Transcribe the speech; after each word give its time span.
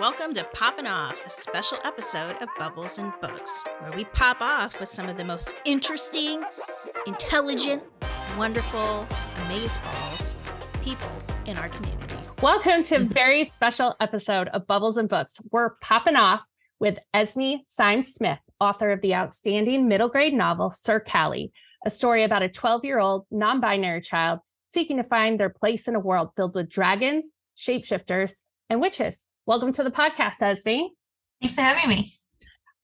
Welcome 0.00 0.32
to 0.32 0.44
Poppin' 0.54 0.86
Off, 0.86 1.20
a 1.26 1.28
special 1.28 1.76
episode 1.84 2.36
of 2.40 2.48
Bubbles 2.58 2.96
and 2.96 3.12
Books, 3.20 3.62
where 3.80 3.92
we 3.92 4.06
pop 4.06 4.40
off 4.40 4.80
with 4.80 4.88
some 4.88 5.10
of 5.10 5.18
the 5.18 5.26
most 5.26 5.56
interesting, 5.66 6.42
intelligent, 7.06 7.82
wonderful, 8.38 9.06
amazeballs 9.34 10.36
people 10.80 11.10
in 11.44 11.58
our 11.58 11.68
community. 11.68 12.14
Welcome 12.40 12.82
to 12.84 12.94
a 12.94 13.00
mm-hmm. 13.00 13.12
very 13.12 13.44
special 13.44 13.94
episode 14.00 14.48
of 14.54 14.66
Bubbles 14.66 14.96
and 14.96 15.06
Books. 15.06 15.38
We're 15.52 15.74
popping 15.82 16.16
off 16.16 16.46
with 16.78 16.98
Esme 17.12 17.56
Symes 17.64 18.14
Smith, 18.14 18.38
author 18.58 18.92
of 18.92 19.02
the 19.02 19.14
outstanding 19.14 19.86
middle 19.86 20.08
grade 20.08 20.32
novel 20.32 20.70
Sir 20.70 21.00
Callie, 21.00 21.52
a 21.84 21.90
story 21.90 22.24
about 22.24 22.42
a 22.42 22.48
12 22.48 22.86
year 22.86 22.98
old 22.98 23.26
non 23.30 23.60
binary 23.60 24.00
child 24.00 24.40
seeking 24.62 24.96
to 24.96 25.02
find 25.02 25.38
their 25.38 25.50
place 25.50 25.86
in 25.86 25.94
a 25.94 26.00
world 26.00 26.30
filled 26.36 26.54
with 26.54 26.70
dragons, 26.70 27.36
shapeshifters, 27.54 28.44
and 28.70 28.80
witches. 28.80 29.26
Welcome 29.46 29.72
to 29.72 29.82
the 29.82 29.90
podcast, 29.90 30.42
Esme. 30.42 30.88
Thanks 31.40 31.56
for 31.56 31.62
having 31.62 31.88
me. 31.88 32.06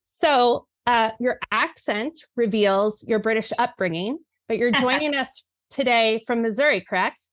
So, 0.01 0.67
uh, 0.87 1.11
your 1.21 1.39
accent 1.53 2.19
reveals 2.35 3.07
your 3.07 3.19
British 3.19 3.53
upbringing, 3.59 4.19
but 4.49 4.57
you're 4.57 4.73
joining 4.81 5.15
us 5.15 5.49
today 5.69 6.23
from 6.27 6.41
Missouri, 6.41 6.83
correct? 6.89 7.31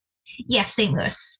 Yes, 0.48 0.74
St. 0.74 0.92
Louis. 0.92 1.40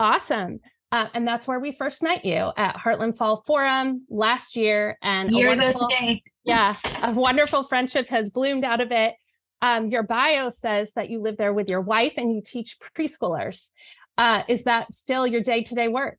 Awesome. 0.00 0.58
Uh, 0.90 1.06
and 1.14 1.26
that's 1.26 1.46
where 1.46 1.60
we 1.60 1.70
first 1.70 2.02
met 2.02 2.24
you 2.24 2.50
at 2.56 2.74
Heartland 2.74 3.16
Fall 3.16 3.44
Forum 3.46 4.04
last 4.10 4.56
year. 4.56 4.98
And 5.00 5.30
year 5.30 5.52
ago 5.52 5.70
today. 5.70 6.22
yeah, 6.44 6.74
a 7.04 7.12
wonderful 7.12 7.62
friendship 7.62 8.08
has 8.08 8.30
bloomed 8.30 8.64
out 8.64 8.80
of 8.80 8.90
it. 8.90 9.14
Um, 9.62 9.88
your 9.88 10.02
bio 10.02 10.48
says 10.48 10.92
that 10.94 11.10
you 11.10 11.20
live 11.20 11.36
there 11.36 11.52
with 11.52 11.70
your 11.70 11.80
wife 11.80 12.14
and 12.16 12.34
you 12.34 12.42
teach 12.44 12.76
preschoolers. 12.98 13.70
Uh, 14.18 14.42
is 14.48 14.64
that 14.64 14.92
still 14.92 15.26
your 15.26 15.42
day 15.42 15.62
to 15.62 15.74
day 15.76 15.86
work? 15.86 16.18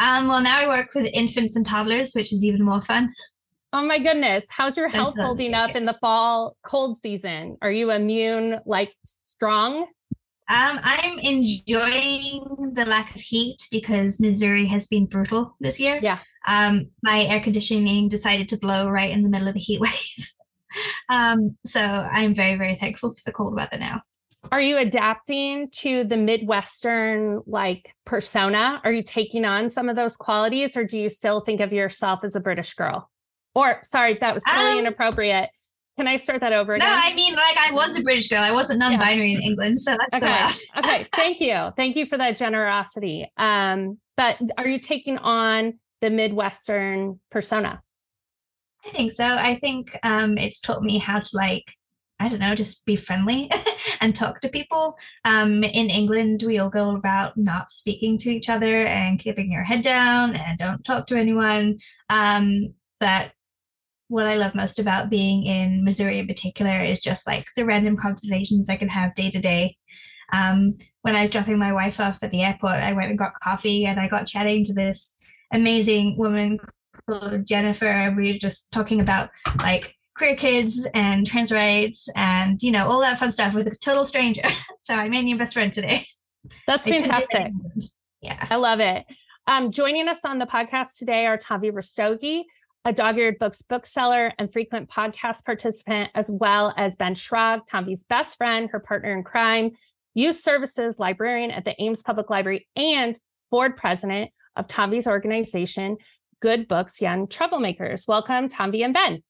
Um, 0.00 0.28
well, 0.28 0.42
now 0.42 0.60
I 0.60 0.68
work 0.68 0.88
with 0.94 1.10
infants 1.12 1.56
and 1.56 1.64
toddlers, 1.64 2.12
which 2.14 2.32
is 2.32 2.44
even 2.44 2.64
more 2.64 2.82
fun. 2.82 3.08
Oh 3.72 3.84
my 3.84 3.98
goodness. 3.98 4.46
How's 4.50 4.76
your 4.76 4.88
health 4.88 5.14
holding 5.18 5.52
up 5.52 5.76
in 5.76 5.84
the 5.84 5.94
fall 5.94 6.56
cold 6.62 6.96
season? 6.96 7.58
Are 7.60 7.70
you 7.70 7.90
immune, 7.90 8.60
like 8.64 8.94
strong? 9.04 9.86
Um, 10.50 10.78
I'm 10.82 11.18
enjoying 11.18 12.72
the 12.74 12.86
lack 12.88 13.14
of 13.14 13.20
heat 13.20 13.68
because 13.70 14.18
Missouri 14.18 14.64
has 14.66 14.88
been 14.88 15.04
brutal 15.04 15.54
this 15.60 15.78
year. 15.78 16.00
Yeah. 16.02 16.18
Um, 16.48 16.80
my 17.02 17.26
air 17.28 17.40
conditioning 17.40 18.08
decided 18.08 18.48
to 18.48 18.58
blow 18.58 18.88
right 18.88 19.10
in 19.10 19.20
the 19.20 19.28
middle 19.28 19.48
of 19.48 19.54
the 19.54 19.60
heat 19.60 19.80
wave. 19.80 20.32
um, 21.10 21.58
so 21.66 21.80
I'm 21.80 22.34
very, 22.34 22.56
very 22.56 22.76
thankful 22.76 23.12
for 23.12 23.20
the 23.26 23.32
cold 23.32 23.54
weather 23.54 23.76
now. 23.78 24.00
Are 24.50 24.60
you 24.60 24.78
adapting 24.78 25.68
to 25.70 26.04
the 26.04 26.16
Midwestern 26.16 27.42
like 27.46 27.94
persona? 28.04 28.80
Are 28.84 28.92
you 28.92 29.02
taking 29.02 29.44
on 29.44 29.70
some 29.70 29.88
of 29.88 29.96
those 29.96 30.16
qualities 30.16 30.76
or 30.76 30.84
do 30.84 30.98
you 30.98 31.10
still 31.10 31.40
think 31.40 31.60
of 31.60 31.72
yourself 31.72 32.20
as 32.24 32.34
a 32.34 32.40
British 32.40 32.74
girl? 32.74 33.10
Or 33.54 33.78
sorry, 33.82 34.14
that 34.14 34.34
was 34.34 34.44
totally 34.44 34.72
um, 34.72 34.78
inappropriate. 34.80 35.50
Can 35.96 36.06
I 36.06 36.16
start 36.16 36.40
that 36.40 36.52
over 36.52 36.74
again? 36.74 36.88
No, 36.88 36.94
I 36.96 37.12
mean, 37.14 37.34
like 37.34 37.56
I 37.68 37.72
was 37.72 37.98
a 37.98 38.02
British 38.02 38.28
girl. 38.28 38.40
I 38.40 38.52
wasn't 38.52 38.78
non-binary 38.78 39.32
yeah. 39.32 39.38
in 39.38 39.42
England, 39.42 39.80
so 39.80 39.96
that's 40.12 40.70
okay. 40.74 40.78
okay, 40.78 41.02
thank 41.12 41.40
you, 41.40 41.72
thank 41.76 41.96
you 41.96 42.06
for 42.06 42.16
that 42.16 42.36
generosity. 42.36 43.30
Um, 43.36 43.98
but 44.16 44.40
are 44.56 44.68
you 44.68 44.78
taking 44.78 45.18
on 45.18 45.80
the 46.00 46.10
Midwestern 46.10 47.18
persona? 47.30 47.82
I 48.84 48.90
think 48.90 49.10
so. 49.10 49.24
I 49.24 49.56
think 49.56 49.98
um, 50.04 50.38
it's 50.38 50.60
taught 50.60 50.82
me 50.82 50.98
how 50.98 51.18
to 51.18 51.36
like 51.36 51.72
I 52.20 52.28
don't 52.28 52.40
know, 52.40 52.54
just 52.54 52.84
be 52.84 52.96
friendly 52.96 53.50
and 54.00 54.14
talk 54.14 54.40
to 54.40 54.48
people. 54.48 54.96
Um, 55.24 55.62
in 55.62 55.90
England, 55.90 56.42
we 56.46 56.58
all 56.58 56.70
go 56.70 56.96
about 56.96 57.36
not 57.36 57.70
speaking 57.70 58.18
to 58.18 58.30
each 58.30 58.48
other 58.48 58.86
and 58.86 59.18
keeping 59.18 59.52
your 59.52 59.62
head 59.62 59.82
down 59.82 60.34
and 60.34 60.58
don't 60.58 60.84
talk 60.84 61.06
to 61.06 61.18
anyone. 61.18 61.78
Um, 62.10 62.74
but 62.98 63.32
what 64.08 64.26
I 64.26 64.36
love 64.36 64.54
most 64.54 64.78
about 64.78 65.10
being 65.10 65.44
in 65.44 65.84
Missouri 65.84 66.18
in 66.18 66.26
particular 66.26 66.82
is 66.82 67.00
just 67.00 67.26
like 67.26 67.44
the 67.56 67.64
random 67.64 67.96
conversations 67.96 68.68
I 68.68 68.76
can 68.76 68.88
have 68.88 69.14
day 69.14 69.30
to 69.30 69.40
day. 69.40 69.76
Um, 70.32 70.74
when 71.02 71.14
I 71.14 71.22
was 71.22 71.30
dropping 71.30 71.58
my 71.58 71.72
wife 71.72 72.00
off 72.00 72.22
at 72.22 72.30
the 72.30 72.42
airport, 72.42 72.82
I 72.82 72.92
went 72.92 73.10
and 73.10 73.18
got 73.18 73.32
coffee 73.42 73.84
and 73.84 74.00
I 74.00 74.08
got 74.08 74.26
chatting 74.26 74.64
to 74.64 74.74
this 74.74 75.10
amazing 75.52 76.16
woman 76.18 76.58
called 77.08 77.46
Jennifer. 77.46 77.86
And 77.86 78.16
we 78.16 78.32
were 78.32 78.38
just 78.38 78.72
talking 78.72 79.00
about 79.00 79.28
like 79.62 79.88
queer 80.18 80.36
kids 80.36 80.86
and 80.94 81.26
trans 81.26 81.52
rights 81.52 82.10
and 82.16 82.60
you 82.62 82.72
know 82.72 82.86
all 82.86 83.00
that 83.00 83.18
fun 83.18 83.30
stuff 83.30 83.54
with 83.54 83.66
a 83.68 83.76
total 83.80 84.04
stranger. 84.04 84.42
so 84.80 84.94
I 84.94 85.08
made 85.08 85.24
new 85.24 85.38
best 85.38 85.54
friend 85.54 85.72
today. 85.72 86.02
That's 86.66 86.88
fantastic. 86.88 87.52
Yeah, 88.20 88.46
I 88.50 88.56
love 88.56 88.80
it. 88.80 89.06
Um, 89.46 89.70
joining 89.70 90.08
us 90.08 90.24
on 90.24 90.38
the 90.38 90.46
podcast 90.46 90.98
today 90.98 91.24
are 91.26 91.38
Tanvi 91.38 91.72
Rastogi, 91.72 92.42
a 92.84 92.92
dog-eared 92.92 93.38
books 93.38 93.62
bookseller 93.62 94.32
and 94.38 94.52
frequent 94.52 94.90
podcast 94.90 95.44
participant, 95.44 96.10
as 96.14 96.30
well 96.30 96.74
as 96.76 96.96
Ben 96.96 97.14
Schrag, 97.14 97.66
Tanvi's 97.66 98.04
best 98.04 98.36
friend, 98.36 98.68
her 98.70 98.80
partner 98.80 99.16
in 99.16 99.22
crime, 99.22 99.70
youth 100.14 100.36
services 100.36 100.98
librarian 100.98 101.50
at 101.50 101.64
the 101.64 101.80
Ames 101.80 102.02
Public 102.02 102.28
Library, 102.28 102.68
and 102.76 103.18
board 103.50 103.76
president 103.76 104.30
of 104.56 104.68
Tanvi's 104.68 105.06
organization, 105.06 105.96
Good 106.40 106.68
Books 106.68 107.00
Young 107.00 107.26
Troublemakers. 107.26 108.06
Welcome, 108.06 108.48
Tanvi 108.48 108.84
and 108.84 108.92
Ben. 108.92 109.22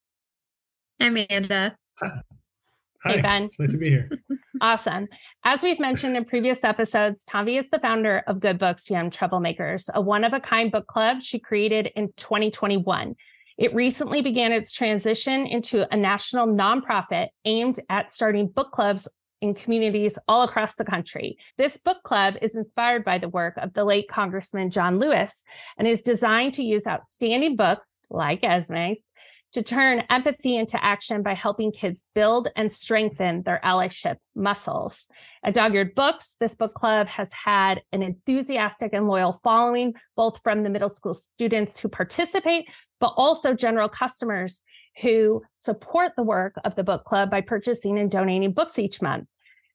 Amanda. 1.00 1.76
Hi. 2.00 2.22
Hey, 3.04 3.22
Ben. 3.22 3.44
It's 3.44 3.58
nice 3.58 3.70
to 3.72 3.78
be 3.78 3.90
here. 3.90 4.10
awesome. 4.60 5.06
As 5.44 5.62
we've 5.62 5.78
mentioned 5.78 6.16
in 6.16 6.24
previous 6.24 6.64
episodes, 6.64 7.24
Tanvi 7.24 7.56
is 7.56 7.70
the 7.70 7.78
founder 7.78 8.24
of 8.26 8.40
Good 8.40 8.58
Books 8.58 8.90
Young 8.90 9.10
Troublemakers, 9.10 9.88
a 9.94 10.00
one 10.00 10.24
of 10.24 10.34
a 10.34 10.40
kind 10.40 10.72
book 10.72 10.86
club 10.88 11.22
she 11.22 11.38
created 11.38 11.90
in 11.94 12.12
2021. 12.16 13.14
It 13.56 13.74
recently 13.74 14.22
began 14.22 14.52
its 14.52 14.72
transition 14.72 15.46
into 15.46 15.92
a 15.92 15.96
national 15.96 16.48
nonprofit 16.48 17.28
aimed 17.44 17.78
at 17.88 18.10
starting 18.10 18.48
book 18.48 18.72
clubs 18.72 19.08
in 19.40 19.54
communities 19.54 20.18
all 20.26 20.42
across 20.42 20.74
the 20.74 20.84
country. 20.84 21.38
This 21.56 21.76
book 21.76 22.02
club 22.02 22.34
is 22.42 22.56
inspired 22.56 23.04
by 23.04 23.18
the 23.18 23.28
work 23.28 23.56
of 23.56 23.72
the 23.72 23.84
late 23.84 24.08
Congressman 24.08 24.70
John 24.70 24.98
Lewis 24.98 25.44
and 25.76 25.86
is 25.86 26.02
designed 26.02 26.54
to 26.54 26.64
use 26.64 26.86
outstanding 26.86 27.54
books 27.56 28.00
like 28.10 28.42
Esme's 28.42 29.12
to 29.52 29.62
turn 29.62 30.04
empathy 30.10 30.56
into 30.56 30.82
action 30.84 31.22
by 31.22 31.34
helping 31.34 31.72
kids 31.72 32.08
build 32.14 32.48
and 32.54 32.70
strengthen 32.70 33.42
their 33.42 33.60
allyship 33.64 34.16
muscles. 34.34 35.08
At 35.42 35.54
Dog 35.54 35.74
Eared 35.74 35.94
Books, 35.94 36.36
this 36.38 36.54
book 36.54 36.74
club 36.74 37.08
has 37.08 37.32
had 37.32 37.82
an 37.92 38.02
enthusiastic 38.02 38.92
and 38.92 39.08
loyal 39.08 39.32
following, 39.32 39.94
both 40.16 40.42
from 40.42 40.62
the 40.62 40.70
middle 40.70 40.90
school 40.90 41.14
students 41.14 41.80
who 41.80 41.88
participate, 41.88 42.68
but 43.00 43.14
also 43.16 43.54
general 43.54 43.88
customers 43.88 44.64
who 45.00 45.42
support 45.56 46.12
the 46.16 46.22
work 46.22 46.54
of 46.64 46.74
the 46.74 46.84
book 46.84 47.04
club 47.04 47.30
by 47.30 47.40
purchasing 47.40 47.98
and 47.98 48.10
donating 48.10 48.52
books 48.52 48.78
each 48.78 49.00
month. 49.00 49.26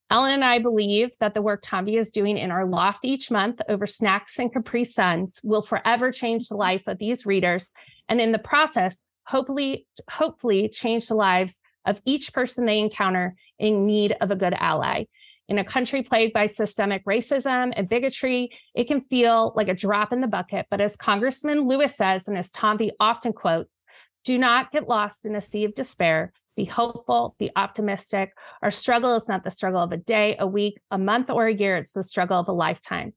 Ellen 0.09 0.33
and 0.33 0.43
I 0.43 0.59
believe 0.59 1.11
that 1.19 1.33
the 1.33 1.41
work 1.41 1.63
Tanvi 1.63 1.97
is 1.97 2.11
doing 2.11 2.37
in 2.37 2.51
our 2.51 2.67
loft 2.67 3.03
each 3.03 3.31
month 3.31 3.61
over 3.67 3.87
snacks 3.87 4.37
and 4.37 4.53
Capri 4.53 4.83
Suns 4.83 5.39
will 5.43 5.61
forever 5.61 6.11
change 6.11 6.49
the 6.49 6.57
life 6.57 6.87
of 6.87 6.99
these 6.99 7.25
readers. 7.25 7.73
And 8.07 8.21
in 8.21 8.31
the 8.31 8.37
process, 8.37 9.05
hopefully, 9.25 9.87
hopefully 10.09 10.69
change 10.69 11.07
the 11.07 11.15
lives 11.15 11.61
of 11.85 12.01
each 12.05 12.33
person 12.33 12.65
they 12.65 12.79
encounter 12.79 13.35
in 13.59 13.85
need 13.85 14.15
of 14.21 14.31
a 14.31 14.35
good 14.35 14.53
ally. 14.53 15.05
In 15.49 15.57
a 15.57 15.63
country 15.63 16.01
plagued 16.03 16.33
by 16.33 16.45
systemic 16.45 17.03
racism 17.05 17.73
and 17.75 17.89
bigotry, 17.89 18.51
it 18.73 18.87
can 18.87 19.01
feel 19.01 19.51
like 19.55 19.67
a 19.67 19.73
drop 19.73 20.13
in 20.13 20.21
the 20.21 20.27
bucket. 20.27 20.67
But 20.71 20.79
as 20.79 20.95
Congressman 20.95 21.67
Lewis 21.67 21.95
says, 21.95 22.27
and 22.27 22.37
as 22.37 22.51
Tanvi 22.51 22.91
often 22.99 23.33
quotes, 23.33 23.85
do 24.23 24.37
not 24.37 24.71
get 24.71 24.87
lost 24.87 25.25
in 25.25 25.35
a 25.35 25.41
sea 25.41 25.65
of 25.65 25.75
despair. 25.75 26.31
Be 26.55 26.65
hopeful, 26.65 27.35
be 27.39 27.51
optimistic. 27.55 28.31
Our 28.61 28.71
struggle 28.71 29.15
is 29.15 29.27
not 29.27 29.43
the 29.43 29.51
struggle 29.51 29.81
of 29.81 29.91
a 29.91 29.97
day, 29.97 30.37
a 30.39 30.47
week, 30.47 30.79
a 30.91 30.97
month, 30.97 31.29
or 31.29 31.47
a 31.47 31.53
year. 31.53 31.75
It's 31.77 31.93
the 31.93 32.03
struggle 32.03 32.39
of 32.39 32.47
a 32.47 32.53
lifetime. 32.53 33.13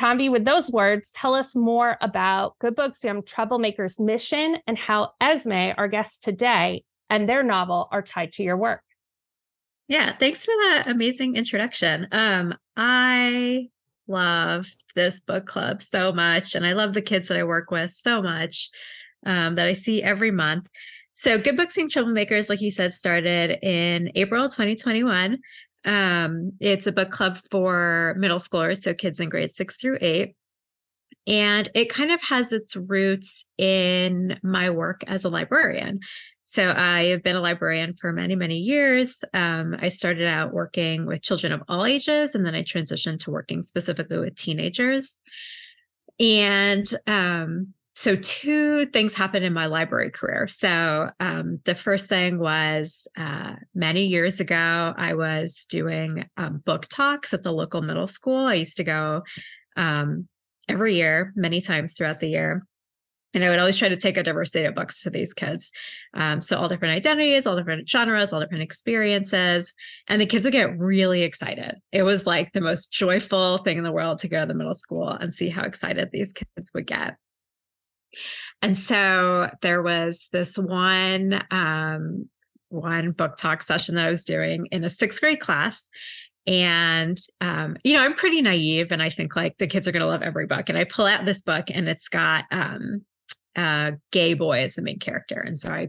Tanvi, 0.00 0.30
with 0.30 0.46
those 0.46 0.70
words, 0.70 1.12
tell 1.12 1.34
us 1.34 1.54
more 1.54 1.98
about 2.00 2.58
Good 2.58 2.74
Books 2.74 3.04
Young 3.04 3.20
Troublemakers' 3.20 4.00
mission 4.00 4.56
and 4.66 4.78
how 4.78 5.12
Esme, 5.20 5.72
our 5.76 5.88
guest 5.88 6.24
today, 6.24 6.84
and 7.10 7.28
their 7.28 7.42
novel 7.42 7.86
are 7.92 8.00
tied 8.00 8.32
to 8.32 8.42
your 8.42 8.56
work. 8.56 8.80
Yeah, 9.88 10.16
thanks 10.16 10.42
for 10.42 10.52
that 10.52 10.84
amazing 10.86 11.36
introduction. 11.36 12.08
Um, 12.12 12.54
I 12.78 13.68
love 14.08 14.74
this 14.94 15.20
book 15.20 15.44
club 15.44 15.82
so 15.82 16.12
much, 16.12 16.54
and 16.54 16.66
I 16.66 16.72
love 16.72 16.94
the 16.94 17.02
kids 17.02 17.28
that 17.28 17.36
I 17.36 17.44
work 17.44 17.70
with 17.70 17.92
so 17.92 18.22
much 18.22 18.70
um, 19.26 19.56
that 19.56 19.68
I 19.68 19.74
see 19.74 20.02
every 20.02 20.30
month. 20.30 20.66
So, 21.12 21.36
Good 21.36 21.58
Books 21.58 21.76
Young 21.76 21.90
Troublemakers, 21.90 22.48
like 22.48 22.62
you 22.62 22.70
said, 22.70 22.94
started 22.94 23.58
in 23.62 24.10
April 24.14 24.44
2021. 24.44 25.36
Um, 25.84 26.52
it's 26.60 26.86
a 26.86 26.92
book 26.92 27.10
club 27.10 27.38
for 27.50 28.14
middle 28.18 28.38
schoolers, 28.38 28.82
so 28.82 28.94
kids 28.94 29.20
in 29.20 29.28
grades 29.28 29.56
six 29.56 29.76
through 29.76 29.98
eight. 30.00 30.36
And 31.26 31.68
it 31.74 31.90
kind 31.90 32.10
of 32.10 32.22
has 32.22 32.52
its 32.52 32.76
roots 32.76 33.44
in 33.58 34.38
my 34.42 34.70
work 34.70 35.02
as 35.06 35.24
a 35.24 35.28
librarian. 35.28 36.00
So 36.44 36.74
I 36.76 37.04
have 37.04 37.22
been 37.22 37.36
a 37.36 37.40
librarian 37.40 37.94
for 37.94 38.12
many, 38.12 38.34
many 38.34 38.56
years. 38.56 39.22
Um, 39.32 39.76
I 39.78 39.88
started 39.88 40.26
out 40.26 40.52
working 40.52 41.06
with 41.06 41.22
children 41.22 41.52
of 41.52 41.62
all 41.68 41.84
ages, 41.84 42.34
and 42.34 42.44
then 42.44 42.54
I 42.54 42.62
transitioned 42.62 43.20
to 43.20 43.30
working 43.30 43.62
specifically 43.62 44.18
with 44.18 44.34
teenagers. 44.34 45.18
and 46.18 46.86
um, 47.06 47.74
so 48.00 48.16
two 48.16 48.86
things 48.86 49.12
happened 49.12 49.44
in 49.44 49.52
my 49.52 49.66
library 49.66 50.10
career. 50.10 50.48
So 50.48 51.10
um, 51.20 51.60
the 51.66 51.74
first 51.74 52.08
thing 52.08 52.38
was 52.38 53.06
uh, 53.14 53.56
many 53.74 54.06
years 54.06 54.40
ago, 54.40 54.94
I 54.96 55.12
was 55.12 55.66
doing 55.66 56.24
um, 56.38 56.62
book 56.64 56.86
talks 56.86 57.34
at 57.34 57.42
the 57.42 57.52
local 57.52 57.82
middle 57.82 58.06
school. 58.06 58.46
I 58.46 58.54
used 58.54 58.78
to 58.78 58.84
go 58.84 59.20
um, 59.76 60.26
every 60.66 60.94
year, 60.94 61.34
many 61.36 61.60
times 61.60 61.92
throughout 61.92 62.20
the 62.20 62.28
year. 62.28 62.62
And 63.34 63.44
I 63.44 63.50
would 63.50 63.58
always 63.58 63.76
try 63.76 63.90
to 63.90 63.98
take 63.98 64.16
a 64.16 64.22
diversity 64.22 64.64
of 64.64 64.74
books 64.74 65.02
to 65.02 65.10
these 65.10 65.34
kids. 65.34 65.70
Um, 66.14 66.40
so 66.40 66.58
all 66.58 66.68
different 66.68 66.96
identities, 66.96 67.46
all 67.46 67.54
different 67.54 67.86
genres, 67.86 68.32
all 68.32 68.40
different 68.40 68.62
experiences. 68.62 69.74
And 70.08 70.18
the 70.18 70.24
kids 70.24 70.46
would 70.46 70.52
get 70.52 70.78
really 70.78 71.20
excited. 71.20 71.74
It 71.92 72.04
was 72.04 72.26
like 72.26 72.52
the 72.52 72.62
most 72.62 72.94
joyful 72.94 73.58
thing 73.58 73.76
in 73.76 73.84
the 73.84 73.92
world 73.92 74.20
to 74.20 74.28
go 74.28 74.40
to 74.40 74.46
the 74.46 74.54
middle 74.54 74.72
school 74.72 75.10
and 75.10 75.34
see 75.34 75.50
how 75.50 75.64
excited 75.64 76.08
these 76.10 76.32
kids 76.32 76.70
would 76.72 76.86
get. 76.86 77.18
And 78.62 78.76
so 78.76 79.48
there 79.62 79.82
was 79.82 80.28
this 80.32 80.56
one 80.56 81.42
um, 81.50 82.28
one 82.68 83.10
book 83.10 83.36
talk 83.36 83.62
session 83.62 83.96
that 83.96 84.06
I 84.06 84.08
was 84.08 84.24
doing 84.24 84.66
in 84.66 84.84
a 84.84 84.88
sixth 84.88 85.20
grade 85.20 85.40
class. 85.40 85.90
And 86.46 87.18
um, 87.40 87.76
you 87.84 87.94
know, 87.94 88.02
I'm 88.02 88.14
pretty 88.14 88.42
naive, 88.42 88.92
and 88.92 89.02
I 89.02 89.08
think 89.08 89.36
like 89.36 89.58
the 89.58 89.66
kids 89.66 89.86
are 89.86 89.92
to 89.92 90.06
love 90.06 90.22
every 90.22 90.46
book. 90.46 90.68
And 90.68 90.78
I 90.78 90.84
pull 90.84 91.06
out 91.06 91.24
this 91.24 91.42
book, 91.42 91.66
and 91.72 91.88
it's 91.88 92.08
got 92.08 92.44
um, 92.50 93.04
uh, 93.56 93.92
gay 94.10 94.34
boy 94.34 94.60
as 94.60 94.74
the 94.74 94.82
main 94.82 94.98
character. 94.98 95.38
And 95.38 95.58
so 95.58 95.70
I 95.70 95.88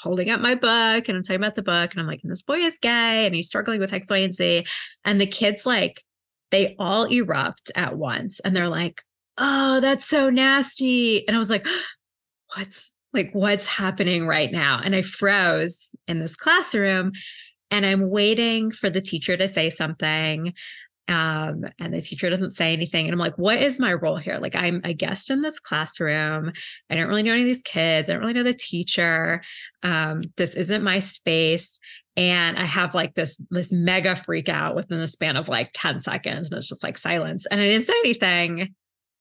holding 0.00 0.30
up 0.30 0.40
my 0.40 0.54
book, 0.54 1.08
and 1.08 1.16
I'm 1.16 1.22
talking 1.22 1.36
about 1.36 1.54
the 1.54 1.62
book, 1.62 1.92
and 1.92 2.00
I'm 2.00 2.06
like, 2.06 2.20
and 2.22 2.32
this 2.32 2.42
boy 2.42 2.58
is 2.58 2.78
gay, 2.78 3.26
and 3.26 3.34
he's 3.34 3.46
struggling 3.46 3.80
with 3.80 3.92
X, 3.92 4.10
Y, 4.10 4.16
and 4.18 4.34
Z. 4.34 4.64
And 5.04 5.20
the 5.20 5.26
kids 5.26 5.66
like 5.66 6.02
they 6.50 6.74
all 6.78 7.04
erupt 7.04 7.70
at 7.76 7.96
once, 7.96 8.40
and 8.40 8.56
they're 8.56 8.68
like, 8.68 9.02
oh, 9.42 9.80
that's 9.80 10.06
so 10.06 10.30
nasty. 10.30 11.26
And 11.26 11.36
I 11.36 11.38
was 11.38 11.50
like, 11.50 11.66
what's 12.56 12.92
like, 13.12 13.30
what's 13.34 13.66
happening 13.66 14.26
right 14.26 14.50
now? 14.50 14.80
And 14.82 14.94
I 14.94 15.02
froze 15.02 15.90
in 16.06 16.18
this 16.18 16.34
classroom 16.34 17.12
and 17.70 17.84
I'm 17.84 18.08
waiting 18.08 18.70
for 18.70 18.88
the 18.88 19.02
teacher 19.02 19.36
to 19.36 19.48
say 19.48 19.68
something. 19.68 20.54
Um, 21.08 21.64
and 21.78 21.92
the 21.92 22.00
teacher 22.00 22.30
doesn't 22.30 22.50
say 22.50 22.72
anything. 22.72 23.06
And 23.06 23.12
I'm 23.12 23.18
like, 23.18 23.36
what 23.36 23.60
is 23.60 23.78
my 23.78 23.92
role 23.92 24.16
here? 24.16 24.38
Like, 24.38 24.54
I'm 24.54 24.80
a 24.84 24.94
guest 24.94 25.30
in 25.30 25.42
this 25.42 25.58
classroom. 25.58 26.52
I 26.88 26.94
don't 26.94 27.08
really 27.08 27.22
know 27.22 27.32
any 27.32 27.42
of 27.42 27.46
these 27.46 27.62
kids. 27.62 28.08
I 28.08 28.12
don't 28.12 28.22
really 28.22 28.32
know 28.32 28.44
the 28.44 28.54
teacher. 28.54 29.42
Um, 29.82 30.22
this 30.36 30.54
isn't 30.54 30.84
my 30.84 31.00
space. 31.00 31.80
And 32.16 32.56
I 32.56 32.64
have 32.64 32.94
like 32.94 33.14
this 33.14 33.40
this 33.50 33.72
mega 33.72 34.14
freak 34.14 34.48
out 34.48 34.76
within 34.76 35.00
the 35.00 35.08
span 35.08 35.36
of 35.36 35.48
like 35.48 35.70
10 35.74 35.98
seconds. 35.98 36.50
And 36.50 36.58
it's 36.58 36.68
just 36.68 36.84
like 36.84 36.96
silence. 36.96 37.46
And 37.46 37.60
I 37.60 37.64
didn't 37.64 37.82
say 37.82 37.94
anything 38.04 38.74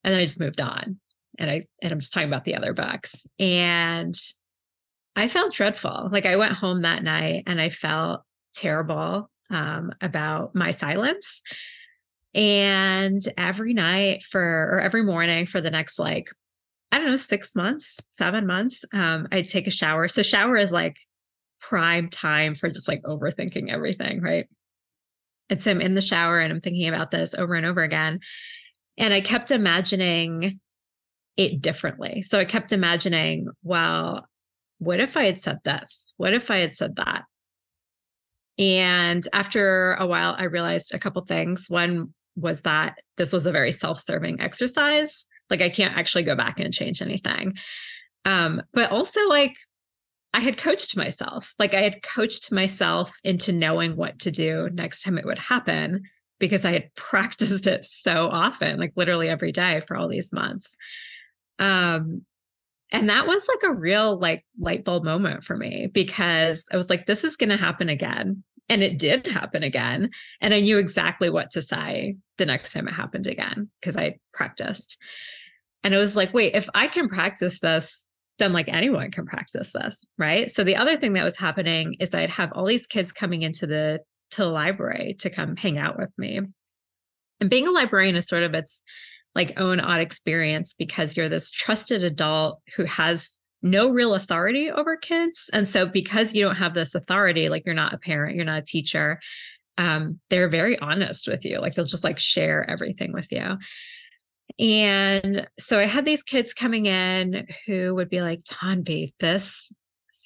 and 0.04 0.14
then 0.14 0.20
I 0.20 0.24
just 0.24 0.40
moved 0.40 0.62
on. 0.62 1.00
And 1.40 1.50
I 1.50 1.66
and 1.82 1.92
I'm 1.92 2.00
just 2.00 2.14
talking 2.14 2.30
about 2.30 2.46
the 2.46 2.56
other 2.56 2.74
books. 2.74 3.26
And 3.40 4.14
I 5.16 5.28
felt 5.28 5.54
dreadful. 5.54 6.10
Like 6.12 6.26
I 6.26 6.36
went 6.36 6.54
home 6.54 6.84
that 6.84 7.04
night 7.04 7.44
and 7.48 7.60
I 7.60 7.70
felt 7.70 8.22
terrible 8.54 9.30
um, 9.50 9.92
about 10.02 10.56
my 10.56 10.72
silence. 10.72 11.42
And 12.34 13.22
every 13.38 13.74
night 13.74 14.24
for 14.24 14.70
or 14.72 14.80
every 14.80 15.04
morning 15.04 15.46
for 15.46 15.60
the 15.62 15.72
next 15.72 16.00
like 16.00 16.28
I 16.92 16.98
don't 16.98 17.08
know 17.08 17.16
six 17.16 17.56
months, 17.56 18.00
seven 18.10 18.46
months, 18.46 18.84
um, 18.94 19.28
I'd 19.32 19.48
take 19.48 19.68
a 19.68 19.72
shower. 19.72 20.08
So 20.08 20.24
shower 20.24 20.58
is 20.58 20.74
like 20.74 20.98
prime 21.62 22.10
time 22.10 22.54
for 22.56 22.70
just 22.70 22.88
like 22.88 23.02
overthinking 23.04 23.70
everything, 23.70 24.22
right? 24.22 24.48
And 25.50 25.62
so 25.62 25.72
I'm 25.72 25.82
in 25.82 25.96
the 25.96 26.02
shower 26.02 26.40
and 26.40 26.52
I'm 26.52 26.62
thinking 26.62 26.88
about 26.88 27.12
this 27.12 27.34
over 27.34 27.56
and 27.56 27.66
over 27.66 27.82
again. 27.82 28.20
And 28.98 29.14
I 29.14 29.22
kept 29.22 29.52
imagining 29.52 30.60
it 31.38 31.62
differently. 31.62 32.22
So 32.22 32.40
I 32.40 32.46
kept 32.46 32.74
imagining, 32.74 33.48
well, 33.64 34.28
what 34.80 35.00
if 35.00 35.18
I 35.18 35.26
had 35.26 35.40
said 35.40 35.60
this? 35.64 36.14
What 36.18 36.34
if 36.34 36.52
I 36.52 36.58
had 36.58 36.74
said 36.74 36.96
that? 36.98 37.24
And 38.58 39.26
after 39.34 39.94
a 39.94 40.06
while, 40.06 40.36
I 40.38 40.44
realized 40.44 40.94
a 40.94 41.00
couple 41.00 41.24
things. 41.26 41.66
One 41.70 42.14
was 42.36 42.62
that 42.64 43.00
this 43.18 43.34
was 43.34 43.46
a 43.46 43.52
very 43.52 43.72
self 43.72 44.00
serving 44.00 44.42
exercise. 44.42 45.26
Like, 45.50 45.62
I 45.62 45.70
can't 45.70 45.98
actually 45.98 46.24
go 46.24 46.36
back 46.36 46.60
and 46.60 46.74
change 46.74 47.02
anything. 47.02 47.54
Um, 48.26 48.62
but 48.74 48.92
also, 48.92 49.28
like, 49.28 49.56
I 50.34 50.40
had 50.40 50.58
coached 50.58 50.96
myself. 50.96 51.54
Like, 51.60 51.74
I 51.74 51.82
had 51.82 52.04
coached 52.04 52.52
myself 52.52 53.12
into 53.24 53.52
knowing 53.52 53.96
what 53.96 54.20
to 54.20 54.32
do 54.32 54.70
next 54.72 55.04
time 55.04 55.18
it 55.18 55.26
would 55.26 55.40
happen 55.40 56.04
because 56.42 56.66
I 56.66 56.74
had 56.74 56.94
practiced 56.96 57.68
it 57.68 57.86
so 57.86 58.28
often, 58.28 58.78
like 58.78 58.92
literally 58.98 59.30
every 59.30 59.54
day 59.54 59.80
for 59.88 59.96
all 59.96 60.10
these 60.10 60.34
months. 60.34 60.76
Um, 61.60 62.26
and 62.92 63.10
that 63.10 63.26
was 63.26 63.48
like 63.48 63.72
a 63.72 63.74
real 63.74 64.20
like 64.20 64.46
light 64.60 64.84
bulb 64.84 65.06
moment 65.06 65.46
for 65.46 65.56
me 65.56 65.88
because 65.94 66.66
I 66.74 66.76
was 66.76 66.90
like, 66.90 67.06
this 67.06 67.24
is 67.24 67.38
going 67.38 67.52
to 67.52 67.58
happen 67.58 67.88
again. 67.88 68.44
And 68.68 68.84
it 68.84 69.00
did 69.00 69.26
happen 69.28 69.64
again. 69.64 70.10
And 70.42 70.54
I 70.54 70.60
knew 70.60 70.78
exactly 70.78 71.30
what 71.30 71.52
to 71.52 71.62
say 71.62 72.18
the 72.38 72.46
next 72.46 72.74
time 72.74 72.88
it 72.88 72.94
happened 72.94 73.28
again 73.28 73.70
because 73.80 73.96
I 73.96 74.18
practiced. 74.34 74.98
And 75.84 75.94
it 75.94 75.98
was 75.98 76.18
like, 76.18 76.34
wait, 76.34 76.54
if 76.54 76.68
I 76.74 76.88
can 76.88 77.08
practice 77.08 77.60
this, 77.60 78.10
then 78.40 78.54
like 78.54 78.68
anyone 78.68 79.12
can 79.12 79.26
practice 79.26 79.72
this. 79.74 80.10
Right. 80.18 80.50
So 80.50 80.64
the 80.64 80.76
other 80.76 80.98
thing 80.98 81.14
that 81.14 81.24
was 81.24 81.38
happening 81.38 81.96
is 82.00 82.14
I'd 82.14 82.30
have 82.30 82.52
all 82.54 82.66
these 82.66 82.88
kids 82.88 83.12
coming 83.12 83.42
into 83.42 83.68
the 83.68 84.00
to 84.32 84.44
the 84.44 84.50
library 84.50 85.16
to 85.20 85.30
come 85.30 85.56
hang 85.56 85.78
out 85.78 85.98
with 85.98 86.12
me. 86.18 86.42
And 87.40 87.50
being 87.50 87.68
a 87.68 87.72
librarian 87.72 88.16
is 88.16 88.28
sort 88.28 88.44
of 88.44 88.54
its 88.54 88.84
like 89.36 89.60
own 89.60 89.80
odd 89.80 90.02
experience 90.02 90.74
because 90.74 91.16
you're 91.16 91.30
this 91.30 91.52
trusted 91.52 92.04
adult 92.04 92.62
who 92.76 92.86
has 92.86 93.40
no 93.62 93.92
real 93.92 94.16
authority 94.16 94.72
over 94.72 94.98
kids. 94.98 95.50
And 95.54 95.68
so 95.68 95.86
because 95.86 96.34
you 96.34 96.44
don't 96.44 96.56
have 96.56 96.74
this 96.74 96.96
authority, 96.96 97.50
like 97.50 97.64
you're 97.66 97.76
not 97.76 97.94
a 97.94 97.98
parent, 97.98 98.36
you're 98.36 98.46
not 98.46 98.60
a 98.60 98.66
teacher, 98.66 99.20
um, 99.78 100.20
they're 100.30 100.50
very 100.50 100.78
honest 100.80 101.28
with 101.28 101.46
you. 101.46 101.60
Like 101.60 101.76
they'll 101.76 101.86
just 101.86 102.04
like 102.04 102.20
share 102.20 102.70
everything 102.70 103.14
with 103.14 103.28
you. 103.32 103.58
And 104.60 105.48
so 105.58 105.80
I 105.80 105.86
had 105.86 106.06
these 106.06 106.24
kids 106.24 106.54
coming 106.54 106.86
in 106.86 107.48
who 107.66 107.96
would 107.96 108.10
be 108.10 108.22
like, 108.22 108.44
Tanvi, 108.44 109.12
this 109.20 109.72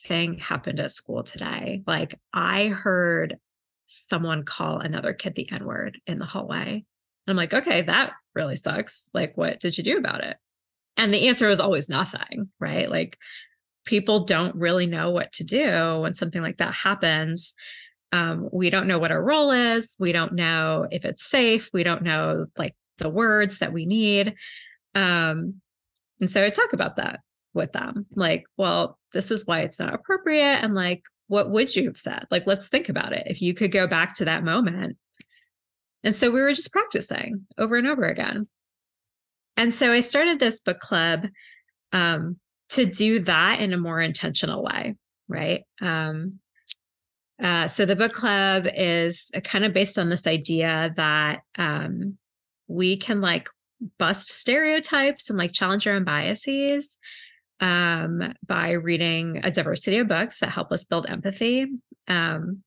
thing 0.05 0.37
happened 0.39 0.79
at 0.79 0.91
school 0.91 1.23
today. 1.23 1.83
Like 1.85 2.19
I 2.33 2.67
heard 2.67 3.37
someone 3.85 4.43
call 4.43 4.79
another 4.79 5.13
kid 5.13 5.35
the 5.35 5.51
N 5.51 5.65
word 5.65 5.99
in 6.07 6.19
the 6.19 6.25
hallway. 6.25 6.73
And 6.73 6.83
I'm 7.27 7.35
like, 7.35 7.53
okay, 7.53 7.83
that 7.83 8.13
really 8.33 8.55
sucks. 8.55 9.09
Like, 9.13 9.37
what 9.37 9.59
did 9.59 9.77
you 9.77 9.83
do 9.83 9.97
about 9.97 10.23
it? 10.23 10.37
And 10.97 11.13
the 11.13 11.27
answer 11.27 11.47
was 11.47 11.59
always 11.59 11.89
nothing, 11.89 12.49
right? 12.59 12.89
Like, 12.89 13.17
people 13.85 14.25
don't 14.25 14.55
really 14.55 14.87
know 14.87 15.11
what 15.11 15.31
to 15.33 15.43
do 15.43 15.99
when 16.01 16.13
something 16.13 16.41
like 16.41 16.57
that 16.57 16.73
happens. 16.73 17.53
Um, 18.11 18.49
we 18.51 18.69
don't 18.69 18.87
know 18.87 18.99
what 18.99 19.11
our 19.11 19.23
role 19.23 19.51
is. 19.51 19.95
We 19.99 20.11
don't 20.11 20.33
know 20.33 20.87
if 20.89 21.05
it's 21.05 21.25
safe. 21.25 21.69
We 21.73 21.83
don't 21.83 22.03
know 22.03 22.47
like 22.57 22.75
the 22.97 23.09
words 23.09 23.59
that 23.59 23.73
we 23.73 23.85
need. 23.85 24.35
Um, 24.95 25.61
and 26.19 26.31
so 26.31 26.43
I 26.43 26.49
talk 26.49 26.73
about 26.73 26.95
that 26.95 27.19
with 27.53 27.73
them 27.73 28.05
like, 28.15 28.45
well, 28.57 28.97
this 29.13 29.31
is 29.31 29.45
why 29.45 29.61
it's 29.61 29.79
not 29.79 29.93
appropriate. 29.93 30.63
And 30.63 30.73
like, 30.73 31.03
what 31.27 31.51
would 31.51 31.75
you 31.75 31.85
have 31.85 31.97
said? 31.97 32.25
Like, 32.29 32.45
let's 32.45 32.69
think 32.69 32.89
about 32.89 33.13
it. 33.13 33.23
If 33.25 33.41
you 33.41 33.53
could 33.53 33.71
go 33.71 33.87
back 33.87 34.13
to 34.15 34.25
that 34.25 34.43
moment. 34.43 34.97
And 36.03 36.15
so 36.15 36.29
we 36.29 36.41
were 36.41 36.53
just 36.53 36.71
practicing 36.71 37.47
over 37.57 37.75
and 37.77 37.87
over 37.87 38.05
again. 38.05 38.47
And 39.57 39.73
so 39.73 39.91
I 39.91 40.01
started 40.01 40.39
this 40.39 40.59
book 40.59 40.79
club 40.79 41.27
um, 41.91 42.37
to 42.69 42.85
do 42.85 43.19
that 43.21 43.59
in 43.59 43.73
a 43.73 43.77
more 43.77 44.01
intentional 44.01 44.63
way, 44.63 44.95
right? 45.27 45.63
Um, 45.81 46.39
uh, 47.41 47.67
so 47.67 47.85
the 47.85 47.95
book 47.95 48.13
club 48.13 48.67
is 48.75 49.31
kind 49.43 49.65
of 49.65 49.73
based 49.73 49.97
on 49.97 50.09
this 50.09 50.27
idea 50.27 50.93
that 50.95 51.41
um, 51.57 52.17
we 52.67 52.97
can 52.97 53.21
like 53.21 53.49
bust 53.97 54.29
stereotypes 54.29 55.29
and 55.29 55.37
like 55.37 55.51
challenge 55.51 55.87
our 55.87 55.95
own 55.95 56.03
biases 56.03 56.97
um, 57.59 58.33
by 58.45 58.71
reading 58.71 59.41
a 59.43 59.51
diversity 59.51 59.97
of 59.97 60.07
books 60.07 60.39
that 60.39 60.49
help 60.49 60.71
us 60.71 60.85
build 60.85 61.05
empathy. 61.09 61.67
Um, 62.07 62.63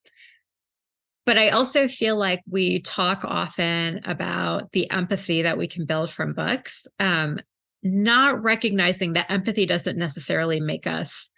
but 1.26 1.37
I 1.37 1.50
also 1.50 1.88
feel 1.88 2.16
like 2.16 2.40
we 2.49 2.80
talk 2.80 3.21
often 3.23 4.00
about 4.04 4.73
the 4.73 4.90
empathy 4.90 5.42
that 5.42 5.59
we 5.59 5.68
can 5.68 5.85
build 5.85 6.11
from 6.11 6.33
books, 6.33 6.87
um, 7.00 7.38
not 7.83 8.42
recognizing 8.42 9.12
that 9.12 9.30
empathy 9.30 9.66
doesn't 9.66 9.99
necessarily 9.99 10.59
make 10.59 10.87
us 10.87 11.30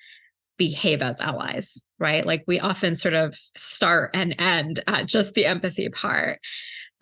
behave 0.57 1.03
as 1.03 1.21
allies, 1.21 1.85
right? 1.99 2.25
Like 2.25 2.45
we 2.47 2.61
often 2.61 2.95
sort 2.95 3.15
of 3.15 3.35
start 3.57 4.11
and 4.15 4.35
end 4.39 4.81
at 4.87 5.07
just 5.07 5.35
the 5.35 5.47
empathy 5.47 5.89
part. 5.89 6.39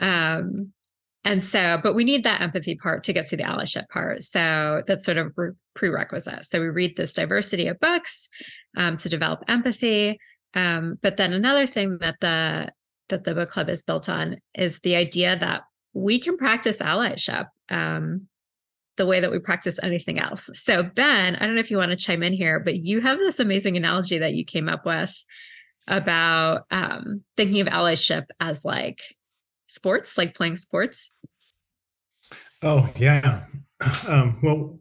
Um, 0.00 0.73
and 1.25 1.43
so, 1.43 1.79
but 1.83 1.95
we 1.95 2.05
need 2.05 2.25
that 2.25 2.41
empathy 2.41 2.77
part 2.77 3.05
to 3.05 3.13
get 3.13 3.27
to 3.27 3.37
the 3.37 3.43
allyship 3.43 3.89
part. 3.89 4.23
So 4.23 4.83
that's 4.87 5.05
sort 5.05 5.19
of 5.19 5.33
re- 5.37 5.51
prerequisite. 5.75 6.45
So 6.45 6.61
we 6.61 6.69
read 6.69 6.97
this 6.97 7.15
diversity 7.15 7.67
of 7.69 7.79
books 7.81 8.29
um, 8.77 8.97
to 8.99 9.09
develop 9.09 9.45
empathy. 9.49 10.19
Um, 10.55 10.99
but 11.03 11.17
then 11.17 11.33
another 11.33 11.67
thing 11.67 11.99
that 11.99 12.17
the 12.21 12.71
that 13.09 13.25
the 13.25 13.35
book 13.35 13.51
club 13.51 13.69
is 13.69 13.83
built 13.83 14.09
on 14.09 14.37
is 14.55 14.81
the 14.81 14.97
idea 14.97 15.37
that 15.39 15.63
we 15.95 16.19
can 16.19 16.37
practice 16.37 16.81
allyship. 16.81 17.47
Um, 17.71 18.29
the 18.97 19.07
way 19.07 19.21
that 19.21 19.31
we 19.31 19.39
practice 19.39 19.79
anything 19.81 20.19
else. 20.19 20.51
So, 20.55 20.83
Ben, 20.83 21.37
I 21.37 21.47
don't 21.47 21.55
know 21.55 21.61
if 21.61 21.71
you 21.71 21.77
want 21.77 21.93
to 21.93 21.97
chime 21.97 22.25
in 22.25 22.33
here, 22.33 22.59
but 22.59 22.79
you 22.79 23.01
have 23.01 23.19
this 23.19 23.39
amazing 23.39 23.77
analogy 23.77 24.19
that 24.19 24.35
you 24.35 24.45
came 24.45 24.69
up 24.69 24.85
with 24.85 25.17
about 25.87 26.65
um, 26.73 27.23
thinking 27.37 27.61
of 27.61 27.69
allyship 27.69 28.25
as 28.41 28.65
like 28.65 29.01
sports, 29.69 30.19
like 30.19 30.35
playing 30.35 30.57
sports. 30.57 31.13
Oh, 32.63 32.91
yeah. 32.97 33.45
Um, 34.09 34.39
well, 34.43 34.81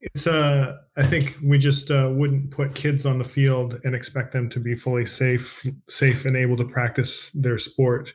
it's 0.00 0.26
uh 0.26 0.76
i 0.96 1.02
think 1.04 1.36
we 1.42 1.58
just 1.58 1.90
uh, 1.90 2.10
wouldn't 2.12 2.50
put 2.50 2.74
kids 2.74 3.06
on 3.06 3.18
the 3.18 3.24
field 3.24 3.80
and 3.84 3.94
expect 3.94 4.32
them 4.32 4.48
to 4.48 4.60
be 4.60 4.74
fully 4.74 5.06
safe 5.06 5.64
safe 5.88 6.24
and 6.24 6.36
able 6.36 6.56
to 6.56 6.64
practice 6.64 7.30
their 7.32 7.58
sport 7.58 8.14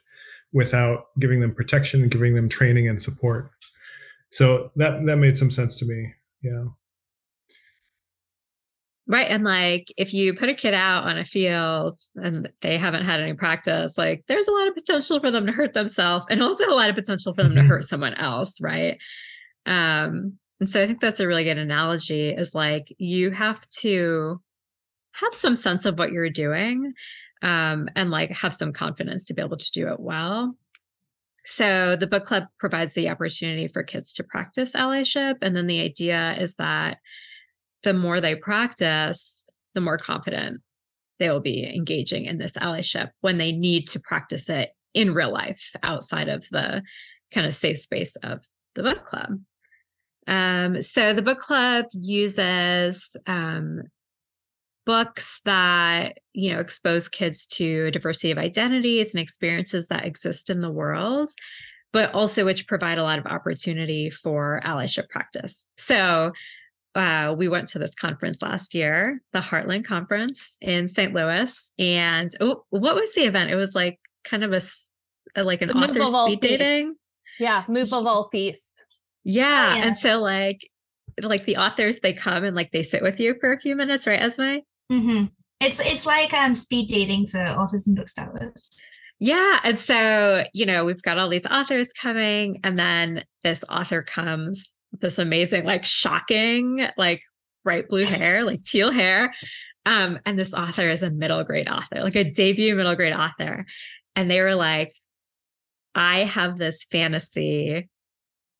without 0.54 1.06
giving 1.20 1.40
them 1.40 1.54
protection 1.54 2.08
giving 2.08 2.36
them 2.36 2.50
training 2.50 2.88
and 2.88 3.02
support 3.02 3.52
so 4.32 4.72
that 4.76 5.06
that 5.06 5.18
made 5.18 5.38
some 5.38 5.52
sense 5.52 5.78
to 5.78 5.86
me 5.86 6.14
yeah 6.42 6.66
right 9.12 9.27
and 9.30 9.44
like 9.44 9.88
if 9.98 10.13
you 10.13 10.34
put 10.34 10.50
a 10.50 10.53
kid 10.53 10.74
out 10.74 11.03
on 11.03 11.18
a 11.18 11.25
field 11.25 12.00
and 12.15 12.50
they 12.62 12.77
haven't 12.77 13.06
had 13.06 13.20
any 13.20 13.34
practice 13.34 13.98
like 13.98 14.24
there's 14.27 14.48
a 14.48 14.51
lot 14.51 14.68
of 14.68 14.74
potential 14.74 15.20
for 15.20 15.30
them 15.30 15.46
to 15.46 15.51
hurt 15.51 15.74
themselves 15.74 16.25
and 16.30 16.41
also 16.41 16.68
a 16.70 16.74
lot 16.74 16.89
of 16.89 16.96
potential 16.96 17.34
for 17.34 17.44
them 17.44 17.51
mm-hmm. 17.51 17.62
to 17.62 17.68
hurt 17.68 17.84
someone 17.84 18.13
else 18.15 18.60
right 18.62 18.98
um 19.65 20.34
and 20.62 20.70
so 20.70 20.82
I 20.82 20.86
think 20.86 21.01
that's 21.01 21.20
a 21.20 21.27
really 21.27 21.44
good 21.44 21.58
analogy 21.58 22.30
is 22.30 22.53
like 22.53 22.94
you 23.00 23.32
have 23.32 23.68
to 23.80 24.39
have 25.13 25.34
some 25.34 25.56
sense 25.56 25.86
of 25.86 25.98
what 25.98 26.12
you're 26.12 26.30
doing 26.30 26.94
um, 27.41 27.89
and 27.96 28.12
like 28.12 28.30
have 28.30 28.53
some 28.53 28.72
confidence 28.72 29.25
to 29.25 29.34
be 29.34 29.41
able 29.41 29.58
to 29.58 29.72
do 29.72 29.88
it 29.88 30.00
well. 30.00 30.56
So 31.46 31.96
the 31.96 32.06
book 32.06 32.25
club 32.25 32.44
provides 32.60 32.94
the 32.94 33.10
opportunity 33.10 33.68
for 33.68 33.82
kids 33.82 34.13
to 34.13 34.24
practice 34.24 34.75
allyship. 34.75 35.38
And 35.41 35.56
then 35.56 35.65
the 35.65 35.82
idea 35.82 36.36
is 36.39 36.56
that 36.58 36.98
the 37.84 37.94
more 37.94 38.22
they 38.22 38.36
practice, 38.36 39.50
the 39.74 39.82
more 39.82 39.98
confident 39.98 40.62
they 41.20 41.30
will 41.30 41.40
be 41.40 41.64
engaging 41.64 42.26
in 42.26 42.38
this 42.38 42.58
allyship 42.58 43.10
when 43.22 43.38
they 43.38 43.52
need 43.52 43.88
to 43.88 44.00
practice 44.00 44.50
it 44.50 44.72
in 44.94 45.14
real 45.14 45.32
life 45.32 45.72
outside 45.84 46.28
of 46.28 46.48
the 46.50 46.82
kind 47.34 47.48
of 47.48 47.54
safe 47.54 47.78
space 47.78 48.16
of 48.18 48.44
the 48.76 48.84
book 48.84 49.06
club. 49.06 49.40
Um, 50.28 50.82
so 50.82 51.14
the 51.14 51.22
book 51.22 51.40
club 51.40 51.86
uses 51.94 53.16
um, 53.28 53.84
books 54.86 55.42
that 55.46 56.18
you 56.34 56.52
know 56.52 56.60
expose 56.60 57.08
kids 57.08 57.46
to 57.46 57.86
a 57.88 57.92
diversity 57.92 58.32
of 58.32 58.38
identities 58.38 59.14
and 59.14 59.22
experiences 59.22 59.88
that 59.88 60.06
exist 60.06 60.50
in 60.50 60.62
the 60.62 60.72
world 60.72 61.30
but 61.94 62.14
also 62.14 62.46
which 62.46 62.68
provide 62.68 62.98
a 62.98 63.04
lot 63.04 63.20
of 63.20 63.26
opportunity 63.28 64.10
for 64.10 64.60
allyship 64.66 65.08
practice 65.10 65.66
so 65.78 66.32
uh, 66.96 67.34
we 67.38 67.48
went 67.48 67.68
to 67.70 67.80
this 67.80 67.96
conference 67.96 68.42
last 68.42 68.76
year 68.76 69.22
the 69.34 69.40
heartland 69.40 69.86
conference 69.86 70.58
in 70.62 70.88
st 70.88 71.14
louis 71.14 71.72
and 71.80 72.32
oh, 72.42 72.64
what 72.70 72.96
was 72.96 73.14
the 73.14 73.22
event 73.22 73.50
it 73.50 73.56
was 73.56 73.76
like 73.76 74.00
kind 74.24 74.44
of 74.44 74.52
a 74.54 75.44
like 75.44 75.62
an 75.62 75.70
the 75.70 75.74
author 75.74 76.06
speed 76.06 76.42
dating 76.42 76.94
yeah 77.40 77.64
movable 77.68 78.28
feast 78.32 78.84
yeah. 79.24 79.76
yeah. 79.76 79.86
And 79.86 79.98
so 79.98 80.20
like 80.20 80.62
like 81.22 81.46
the 81.46 81.58
authors 81.58 82.00
they 82.00 82.14
come 82.14 82.44
and 82.44 82.56
like 82.56 82.72
they 82.72 82.84
sit 82.84 83.02
with 83.02 83.20
you 83.20 83.36
for 83.40 83.54
a 83.54 83.60
few 83.60 83.76
minutes, 83.76 84.08
right, 84.08 84.22
Esme? 84.22 84.60
Mm-hmm. 84.92 85.26
It's 85.60 85.80
it's 85.80 86.06
like 86.06 86.34
um 86.34 86.56
speed 86.56 86.90
dating 86.90 87.28
for 87.28 87.42
authors 87.42 87.88
and 87.88 87.98
booksellers. 87.98 88.70
Yeah. 89.20 89.60
And 89.64 89.80
so, 89.80 90.44
you 90.54 90.66
know, 90.66 90.84
we've 90.84 91.02
got 91.04 91.20
all 91.20 91.30
these 91.30 91.46
authors 91.46 91.94
coming, 91.94 92.60
and 92.64 92.78
then 92.78 93.24
this 93.44 93.64
author 93.70 94.02
comes, 94.02 94.74
this 95.00 95.20
amazing, 95.20 95.66
like 95.66 95.86
shocking, 95.86 96.88
like 96.98 97.22
bright 97.64 97.88
blue 97.88 98.06
hair, 98.06 98.44
like 98.44 98.64
teal 98.64 98.92
hair. 98.92 99.34
Um, 99.86 100.20
and 100.26 100.38
this 100.38 100.54
author 100.54 100.90
is 100.90 101.04
a 101.04 101.10
middle 101.10 101.44
grade 101.44 101.70
author, 101.70 102.04
like 102.04 102.16
a 102.16 102.30
debut 102.30 102.76
middle 102.76 102.96
grade 102.96 103.14
author. 103.14 103.66
And 104.16 104.30
they 104.30 104.42
were 104.42 104.56
like, 104.56 104.92
I 105.96 106.20
have 106.20 106.58
this 106.58 106.86
fantasy 106.86 107.90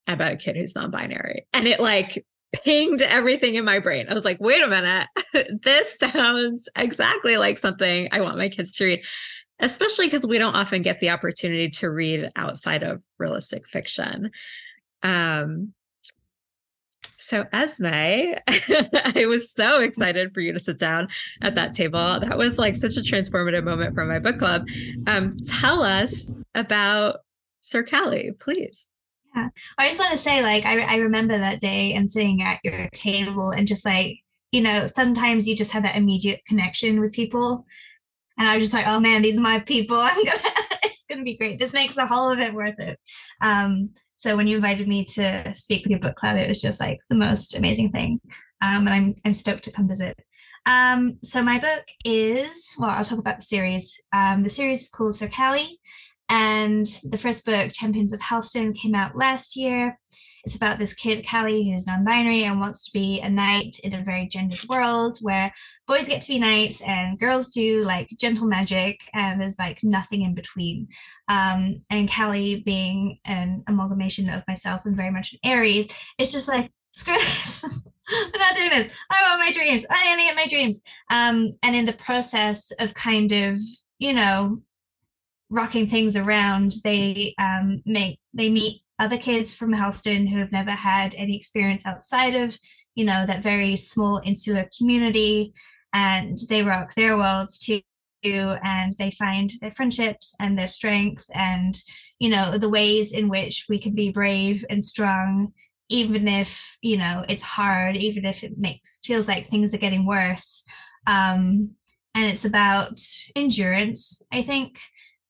about 0.08 0.32
a 0.32 0.38
kid 0.38 0.56
who's 0.56 0.76
non-binary 0.76 1.46
and 1.54 1.68
it 1.68 1.80
like 1.80 2.26
pinged 2.54 3.02
everything 3.02 3.56
in 3.56 3.64
my 3.64 3.80
brain 3.80 4.08
i 4.10 4.14
was 4.14 4.26
like 4.26 4.38
wait 4.40 4.62
a 4.64 4.68
minute 4.68 5.08
this 5.64 5.98
sounds 5.98 6.68
exactly 6.76 7.38
like 7.38 7.58
something 7.58 8.08
i 8.12 8.20
want 8.20 8.38
my 8.38 8.50
kids 8.50 8.74
to 8.74 8.86
read 8.86 9.02
especially 9.60 10.08
because 10.08 10.26
we 10.26 10.38
don't 10.38 10.56
often 10.56 10.82
get 10.82 11.00
the 11.00 11.10
opportunity 11.10 11.70
to 11.70 11.90
read 11.90 12.30
outside 12.36 12.84
of 12.84 13.04
realistic 13.20 13.68
fiction 13.68 14.32
um 15.04 15.74
so 17.22 17.46
Esme, 17.54 17.86
I 18.48 19.26
was 19.28 19.52
so 19.52 19.82
excited 19.82 20.34
for 20.34 20.42
you 20.42 20.52
to 20.54 20.60
sit 20.60 20.80
down 20.80 21.08
at 21.42 21.56
that 21.56 21.74
table. 21.74 22.20
That 22.20 22.38
was 22.38 22.58
like 22.58 22.76
such 22.76 22.98
a 22.98 23.02
transformative 23.02 23.64
moment 23.64 23.94
for 23.94 24.06
my 24.06 24.20
book 24.20 24.40
club. 24.40 24.68
Um, 25.08 25.38
tell 25.46 25.84
us 25.84 26.38
about 26.56 27.18
Sir 27.60 27.84
Callie, 27.84 28.32
please. 28.40 28.92
Yeah. 29.36 29.50
I 29.78 29.88
just 29.88 30.00
want 30.00 30.12
to 30.12 30.18
say, 30.18 30.42
like, 30.42 30.66
I, 30.66 30.96
I 30.96 30.98
remember 30.98 31.38
that 31.38 31.62
day 31.62 31.94
and 31.94 32.10
sitting 32.10 32.42
at 32.44 32.60
your 32.64 32.90
table 32.90 33.52
and 33.52 33.68
just 33.68 33.86
like, 33.86 34.18
you 34.52 34.62
know, 34.62 34.88
sometimes 34.88 35.48
you 35.48 35.56
just 35.56 35.72
have 35.72 35.84
that 35.84 35.96
immediate 35.96 36.44
connection 36.46 37.00
with 37.00 37.14
people. 37.14 37.66
And 38.38 38.48
I 38.48 38.56
was 38.56 38.64
just 38.64 38.74
like, 38.74 38.86
oh 38.88 39.00
man, 39.00 39.22
these 39.22 39.38
are 39.38 39.44
my 39.44 39.64
people. 39.66 39.96
I'm 40.00 40.26
gonna, 40.26 40.38
it's 40.84 41.06
gonna 41.06 41.24
be 41.24 41.38
great. 41.38 41.60
This 41.60 41.74
makes 41.74 41.96
the 41.96 42.08
whole 42.08 42.32
event 42.32 42.56
worth 42.56 42.80
it. 42.80 43.00
Um, 43.42 43.92
so 44.22 44.38
when 44.38 44.46
you 44.46 44.58
invited 44.58 44.88
me 44.88 45.04
to 45.04 45.52
speak 45.52 45.84
with 45.84 45.90
your 45.90 46.00
book 46.00 46.16
club, 46.16 46.38
it 46.38 46.48
was 46.48 46.62
just 46.62 46.80
like 46.80 47.00
the 47.10 47.16
most 47.16 47.58
amazing 47.58 47.92
thing. 47.92 48.22
Um, 48.62 48.86
and 48.86 48.90
I'm 48.90 49.16
I'm 49.26 49.34
stoked 49.34 49.64
to 49.64 49.72
come 49.72 49.88
visit. 49.88 50.16
Um, 50.68 51.18
so 51.24 51.42
my 51.42 51.58
book 51.58 51.84
is 52.06 52.76
well, 52.80 52.92
I'll 52.92 53.04
talk 53.04 53.18
about 53.18 53.38
the 53.38 53.42
series. 53.42 54.00
Um, 54.14 54.44
the 54.44 54.50
series 54.52 54.82
is 54.82 54.90
called 54.92 55.16
Sir 55.16 55.28
Callie. 55.28 55.80
And 56.30 56.86
the 57.10 57.18
first 57.18 57.48
book, 57.48 57.72
Champions 57.74 58.14
of 58.14 58.22
Helston, 58.22 58.74
came 58.74 58.94
out 58.94 59.18
last 59.18 59.58
year. 59.58 60.00
It's 60.44 60.56
about 60.56 60.80
this 60.80 60.94
kid, 60.94 61.26
Callie, 61.30 61.70
who's 61.70 61.88
non 61.88 62.04
binary 62.04 62.44
and 62.44 62.60
wants 62.60 62.86
to 62.86 62.94
be 62.94 63.20
a 63.22 63.30
knight 63.30 63.78
in 63.84 63.94
a 63.94 64.04
very 64.04 64.26
gendered 64.26 64.64
world 64.68 65.18
where 65.22 65.54
boys 65.88 66.10
get 66.10 66.22
to 66.22 66.34
be 66.34 66.40
knights 66.40 66.82
and 66.82 67.20
girls 67.20 67.50
do 67.50 67.84
like 67.84 68.10
gentle 68.20 68.48
magic, 68.48 69.00
and 69.14 69.42
there's 69.42 69.60
like 69.60 69.80
nothing 69.84 70.24
in 70.24 70.34
between. 70.34 70.88
Um, 71.28 71.76
and 71.92 72.12
Callie, 72.12 72.62
being 72.66 73.20
an 73.26 73.64
amalgamation 73.68 74.30
of 74.30 74.44
myself 74.48 74.86
and 74.86 74.98
very 74.98 75.12
much 75.12 75.34
an 75.34 75.40
Aries, 75.44 75.88
it's 76.18 76.32
just 76.32 76.48
like, 76.48 76.72
screw 76.92 77.14
this. 77.14 77.64
I'm 78.10 78.40
not 78.40 78.56
doing 78.56 78.70
this. 78.70 78.96
I 79.10 79.22
want 79.24 79.40
my 79.40 79.52
dreams. 79.52 79.86
I 79.90 80.10
only 80.12 80.26
get 80.26 80.36
my 80.36 80.48
dreams. 80.48 80.82
Um, 81.12 81.50
and 81.64 81.76
in 81.76 81.86
the 81.86 81.94
process 81.94 82.72
of 82.80 82.94
kind 82.94 83.32
of, 83.32 83.58
you 84.00 84.14
know, 84.14 84.58
rocking 85.50 85.88
things 85.88 86.18
around, 86.18 86.74
they 86.84 87.36
um, 87.38 87.82
make 87.86 88.20
they 88.34 88.50
meet 88.50 88.82
other 89.02 89.18
kids 89.18 89.56
from 89.56 89.74
Helston 89.74 90.28
who 90.28 90.38
have 90.38 90.52
never 90.52 90.72
had 90.72 91.16
any 91.16 91.36
experience 91.36 91.86
outside 91.86 92.36
of, 92.36 92.58
you 92.96 93.04
know, 93.04 93.26
that 93.26 93.44
very 93.44 93.76
small 93.76 94.22
insular 94.24 94.70
community, 94.78 95.54
and 95.94 96.38
they 96.50 96.64
rock 96.64 96.94
their 96.94 97.18
worlds 97.18 97.60
too. 97.60 97.82
And 98.24 98.96
they 99.00 99.10
find 99.10 99.50
their 99.62 99.72
friendships 99.72 100.36
and 100.40 100.56
their 100.56 100.68
strength, 100.68 101.26
and 101.34 101.74
you 102.20 102.30
know 102.30 102.56
the 102.56 102.70
ways 102.70 103.14
in 103.14 103.30
which 103.30 103.66
we 103.68 103.80
can 103.80 103.96
be 103.96 104.12
brave 104.12 104.64
and 104.70 104.84
strong, 104.84 105.52
even 105.90 106.28
if 106.28 106.78
you 106.84 106.98
know 106.98 107.26
it's 107.28 107.44
hard, 107.58 107.98
even 107.98 108.24
if 108.26 108.44
it 108.44 108.60
makes 108.60 109.00
feels 109.04 109.28
like 109.28 109.48
things 109.48 109.74
are 109.74 109.80
getting 109.80 110.06
worse. 110.06 110.64
Um, 111.08 111.72
and 112.14 112.26
it's 112.26 112.46
about 112.46 113.00
endurance, 113.36 114.22
I 114.32 114.44
think, 114.44 114.78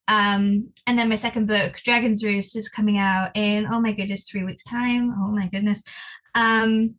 um, 0.07 0.67
and 0.87 0.97
then 0.97 1.09
my 1.09 1.15
second 1.15 1.47
book, 1.47 1.77
Dragon's 1.77 2.23
Roost, 2.25 2.55
is 2.57 2.69
coming 2.69 2.97
out 2.97 3.31
in, 3.35 3.67
oh 3.71 3.81
my 3.81 3.91
goodness, 3.91 4.29
three 4.29 4.43
weeks' 4.43 4.63
time. 4.63 5.11
Oh 5.11 5.31
my 5.35 5.47
goodness. 5.47 5.83
Um, 6.35 6.95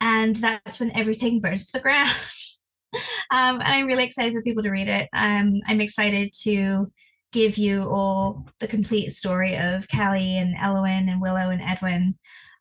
and 0.00 0.36
that's 0.36 0.80
when 0.80 0.96
everything 0.96 1.40
burns 1.40 1.66
to 1.66 1.78
the 1.78 1.82
ground. 1.82 2.08
um, 3.30 3.60
and 3.60 3.68
I'm 3.68 3.86
really 3.86 4.04
excited 4.04 4.32
for 4.32 4.42
people 4.42 4.62
to 4.62 4.70
read 4.70 4.88
it. 4.88 5.08
Um, 5.16 5.52
I'm 5.68 5.80
excited 5.80 6.32
to 6.42 6.90
give 7.32 7.56
you 7.56 7.84
all 7.88 8.46
the 8.60 8.68
complete 8.68 9.10
story 9.10 9.56
of 9.56 9.88
Callie 9.88 10.36
and 10.36 10.56
Elowen 10.58 11.08
and 11.08 11.20
Willow 11.20 11.50
and 11.50 11.62
Edwin. 11.62 12.14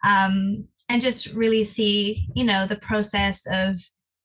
Um, 0.07 0.67
and 0.89 1.01
just 1.01 1.33
really 1.33 1.63
see, 1.63 2.27
you 2.35 2.43
know, 2.43 2.65
the 2.65 2.79
process 2.79 3.45
of 3.51 3.75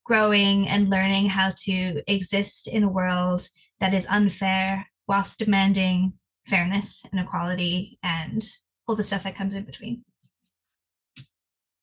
growing 0.05 0.69
and 0.69 0.89
learning 0.89 1.29
how 1.29 1.51
to 1.65 2.03
exist 2.07 2.69
in 2.69 2.85
a 2.85 2.93
world 2.93 3.47
that 3.81 3.93
is 3.93 4.07
unfair 4.07 4.87
whilst 5.09 5.39
demanding 5.39 6.13
fairness 6.47 7.07
and 7.11 7.21
equality 7.21 7.99
and 8.03 8.43
all 8.89 8.97
the 8.97 9.03
stuff 9.03 9.25
that 9.25 9.37
comes 9.37 9.55
in 9.55 9.65
between. 9.65 10.05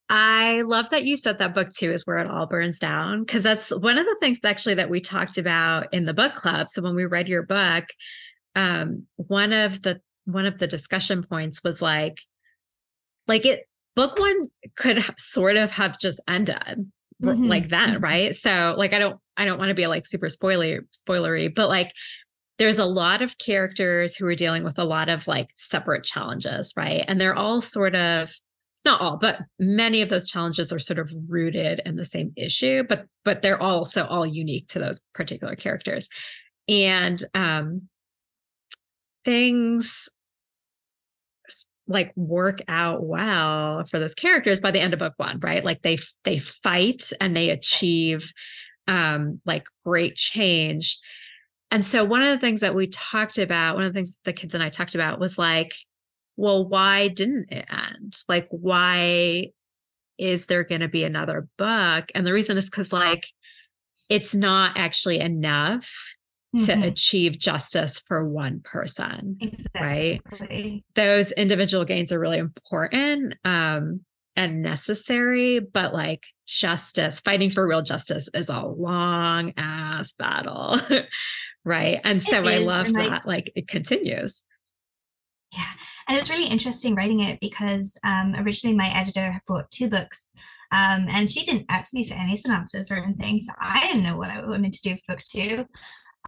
I 0.09 0.61
love 0.61 0.89
that 0.91 1.05
you 1.05 1.17
said 1.17 1.39
that 1.39 1.55
book 1.55 1.71
too 1.71 1.91
is 1.91 2.05
where 2.05 2.19
it 2.19 2.29
all 2.29 2.45
burns 2.45 2.79
down 2.79 3.23
because 3.23 3.43
that's 3.43 3.71
one 3.71 3.97
of 3.97 4.05
the 4.05 4.15
things 4.21 4.39
actually 4.45 4.75
that 4.75 4.89
we 4.89 5.01
talked 5.01 5.37
about 5.37 5.93
in 5.93 6.05
the 6.05 6.13
book 6.13 6.35
club. 6.35 6.69
So 6.69 6.81
when 6.81 6.95
we 6.95 7.05
read 7.05 7.27
your 7.27 7.43
book, 7.43 7.85
um, 8.55 9.07
one 9.15 9.53
of 9.53 9.81
the 9.81 10.01
one 10.25 10.45
of 10.45 10.59
the 10.59 10.67
discussion 10.67 11.23
points 11.23 11.63
was 11.63 11.81
like 11.81 12.19
like 13.27 13.45
it 13.45 13.67
book 13.95 14.19
one 14.19 14.43
could 14.75 14.97
have, 14.97 15.15
sort 15.17 15.57
of 15.57 15.71
have 15.71 15.99
just 15.99 16.21
ended 16.27 16.85
mm-hmm. 17.21 17.45
like 17.45 17.69
that, 17.69 17.89
mm-hmm. 17.89 18.03
right? 18.03 18.35
So 18.35 18.75
like 18.77 18.93
I 18.93 18.99
don't 18.99 19.19
I 19.35 19.45
don't 19.45 19.57
want 19.57 19.69
to 19.69 19.75
be 19.75 19.87
like 19.87 20.05
super 20.05 20.29
spoiler 20.29 20.81
spoilery, 20.91 21.53
but 21.53 21.69
like 21.69 21.91
there's 22.59 22.79
a 22.79 22.85
lot 22.85 23.21
of 23.21 23.37
characters 23.37 24.15
who 24.15 24.25
are 24.27 24.35
dealing 24.35 24.63
with 24.63 24.77
a 24.77 24.83
lot 24.83 25.09
of 25.09 25.27
like 25.27 25.49
separate 25.55 26.03
challenges, 26.03 26.73
right? 26.77 27.03
And 27.07 27.19
they're 27.19 27.35
all 27.35 27.61
sort 27.61 27.95
of 27.95 28.31
not 28.85 29.01
all, 29.01 29.17
but 29.17 29.39
many 29.59 30.01
of 30.01 30.09
those 30.09 30.29
challenges 30.29 30.73
are 30.73 30.79
sort 30.79 30.99
of 30.99 31.13
rooted 31.27 31.81
in 31.85 31.95
the 31.95 32.05
same 32.05 32.33
issue, 32.35 32.83
but 32.83 33.05
but 33.23 33.41
they're 33.41 33.61
also 33.61 34.05
all 34.05 34.25
unique 34.25 34.67
to 34.67 34.79
those 34.79 34.99
particular 35.13 35.55
characters. 35.55 36.09
And 36.67 37.21
um 37.33 37.83
things 39.25 40.09
like 41.87 42.13
work 42.15 42.59
out 42.67 43.03
well 43.03 43.83
for 43.85 43.99
those 43.99 44.15
characters 44.15 44.59
by 44.59 44.71
the 44.71 44.79
end 44.79 44.93
of 44.93 44.99
book 44.99 45.13
one 45.17 45.39
right 45.41 45.65
like 45.65 45.81
they 45.81 45.97
they 46.23 46.37
fight 46.37 47.11
and 47.19 47.35
they 47.35 47.49
achieve 47.49 48.31
um 48.87 49.41
like 49.45 49.65
great 49.85 50.15
change 50.15 50.97
and 51.73 51.83
so 51.83 52.05
one 52.05 52.21
of 52.21 52.29
the 52.29 52.37
things 52.37 52.61
that 52.61 52.75
we 52.75 52.85
talked 52.87 53.39
about 53.39 53.75
one 53.75 53.83
of 53.83 53.91
the 53.91 53.97
things 53.97 54.17
the 54.23 54.31
kids 54.31 54.53
and 54.53 54.63
i 54.63 54.69
talked 54.69 54.95
about 54.95 55.19
was 55.19 55.37
like 55.37 55.73
well 56.37 56.67
why 56.67 57.07
didn't 57.09 57.51
it 57.51 57.65
end 57.69 58.15
like 58.29 58.47
why 58.51 59.47
is 60.19 60.45
there 60.45 60.63
going 60.63 60.81
to 60.81 60.87
be 60.87 61.03
another 61.03 61.47
book 61.57 62.11
and 62.15 62.25
the 62.25 62.33
reason 62.33 62.55
is 62.55 62.69
because 62.69 62.93
like 62.93 63.27
it's 64.07 64.35
not 64.35 64.77
actually 64.77 65.19
enough 65.19 66.15
mm-hmm. 66.55 66.81
to 66.81 66.87
achieve 66.87 67.39
justice 67.39 67.99
for 67.99 68.29
one 68.29 68.61
person 68.63 69.35
exactly. 69.41 70.37
right 70.39 70.83
those 70.93 71.31
individual 71.31 71.85
gains 71.85 72.11
are 72.11 72.19
really 72.19 72.37
important 72.37 73.33
um, 73.43 74.01
and 74.35 74.61
necessary 74.61 75.59
but 75.59 75.93
like 75.93 76.23
justice 76.47 77.19
fighting 77.19 77.49
for 77.49 77.67
real 77.67 77.81
justice 77.81 78.29
is 78.33 78.49
a 78.49 78.61
long 78.61 79.53
ass 79.57 80.13
battle 80.13 80.77
right? 81.65 82.01
And 82.03 82.21
so 82.21 82.41
i 82.43 82.59
love 82.59 82.91
that 82.93 83.25
like 83.25 83.51
it 83.55 83.67
continues. 83.67 84.43
Yeah 85.53 85.63
and 86.07 86.15
it 86.15 86.19
was 86.19 86.29
really 86.29 86.51
interesting 86.51 86.95
writing 86.95 87.21
it 87.21 87.39
because 87.39 87.99
um, 88.05 88.35
originally 88.37 88.75
my 88.75 88.91
editor 88.93 89.41
brought 89.47 89.69
two 89.71 89.89
books 89.89 90.33
um, 90.71 91.05
and 91.09 91.29
she 91.29 91.45
didn't 91.45 91.65
ask 91.69 91.93
me 91.93 92.03
for 92.03 92.15
any 92.15 92.35
synopsis 92.35 92.91
or 92.91 92.95
anything 92.95 93.41
so 93.41 93.53
i 93.59 93.79
didn't 93.87 94.03
know 94.03 94.17
what 94.17 94.29
i 94.29 94.45
wanted 94.45 94.73
to 94.73 94.81
do 94.81 94.95
for 94.95 95.15
book 95.15 95.19
two 95.23 95.65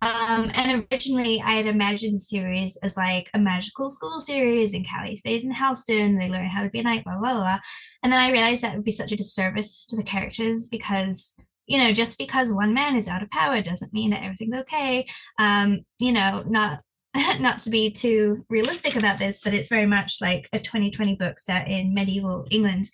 um, 0.01 0.51
and 0.55 0.85
originally 0.91 1.41
I 1.43 1.51
had 1.51 1.67
imagined 1.67 2.15
the 2.15 2.19
series 2.19 2.77
as 2.83 2.97
like 2.97 3.29
a 3.33 3.39
magical 3.39 3.89
school 3.89 4.19
series 4.19 4.73
and 4.73 4.85
Callie 4.87 5.15
stays 5.15 5.45
in 5.45 5.51
Helston, 5.51 6.17
they 6.17 6.29
learn 6.29 6.47
how 6.47 6.63
to 6.63 6.69
be 6.69 6.79
a 6.79 6.83
knight, 6.83 7.03
blah, 7.05 7.17
blah, 7.17 7.33
blah. 7.33 7.57
And 8.03 8.11
then 8.11 8.19
I 8.19 8.31
realized 8.31 8.61
that 8.61 8.75
would 8.75 8.83
be 8.83 8.91
such 8.91 9.11
a 9.11 9.15
disservice 9.15 9.85
to 9.87 9.95
the 9.95 10.03
characters 10.03 10.67
because, 10.69 11.49
you 11.65 11.77
know, 11.77 11.93
just 11.93 12.19
because 12.19 12.53
one 12.53 12.73
man 12.73 12.95
is 12.95 13.07
out 13.07 13.23
of 13.23 13.29
power 13.29 13.61
doesn't 13.61 13.93
mean 13.93 14.11
that 14.11 14.23
everything's 14.23 14.55
okay. 14.55 15.07
Um, 15.39 15.79
you 15.99 16.11
know, 16.11 16.43
not 16.45 16.81
not 17.39 17.59
to 17.59 17.69
be 17.69 17.89
too 17.89 18.45
realistic 18.49 18.95
about 18.95 19.19
this, 19.19 19.41
but 19.41 19.53
it's 19.53 19.69
very 19.69 19.85
much 19.85 20.21
like 20.21 20.49
a 20.53 20.59
2020 20.59 21.15
book 21.15 21.39
set 21.39 21.67
in 21.67 21.93
medieval 21.93 22.45
England. 22.51 22.85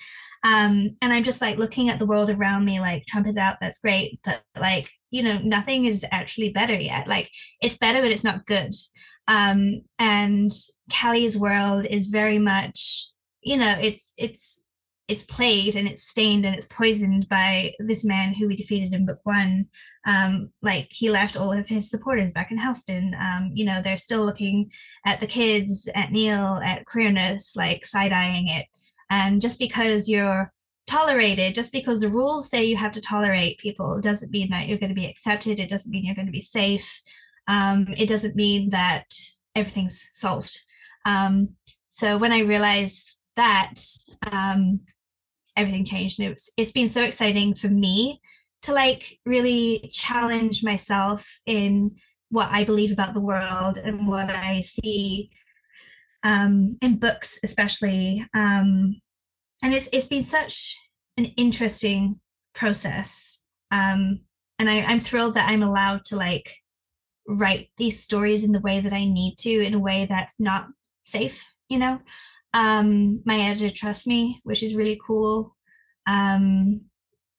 Um, 0.44 0.88
and 1.02 1.14
I'm 1.14 1.24
just 1.24 1.42
like 1.42 1.58
looking 1.58 1.90
at 1.90 2.00
the 2.00 2.06
world 2.06 2.30
around 2.30 2.66
me, 2.66 2.80
like 2.80 3.06
Trump 3.06 3.28
is 3.28 3.38
out, 3.38 3.58
that's 3.62 3.82
great, 3.82 4.20
but 4.24 4.42
like, 4.60 4.90
you 5.12 5.24
know, 5.24 5.38
nothing 5.44 5.86
is 5.86 6.06
actually 6.12 6.50
better 6.50 6.74
yet. 6.74 7.08
Like 7.08 7.30
it's 7.62 7.78
better, 7.78 8.02
but 8.02 8.12
it's 8.12 8.24
not 8.24 8.46
good. 8.46 8.74
Um, 9.28 9.82
and 10.00 10.50
Callie's 10.92 11.38
world 11.38 11.86
is 11.90 12.08
very 12.08 12.40
much, 12.40 13.12
you 13.42 13.58
know, 13.58 13.74
it's 13.80 14.14
it's 14.18 14.71
it's 15.08 15.24
plagued 15.24 15.76
and 15.76 15.88
it's 15.88 16.04
stained 16.04 16.46
and 16.46 16.56
it's 16.56 16.68
poisoned 16.68 17.28
by 17.30 17.74
this 17.80 18.06
man 18.06 18.34
who 18.34 18.48
we 18.48 18.56
defeated 18.56 18.94
in 18.94 19.06
book 19.06 19.20
one. 19.24 19.66
Um, 20.08 20.50
like 20.62 20.88
he 20.90 21.10
left 21.10 21.38
all 21.38 21.52
of 21.52 21.68
his 21.68 21.90
supporters 21.90 22.34
back 22.34 22.52
in 22.52 22.58
Helston. 22.58 23.12
Um, 23.20 23.52
you 23.54 23.66
know, 23.66 23.82
they're 23.82 23.98
still 23.98 24.26
looking 24.26 24.72
at 25.06 25.20
the 25.20 25.28
kids, 25.28 25.90
at 25.96 26.12
Neil, 26.12 26.60
at 26.66 26.86
queerness, 26.86 27.56
like 27.56 27.86
side 27.86 28.14
eyeing 28.14 28.48
it. 28.48 28.68
And 29.10 29.42
just 29.42 29.60
because 29.60 30.08
you're 30.08 30.52
tolerated, 30.88 31.56
just 31.56 31.74
because 31.74 32.02
the 32.02 32.10
rules 32.10 32.50
say 32.50 32.66
you 32.66 32.78
have 32.78 32.94
to 32.94 33.02
tolerate 33.02 33.60
people, 33.60 34.00
doesn't 34.02 34.32
mean 34.32 34.50
that 34.52 34.68
you're 34.68 34.78
going 34.78 34.90
to 34.90 35.02
be 35.02 35.08
accepted. 35.08 35.60
It 35.60 35.70
doesn't 35.70 35.92
mean 35.92 36.06
you're 36.06 36.16
going 36.16 36.26
to 36.28 36.32
be 36.32 36.42
safe. 36.42 37.02
Um, 37.48 37.86
it 37.98 38.08
doesn't 38.08 38.36
mean 38.36 38.70
that 38.70 39.06
everything's 39.56 40.08
solved. 40.12 40.58
Um, 41.06 41.56
so 41.90 42.18
when 42.18 42.32
I 42.32 42.42
realized 42.42 43.18
that, 43.36 43.74
um, 44.32 44.82
everything 45.58 45.86
changed, 45.86 46.20
and 46.20 46.28
it 46.28 46.32
was, 46.32 46.54
it's 46.58 46.72
been 46.72 46.88
so 46.88 47.04
exciting 47.04 47.56
for 47.56 47.68
me 47.68 48.22
to 48.64 48.74
like 48.74 49.20
really 49.26 49.90
challenge 49.92 50.64
myself 50.64 51.42
in 51.46 51.96
what 52.30 52.50
I 52.52 52.64
believe 52.64 52.92
about 52.92 53.14
the 53.14 53.22
world 53.22 53.78
and 53.84 54.08
what 54.08 54.30
I 54.30 54.62
see 54.62 55.32
um, 56.24 56.76
in 56.82 57.00
books 57.00 57.40
especially. 57.44 58.24
Um, 58.34 59.02
and 59.64 59.74
it's 59.74 59.90
it's 59.94 60.08
been 60.08 60.24
such 60.24 60.78
an 61.18 61.26
interesting 61.38 62.20
process. 62.54 63.42
Um, 63.72 64.22
and 64.62 64.70
I, 64.70 64.82
i'm 64.84 65.00
thrilled 65.00 65.34
that 65.34 65.50
i'm 65.50 65.64
allowed 65.64 66.06
to 66.06 66.16
like 66.16 66.52
write 67.28 67.70
these 67.78 68.02
stories 68.02 68.46
in 68.46 68.52
the 68.52 68.62
way 68.62 68.80
that 68.80 68.94
i 68.94 69.06
need 69.06 69.36
to 69.40 69.50
in 69.50 69.74
a 69.74 69.80
way 69.80 70.06
that's 70.06 70.40
not 70.40 70.68
safe 71.02 71.52
you 71.68 71.80
know 71.80 72.00
um, 72.54 73.22
my 73.26 73.38
editor 73.38 73.74
trusts 73.74 74.08
me 74.08 74.42
which 74.44 74.64
is 74.64 74.76
really 74.76 75.00
cool. 75.06 75.56
Um, 76.08 76.82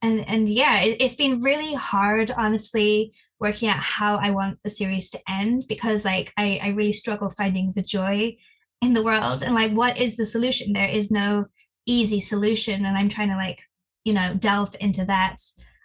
and 0.04 0.24
and 0.28 0.48
yeah 0.48 0.80
it, 0.82 1.00
has 1.00 1.14
been 1.14 1.38
really 1.40 1.74
hard 1.74 2.32
honestly 2.36 3.12
working 3.38 3.68
out 3.68 3.76
how 3.78 4.16
i 4.16 4.30
want 4.30 4.58
the 4.64 4.70
series 4.70 5.08
to 5.08 5.18
end 5.28 5.62
because 5.68 6.04
like 6.04 6.32
i 6.36 6.58
i 6.60 6.68
really 6.68 6.92
struggle 6.92 7.30
finding 7.30 7.72
the 7.76 7.82
joy 7.84 8.36
in 8.82 8.92
the 8.92 9.02
world 9.02 9.42
and 9.42 9.54
like 9.54 9.70
what 9.72 9.96
is 9.98 10.16
the 10.16 10.26
solution? 10.26 10.72
There 10.72 10.88
is 10.88 11.10
no 11.10 11.46
easy 11.86 12.20
solution 12.20 12.84
and 12.84 12.96
i'm 12.98 13.08
trying 13.08 13.30
to 13.30 13.36
like 13.36 13.60
you 14.04 14.12
know 14.12 14.34
delve 14.34 14.74
into 14.80 15.04
that. 15.06 15.36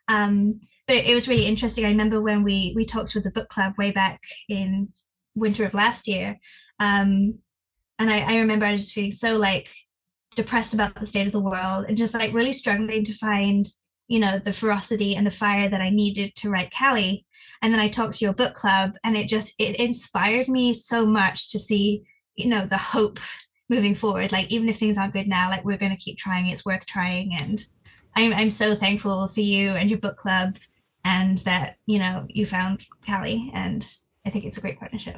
Um 0.10 0.58
but 0.88 0.98
it, 0.98 1.10
it 1.10 1.14
was 1.14 1.28
really 1.28 1.46
interesting. 1.46 1.86
I 1.86 1.90
remember 1.90 2.22
when 2.22 2.44
we 2.44 2.74
we 2.76 2.84
talked 2.86 3.14
with 3.14 3.24
the 3.24 3.32
book 3.32 3.50
club 3.50 3.74
way 3.78 3.92
back 3.92 4.20
in 4.50 4.90
winter 5.36 5.66
of 5.66 5.74
last 5.74 6.08
year 6.08 6.38
um 6.80 7.38
and 8.00 8.10
i 8.10 8.20
i 8.20 8.40
remember 8.40 8.66
i 8.66 8.72
was 8.72 8.82
just 8.82 8.94
feeling 8.94 9.12
so 9.12 9.38
like 9.38 9.70
depressed 10.36 10.74
about 10.74 10.94
the 10.96 11.06
state 11.06 11.26
of 11.26 11.34
the 11.34 11.40
world 11.40 11.86
and 11.88 11.98
just 11.98 12.14
like 12.14 12.34
really 12.34 12.54
struggling 12.54 13.04
to 13.04 13.14
find 13.14 13.66
you 14.08 14.20
know 14.20 14.40
the 14.40 14.52
ferocity 14.52 15.16
and 15.16 15.26
the 15.26 15.32
fire 15.32 15.68
that 15.68 15.82
i 15.82 15.90
needed 15.90 16.34
to 16.36 16.50
write 16.50 16.74
callie. 16.78 17.26
And 17.62 17.74
then 17.74 17.80
i 17.80 17.88
talked 17.88 18.20
to 18.20 18.26
your 18.26 18.34
book 18.34 18.54
club 18.54 18.92
and 19.04 19.16
it 19.16 19.28
just 19.28 19.56
it 19.60 19.76
inspired 19.80 20.48
me 20.48 20.74
so 20.74 21.06
much 21.06 21.52
to 21.52 21.60
see 21.60 22.04
you 22.36 22.50
know 22.50 22.66
the 22.66 22.78
hope 22.78 23.20
moving 23.70 23.96
forward. 23.96 24.32
Like 24.32 24.52
even 24.52 24.70
if 24.70 24.78
things 24.78 24.98
aren't 24.98 25.14
good 25.14 25.28
now 25.28 25.50
like 25.50 25.66
we're 25.66 25.78
to 25.78 25.96
keep 25.98 26.18
trying. 26.18 26.48
It's 26.48 26.66
worth 26.66 26.86
trying. 26.86 27.32
And 27.40 27.60
I'm, 28.16 28.34
I'm 28.34 28.50
so 28.50 28.76
thankful 28.76 29.28
for 29.28 29.42
you 29.42 29.72
and 29.72 29.90
your 29.90 30.00
book 30.00 30.18
club 30.18 30.58
and 31.04 31.38
that 31.40 31.76
you 31.86 32.00
know 32.00 32.26
you 32.30 32.46
found 32.46 32.86
callie. 33.06 33.52
And 33.54 33.86
i 34.26 34.30
think 34.30 34.46
it's 34.46 34.58
a 34.58 34.62
great 34.62 34.80
partnership 34.80 35.18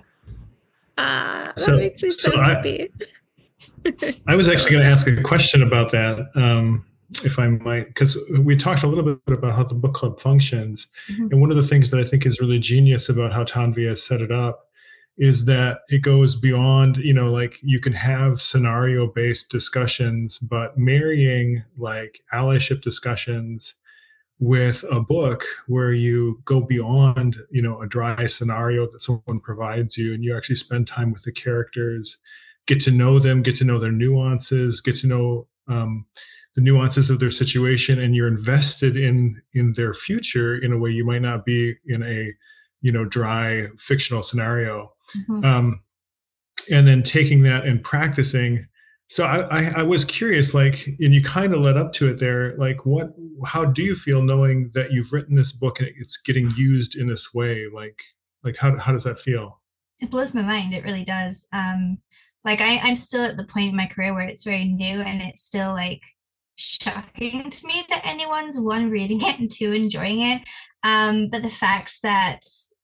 ah 1.00 1.54
that 1.56 1.60
so, 1.60 1.78
makes 1.78 2.04
me 2.04 2.10
so, 2.12 2.32
so 2.32 2.42
happy 2.42 2.92
I, 3.86 3.92
I 4.28 4.36
was 4.36 4.50
actually 4.50 4.72
going 4.72 4.86
to 4.86 4.92
ask 4.92 5.08
a 5.08 5.22
question 5.22 5.64
about 5.64 5.92
that 5.92 6.30
um, 6.36 6.86
if 7.24 7.40
i 7.40 7.48
might 7.48 7.88
because 7.88 8.18
we 8.40 8.56
talked 8.56 8.84
a 8.84 8.88
little 8.88 9.16
bit 9.16 9.38
about 9.38 9.56
how 9.56 9.64
the 9.64 9.76
book 9.76 9.94
club 9.94 10.20
functions 10.20 10.88
mm-hmm. 11.12 11.28
and 11.32 11.42
one 11.42 11.50
of 11.50 11.58
the 11.58 11.64
things 11.64 11.90
that 11.92 12.00
i 12.00 12.04
think 12.04 12.26
is 12.26 12.40
really 12.40 12.60
genius 12.60 13.10
about 13.10 13.34
how 13.34 13.44
tanvi 13.44 13.88
has 13.88 14.04
set 14.04 14.22
it 14.22 14.32
up 14.32 14.66
is 15.18 15.46
that 15.46 15.80
it 15.90 16.02
goes 16.02 16.40
beyond 16.40 16.98
you 16.98 17.14
know 17.14 17.32
like 17.32 17.58
you 17.62 17.80
can 17.80 17.94
have 17.94 18.42
scenario 18.42 19.08
based 19.08 19.52
discussions 19.52 20.40
but 20.40 20.78
marrying 20.78 21.64
like 21.78 22.22
allyship 22.34 22.82
discussions 22.82 23.76
with 24.40 24.86
a 24.90 25.02
book 25.02 25.44
where 25.68 25.92
you 25.92 26.42
go 26.46 26.62
beyond 26.62 27.36
you 27.52 27.62
know 27.62 27.82
a 27.82 27.88
dry 27.88 28.26
scenario 28.26 28.90
that 28.90 29.02
someone 29.02 29.40
provides 29.40 29.98
you 29.98 30.14
and 30.14 30.24
you 30.24 30.36
actually 30.36 30.56
spend 30.56 30.88
time 30.88 31.12
with 31.12 31.24
the 31.24 31.32
characters 31.32 32.18
get 32.66 32.80
to 32.80 32.92
know 32.92 33.20
them 33.20 33.42
get 33.42 33.56
to 33.56 33.66
know 33.66 33.78
their 33.80 33.92
nuances 33.92 34.80
get 34.80 34.96
to 34.96 35.08
know 35.08 35.48
um, 35.68 36.06
the 36.56 36.62
nuances 36.62 37.10
of 37.10 37.20
their 37.20 37.32
situation 37.32 38.00
and 38.00 38.16
you're 38.16 38.28
invested 38.28 38.96
in 38.96 39.42
in 39.54 39.74
their 39.74 39.94
future 39.94 40.58
in 40.58 40.72
a 40.72 40.78
way 40.78 40.90
you 40.90 41.06
might 41.06 41.22
not 41.22 41.46
be 41.46 41.76
in 41.88 42.02
a 42.04 42.34
you 42.82 42.92
know 42.94 43.04
dry 43.04 43.68
fictional 43.78 44.24
scenario 44.24 44.94
mm-hmm. 45.30 45.44
um, 45.44 45.84
and 46.72 46.88
then 46.88 47.04
taking 47.04 47.44
that 47.44 47.66
and 47.66 47.84
practicing 47.84 48.68
so 49.10 49.26
I, 49.26 49.72
I, 49.76 49.84
was 49.84 50.06
curious 50.06 50.54
like 50.54 50.86
and 50.88 51.14
you 51.14 51.24
kind 51.24 51.54
of 51.54 51.62
led 51.62 51.78
up 51.78 51.94
to 51.94 52.08
it 52.10 52.20
there 52.20 52.56
like 52.58 52.86
what 52.86 53.14
how 53.46 53.66
do 53.66 53.82
you 53.82 53.96
feel 53.96 54.22
knowing 54.22 54.70
that 54.76 54.92
you've 54.92 55.12
written 55.12 55.36
this 55.36 55.52
book 55.52 55.80
and 55.80 55.90
it's 55.98 56.18
getting 56.18 56.52
used 56.56 56.96
in 56.96 57.08
this 57.08 57.34
way 57.34 57.66
like 57.74 58.02
like 58.44 58.56
how, 58.56 58.78
how 58.78 58.92
does 58.92 59.04
that 59.04 59.20
feel 59.20 59.60
it 60.02 60.12
blows 60.12 60.36
my 60.36 60.44
mind 60.44 60.74
it 60.74 60.84
really 60.84 61.04
does 61.04 61.48
um 61.54 61.98
Like 62.46 62.62
I, 62.62 62.80
I'm 62.84 62.96
still 62.96 63.26
at 63.26 63.38
the 63.38 63.46
point 63.46 63.70
in 63.70 63.76
my 63.76 63.88
career 63.88 64.14
where 64.14 64.28
it's 64.28 64.44
very 64.44 64.66
new 64.66 65.02
and 65.02 65.22
it's 65.22 65.42
still 65.42 65.74
like 65.74 66.04
shocking 66.56 67.50
to 67.50 67.68
me 67.68 67.84
that 67.90 68.06
anyone's 68.06 68.60
one 68.60 68.90
reading 68.90 69.20
it 69.22 69.40
and 69.40 69.50
two 69.50 69.74
enjoying 69.74 70.22
it. 70.22 70.42
Um, 70.84 71.30
but 71.30 71.42
the 71.42 71.50
fact 71.50 72.02
that 72.04 72.40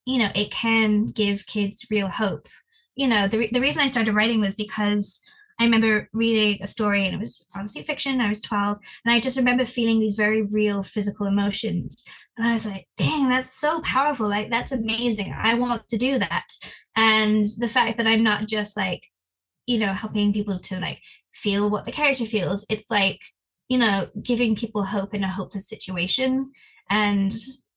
you 0.05 0.19
know 0.19 0.29
it 0.35 0.51
can 0.51 1.07
give 1.07 1.47
kids 1.47 1.87
real 1.89 2.09
hope. 2.09 2.47
You 2.95 3.07
know, 3.07 3.27
the 3.27 3.39
re- 3.39 3.49
the 3.51 3.61
reason 3.61 3.81
I 3.81 3.87
started 3.87 4.13
writing 4.13 4.41
was 4.41 4.55
because 4.55 5.21
I 5.59 5.63
remember 5.63 6.09
reading 6.11 6.61
a 6.61 6.67
story 6.67 7.05
and 7.05 7.15
it 7.15 7.19
was 7.19 7.49
obviously 7.55 7.83
fiction. 7.83 8.19
I 8.19 8.27
was 8.27 8.41
12 8.41 8.77
and 9.05 9.13
I 9.13 9.19
just 9.19 9.37
remember 9.37 9.65
feeling 9.65 9.99
these 9.99 10.17
very 10.17 10.41
real 10.41 10.83
physical 10.83 11.27
emotions. 11.27 11.95
And 12.37 12.45
I 12.45 12.53
was 12.53 12.65
like, 12.65 12.87
dang, 12.97 13.29
that's 13.29 13.55
so 13.55 13.79
powerful. 13.81 14.27
Like, 14.27 14.49
that's 14.49 14.73
amazing. 14.73 15.33
I 15.37 15.55
want 15.55 15.87
to 15.87 15.97
do 15.97 16.19
that. 16.19 16.47
And 16.97 17.45
the 17.59 17.67
fact 17.67 17.97
that 17.97 18.07
I'm 18.07 18.23
not 18.23 18.47
just 18.47 18.75
like, 18.75 19.05
you 19.65 19.79
know, 19.79 19.93
helping 19.93 20.33
people 20.33 20.59
to 20.59 20.79
like 20.79 21.01
feel 21.33 21.69
what 21.69 21.85
the 21.85 21.91
character 21.91 22.25
feels, 22.25 22.65
it's 22.69 22.91
like, 22.91 23.21
you 23.69 23.77
know, 23.77 24.07
giving 24.21 24.55
people 24.55 24.83
hope 24.83 25.13
in 25.13 25.23
a 25.23 25.31
hopeless 25.31 25.69
situation. 25.69 26.51
And, 26.89 27.31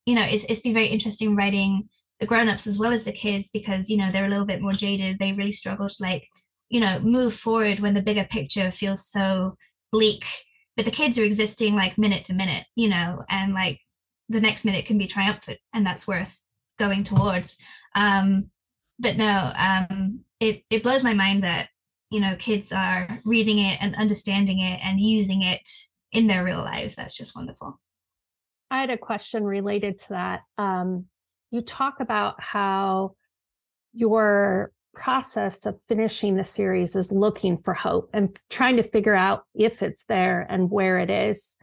you 0.05 0.17
know, 0.17 0.27
it's, 0.29 0.45
it's 0.45 0.61
been 0.61 0.75
very 0.75 0.89
interesting 0.89 1.37
writing 1.37 1.89
the 2.19 2.27
grown-ups 2.27 2.67
as 2.67 2.79
well 2.79 2.93
as 2.93 3.05
the 3.05 3.13
kids 3.13 3.51
because, 3.51 3.89
you 3.89 3.97
know, 3.97 4.11
they're 4.11 4.27
a 4.27 4.29
little 4.29 4.47
bit 4.47 4.61
more 4.61 4.73
jaded. 4.73 5.19
They 5.19 5.33
really 5.33 5.53
struggle 5.53 5.89
to 5.89 6.03
like 6.03 6.29
you 6.69 6.81
know 6.81 7.01
move 7.03 7.35
forward 7.35 7.81
when 7.81 7.95
the 7.95 8.03
bigger 8.03 8.25
picture 8.25 8.71
feels 8.71 9.07
so 9.07 9.57
bleak. 9.93 10.25
But 10.77 10.85
the 10.85 10.93
kids 10.93 11.19
are 11.19 11.25
existing 11.25 11.75
like 11.75 11.99
minute 11.99 12.25
to 12.27 12.35
minute 12.35 12.65
you 12.77 12.89
know 12.89 13.25
and 13.29 13.53
like 13.53 13.81
the 14.29 14.41
next 14.41 14.65
minute 14.65 14.87
can 14.87 14.99
be 14.99 15.07
triumphant 15.07 15.59
and 15.73 15.85
that's 15.87 16.07
worth 16.07 16.45
going 16.79 17.05
towards. 17.05 17.63
Um 17.95 18.51
but 18.99 19.17
no 19.17 19.53
um 19.59 20.25
it 20.41 20.63
it 20.71 20.83
blows 20.83 21.05
my 21.05 21.15
mind 21.15 21.43
that 21.43 21.69
you 22.11 22.21
know 22.21 22.37
kids 22.37 22.73
are 22.73 23.09
reading 23.27 23.59
it 23.59 23.79
and 23.81 23.95
understanding 23.97 24.63
it 24.63 24.81
and 24.85 25.01
using 25.01 25.43
it 25.43 25.69
in 26.13 26.27
their 26.27 26.45
real 26.45 26.61
lives. 26.61 26.97
That's 26.97 27.17
just 27.17 27.37
wonderful. 27.37 27.75
I 28.71 28.81
had 28.81 28.91
a 28.91 28.99
question 28.99 29.45
related 29.45 29.99
to 29.99 30.09
that. 30.11 30.41
Um 30.59 31.07
you 31.51 31.63
talk 31.63 32.01
about 32.01 32.43
how 32.43 33.15
your 33.95 34.73
process 34.95 35.67
of 35.67 35.81
finishing 35.81 36.37
the 36.37 36.45
series 36.45 36.97
is 36.97 37.13
looking 37.13 37.57
for 37.57 37.75
hope 37.75 38.11
and 38.13 38.37
trying 38.51 38.77
to 38.77 38.83
figure 38.83 39.15
out 39.15 39.45
if 39.55 39.83
it's 39.83 40.05
there 40.05 40.47
and 40.49 40.71
where 40.71 40.99
it 40.99 41.11
is. 41.11 41.57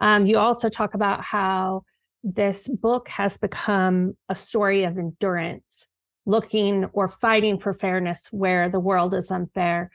Um, 0.00 0.26
you 0.26 0.38
also 0.38 0.68
talk 0.68 0.94
about 0.94 1.22
how 1.22 1.82
this 2.22 2.68
book 2.68 3.08
has 3.08 3.38
become 3.38 4.16
a 4.28 4.34
story 4.34 4.84
of 4.84 4.98
endurance, 4.98 5.92
looking 6.26 6.86
or 6.92 7.08
fighting 7.08 7.58
for 7.58 7.72
fairness 7.72 8.28
where 8.30 8.68
the 8.68 8.80
world 8.80 9.14
is 9.14 9.30
unfair. 9.30 9.90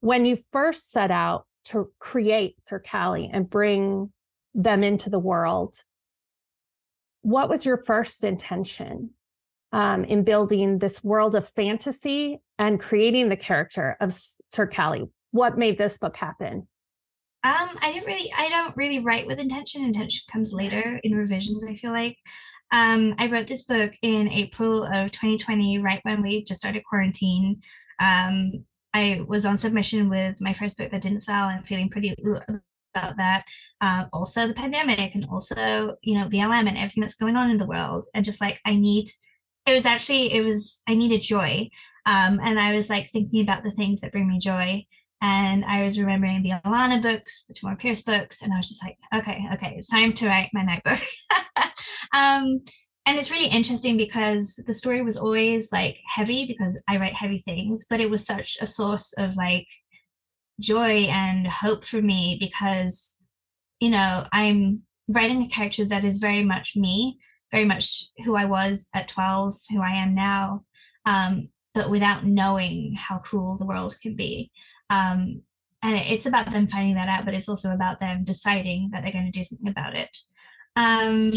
When 0.00 0.24
you 0.24 0.36
first 0.36 0.90
set 0.90 1.10
out 1.10 1.46
to 1.64 1.90
create 1.98 2.60
Sir 2.60 2.80
Callie 2.80 3.30
and 3.32 3.50
bring 3.50 4.12
them 4.54 4.82
into 4.82 5.10
the 5.10 5.18
world, 5.18 5.74
what 7.22 7.48
was 7.48 7.66
your 7.66 7.82
first 7.82 8.22
intention? 8.24 9.10
Um, 9.72 10.04
in 10.04 10.22
building 10.22 10.78
this 10.78 11.02
world 11.02 11.34
of 11.34 11.48
fantasy 11.48 12.40
and 12.58 12.80
creating 12.80 13.28
the 13.28 13.36
character 13.36 13.96
of 14.00 14.12
Sir 14.12 14.66
Callie. 14.66 15.08
What 15.30 15.58
made 15.58 15.78
this 15.78 15.98
book 15.98 16.16
happen? 16.16 16.68
Um, 17.44 17.68
I 17.80 17.92
didn't 17.92 18.06
really, 18.06 18.30
I 18.36 18.48
don't 18.48 18.76
really 18.76 19.00
write 19.00 19.26
with 19.26 19.38
intention. 19.38 19.84
Intention 19.84 20.24
comes 20.32 20.52
later 20.52 20.98
in 21.04 21.12
revisions, 21.12 21.64
I 21.64 21.74
feel 21.74 21.92
like. 21.92 22.16
Um, 22.72 23.14
I 23.18 23.28
wrote 23.28 23.46
this 23.46 23.64
book 23.66 23.92
in 24.02 24.32
April 24.32 24.82
of 24.84 25.12
2020, 25.12 25.78
right 25.78 26.00
when 26.02 26.22
we 26.22 26.42
just 26.42 26.60
started 26.60 26.82
quarantine. 26.88 27.60
Um, 28.00 28.64
I 28.94 29.24
was 29.28 29.46
on 29.46 29.56
submission 29.56 30.08
with 30.08 30.40
my 30.40 30.52
first 30.52 30.78
book 30.78 30.90
that 30.90 31.02
didn't 31.02 31.20
sell 31.20 31.48
and 31.48 31.64
feeling 31.66 31.88
pretty 31.88 32.14
about 32.94 33.16
that. 33.18 33.44
Uh, 33.80 34.06
also 34.12 34.48
the 34.48 34.54
pandemic 34.54 35.14
and 35.14 35.26
also, 35.30 35.96
you 36.02 36.18
know, 36.18 36.28
BLM 36.28 36.66
and 36.66 36.76
everything 36.76 37.02
that's 37.02 37.16
going 37.16 37.36
on 37.36 37.50
in 37.50 37.58
the 37.58 37.66
world. 37.66 38.06
And 38.14 38.24
just 38.24 38.40
like, 38.40 38.58
I 38.64 38.74
need 38.74 39.08
it 39.66 39.72
was 39.72 39.86
actually 39.86 40.32
it 40.32 40.44
was 40.44 40.82
i 40.88 40.94
needed 40.94 41.22
joy. 41.22 41.68
Um, 42.06 42.38
and 42.42 42.58
i 42.58 42.72
was 42.74 42.88
like 42.88 43.08
thinking 43.10 43.42
about 43.42 43.62
the 43.62 43.70
things 43.70 44.00
that 44.00 44.12
bring 44.12 44.28
me 44.28 44.38
joy. 44.38 44.84
And 45.20 45.64
i 45.64 45.82
was 45.82 45.98
remembering 45.98 46.42
the 46.42 46.52
alanna 46.64 47.02
books 47.02 47.46
the 47.46 47.54
tamora 47.54 47.78
pierce 47.78 48.02
books 48.02 48.42
and 48.42 48.52
i 48.52 48.56
was 48.56 48.68
just 48.68 48.84
like 48.84 48.98
okay 49.14 49.46
okay 49.54 49.74
it's 49.76 49.90
time 49.90 50.12
to 50.12 50.28
write 50.28 50.50
my 50.52 50.62
notebook. 50.62 50.98
Um, 52.14 52.62
and 53.04 53.16
it's 53.16 53.30
really 53.30 53.48
interesting 53.48 53.96
because 53.96 54.62
the 54.66 54.72
story 54.72 55.02
was 55.02 55.18
always 55.18 55.72
like 55.72 55.98
heavy 56.06 56.46
because 56.46 56.82
i 56.88 56.96
write 56.96 57.14
heavy 57.14 57.38
things 57.38 57.86
but 57.88 58.00
it 58.00 58.10
was 58.10 58.26
such 58.26 58.56
a 58.60 58.66
source 58.66 59.12
of 59.18 59.36
like 59.36 59.66
joy 60.60 61.06
and 61.10 61.46
hope 61.46 61.84
for 61.84 62.00
me 62.00 62.36
because 62.40 63.28
you 63.80 63.90
know 63.90 64.24
i'm 64.32 64.82
writing 65.08 65.42
a 65.42 65.48
character 65.48 65.84
that 65.84 66.04
is 66.04 66.18
very 66.18 66.42
much 66.42 66.76
me 66.76 67.18
very 67.50 67.64
much 67.64 68.06
who 68.24 68.36
I 68.36 68.44
was 68.44 68.90
at 68.94 69.08
12, 69.08 69.54
who 69.70 69.80
I 69.80 69.90
am 69.90 70.14
now, 70.14 70.64
um, 71.04 71.48
but 71.74 71.90
without 71.90 72.24
knowing 72.24 72.94
how 72.96 73.18
cruel 73.18 73.56
the 73.58 73.66
world 73.66 73.94
can 74.02 74.16
be. 74.16 74.50
Um, 74.90 75.42
and 75.82 76.00
it's 76.08 76.26
about 76.26 76.46
them 76.46 76.66
finding 76.66 76.94
that 76.94 77.08
out, 77.08 77.24
but 77.24 77.34
it's 77.34 77.48
also 77.48 77.72
about 77.72 78.00
them 78.00 78.24
deciding 78.24 78.90
that 78.92 79.02
they're 79.02 79.12
going 79.12 79.30
to 79.30 79.38
do 79.38 79.44
something 79.44 79.68
about 79.68 79.94
it. 79.94 80.16
Um, 80.74 81.30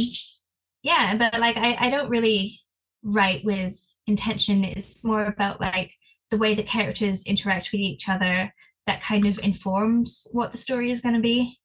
yeah, 0.82 1.16
but 1.18 1.40
like 1.40 1.58
I, 1.58 1.78
I 1.80 1.90
don't 1.90 2.10
really 2.10 2.60
write 3.04 3.44
with 3.46 3.76
intention. 4.08 4.64
It's 4.64 5.06
more 5.06 5.26
about 5.26 5.62
like 5.62 5.94
the 6.32 6.38
way 6.38 6.54
the 6.54 6.64
characters 6.64 7.28
interact 7.28 7.70
with 7.72 7.82
each 7.82 8.08
other 8.10 8.54
that 8.86 9.02
kind 9.02 9.26
of 9.26 9.40
informs 9.40 10.28
what 10.32 10.52
the 10.52 10.58
story 10.58 10.92
is 10.92 11.02
going 11.02 11.16
to 11.16 11.22
be. 11.22 11.60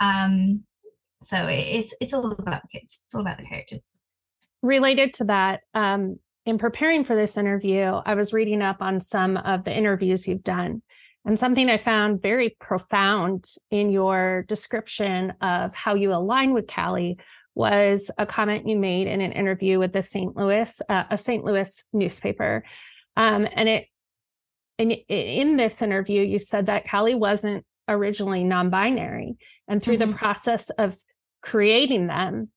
Um, 0.00 0.64
so 1.22 1.46
it's 1.48 1.96
it's 2.00 2.12
all 2.12 2.30
about 2.32 2.62
the 2.62 2.68
kids 2.78 3.02
it's 3.04 3.14
all 3.14 3.20
about 3.20 3.38
the 3.38 3.46
characters 3.46 3.98
related 4.62 5.12
to 5.12 5.24
that 5.24 5.60
um, 5.74 6.18
in 6.44 6.58
preparing 6.58 7.04
for 7.04 7.16
this 7.16 7.36
interview 7.36 7.82
i 8.04 8.14
was 8.14 8.32
reading 8.32 8.62
up 8.62 8.80
on 8.80 9.00
some 9.00 9.36
of 9.36 9.64
the 9.64 9.76
interviews 9.76 10.26
you've 10.28 10.44
done 10.44 10.82
and 11.24 11.38
something 11.38 11.68
i 11.70 11.76
found 11.76 12.20
very 12.20 12.56
profound 12.60 13.44
in 13.70 13.90
your 13.90 14.44
description 14.48 15.32
of 15.40 15.74
how 15.74 15.94
you 15.94 16.12
align 16.12 16.52
with 16.52 16.66
callie 16.66 17.18
was 17.54 18.10
a 18.18 18.26
comment 18.26 18.68
you 18.68 18.76
made 18.76 19.06
in 19.06 19.20
an 19.20 19.32
interview 19.32 19.78
with 19.78 19.92
the 19.92 20.02
st 20.02 20.36
louis 20.36 20.82
uh, 20.88 21.04
a 21.10 21.18
st 21.18 21.44
louis 21.44 21.86
newspaper 21.92 22.64
um, 23.16 23.48
and 23.54 23.68
it 23.68 23.86
in, 24.78 24.90
in 24.90 25.56
this 25.56 25.80
interview 25.80 26.20
you 26.20 26.38
said 26.38 26.66
that 26.66 26.86
callie 26.86 27.14
wasn't 27.14 27.64
originally 27.88 28.44
non-binary 28.44 29.36
and 29.68 29.82
through 29.82 29.96
mm-hmm. 29.96 30.10
the 30.10 30.16
process 30.16 30.70
of 30.70 30.96
creating 31.46 32.08
them, 32.08 32.48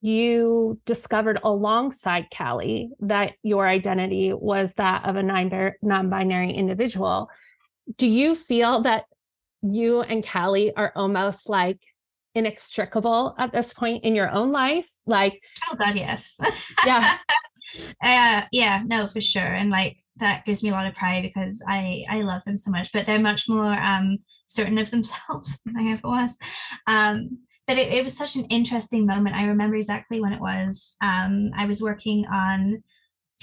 you 0.00 0.80
discovered 0.86 1.38
alongside 1.44 2.28
Callie 2.34 2.90
that 3.00 3.34
your 3.42 3.68
identity 3.68 4.32
was 4.32 4.74
that 4.74 5.04
of 5.04 5.16
a 5.16 5.22
non 5.22 6.10
binary 6.10 6.52
individual. 6.52 7.28
Do 7.96 8.08
you 8.08 8.34
feel 8.34 8.82
that 8.82 9.04
you 9.62 10.00
and 10.00 10.26
Callie 10.26 10.74
are 10.74 10.90
almost 10.96 11.50
like 11.50 11.80
inextricable 12.34 13.34
at 13.38 13.52
this 13.52 13.74
point 13.74 14.04
in 14.04 14.14
your 14.14 14.30
own 14.30 14.52
life? 14.52 14.88
Like, 15.04 15.42
oh, 15.70 15.76
God, 15.76 15.94
yes. 15.94 16.38
Yeah. 16.86 17.16
uh, 18.02 18.42
yeah, 18.52 18.82
no, 18.86 19.06
for 19.06 19.20
sure. 19.20 19.42
And 19.42 19.68
like 19.68 19.98
that 20.16 20.46
gives 20.46 20.62
me 20.62 20.70
a 20.70 20.72
lot 20.72 20.86
of 20.86 20.94
pride 20.94 21.22
because 21.22 21.62
I 21.68 22.04
I 22.08 22.22
love 22.22 22.42
them 22.44 22.56
so 22.56 22.70
much, 22.70 22.90
but 22.90 23.06
they're 23.06 23.20
much 23.20 23.50
more 23.50 23.74
um 23.74 24.16
certain 24.46 24.78
of 24.78 24.90
themselves 24.90 25.60
than 25.66 25.76
I 25.78 25.92
ever 25.92 26.08
was. 26.08 26.38
Um, 26.86 27.40
but 27.70 27.78
it, 27.78 27.92
it 27.92 28.02
was 28.02 28.18
such 28.18 28.34
an 28.34 28.46
interesting 28.46 29.06
moment. 29.06 29.36
I 29.36 29.44
remember 29.44 29.76
exactly 29.76 30.20
when 30.20 30.32
it 30.32 30.40
was. 30.40 30.96
Um, 31.04 31.52
I 31.56 31.66
was 31.66 31.80
working 31.80 32.24
on 32.26 32.82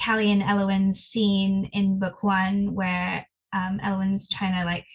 Callie 0.03 0.33
and 0.33 0.41
Elowen's 0.41 0.99
scene 0.99 1.69
in 1.71 1.97
book 1.97 2.23
one 2.23 2.75
where 2.75 3.25
um, 3.53 3.79
trying 4.29 4.53
to 4.53 4.65
like 4.65 4.85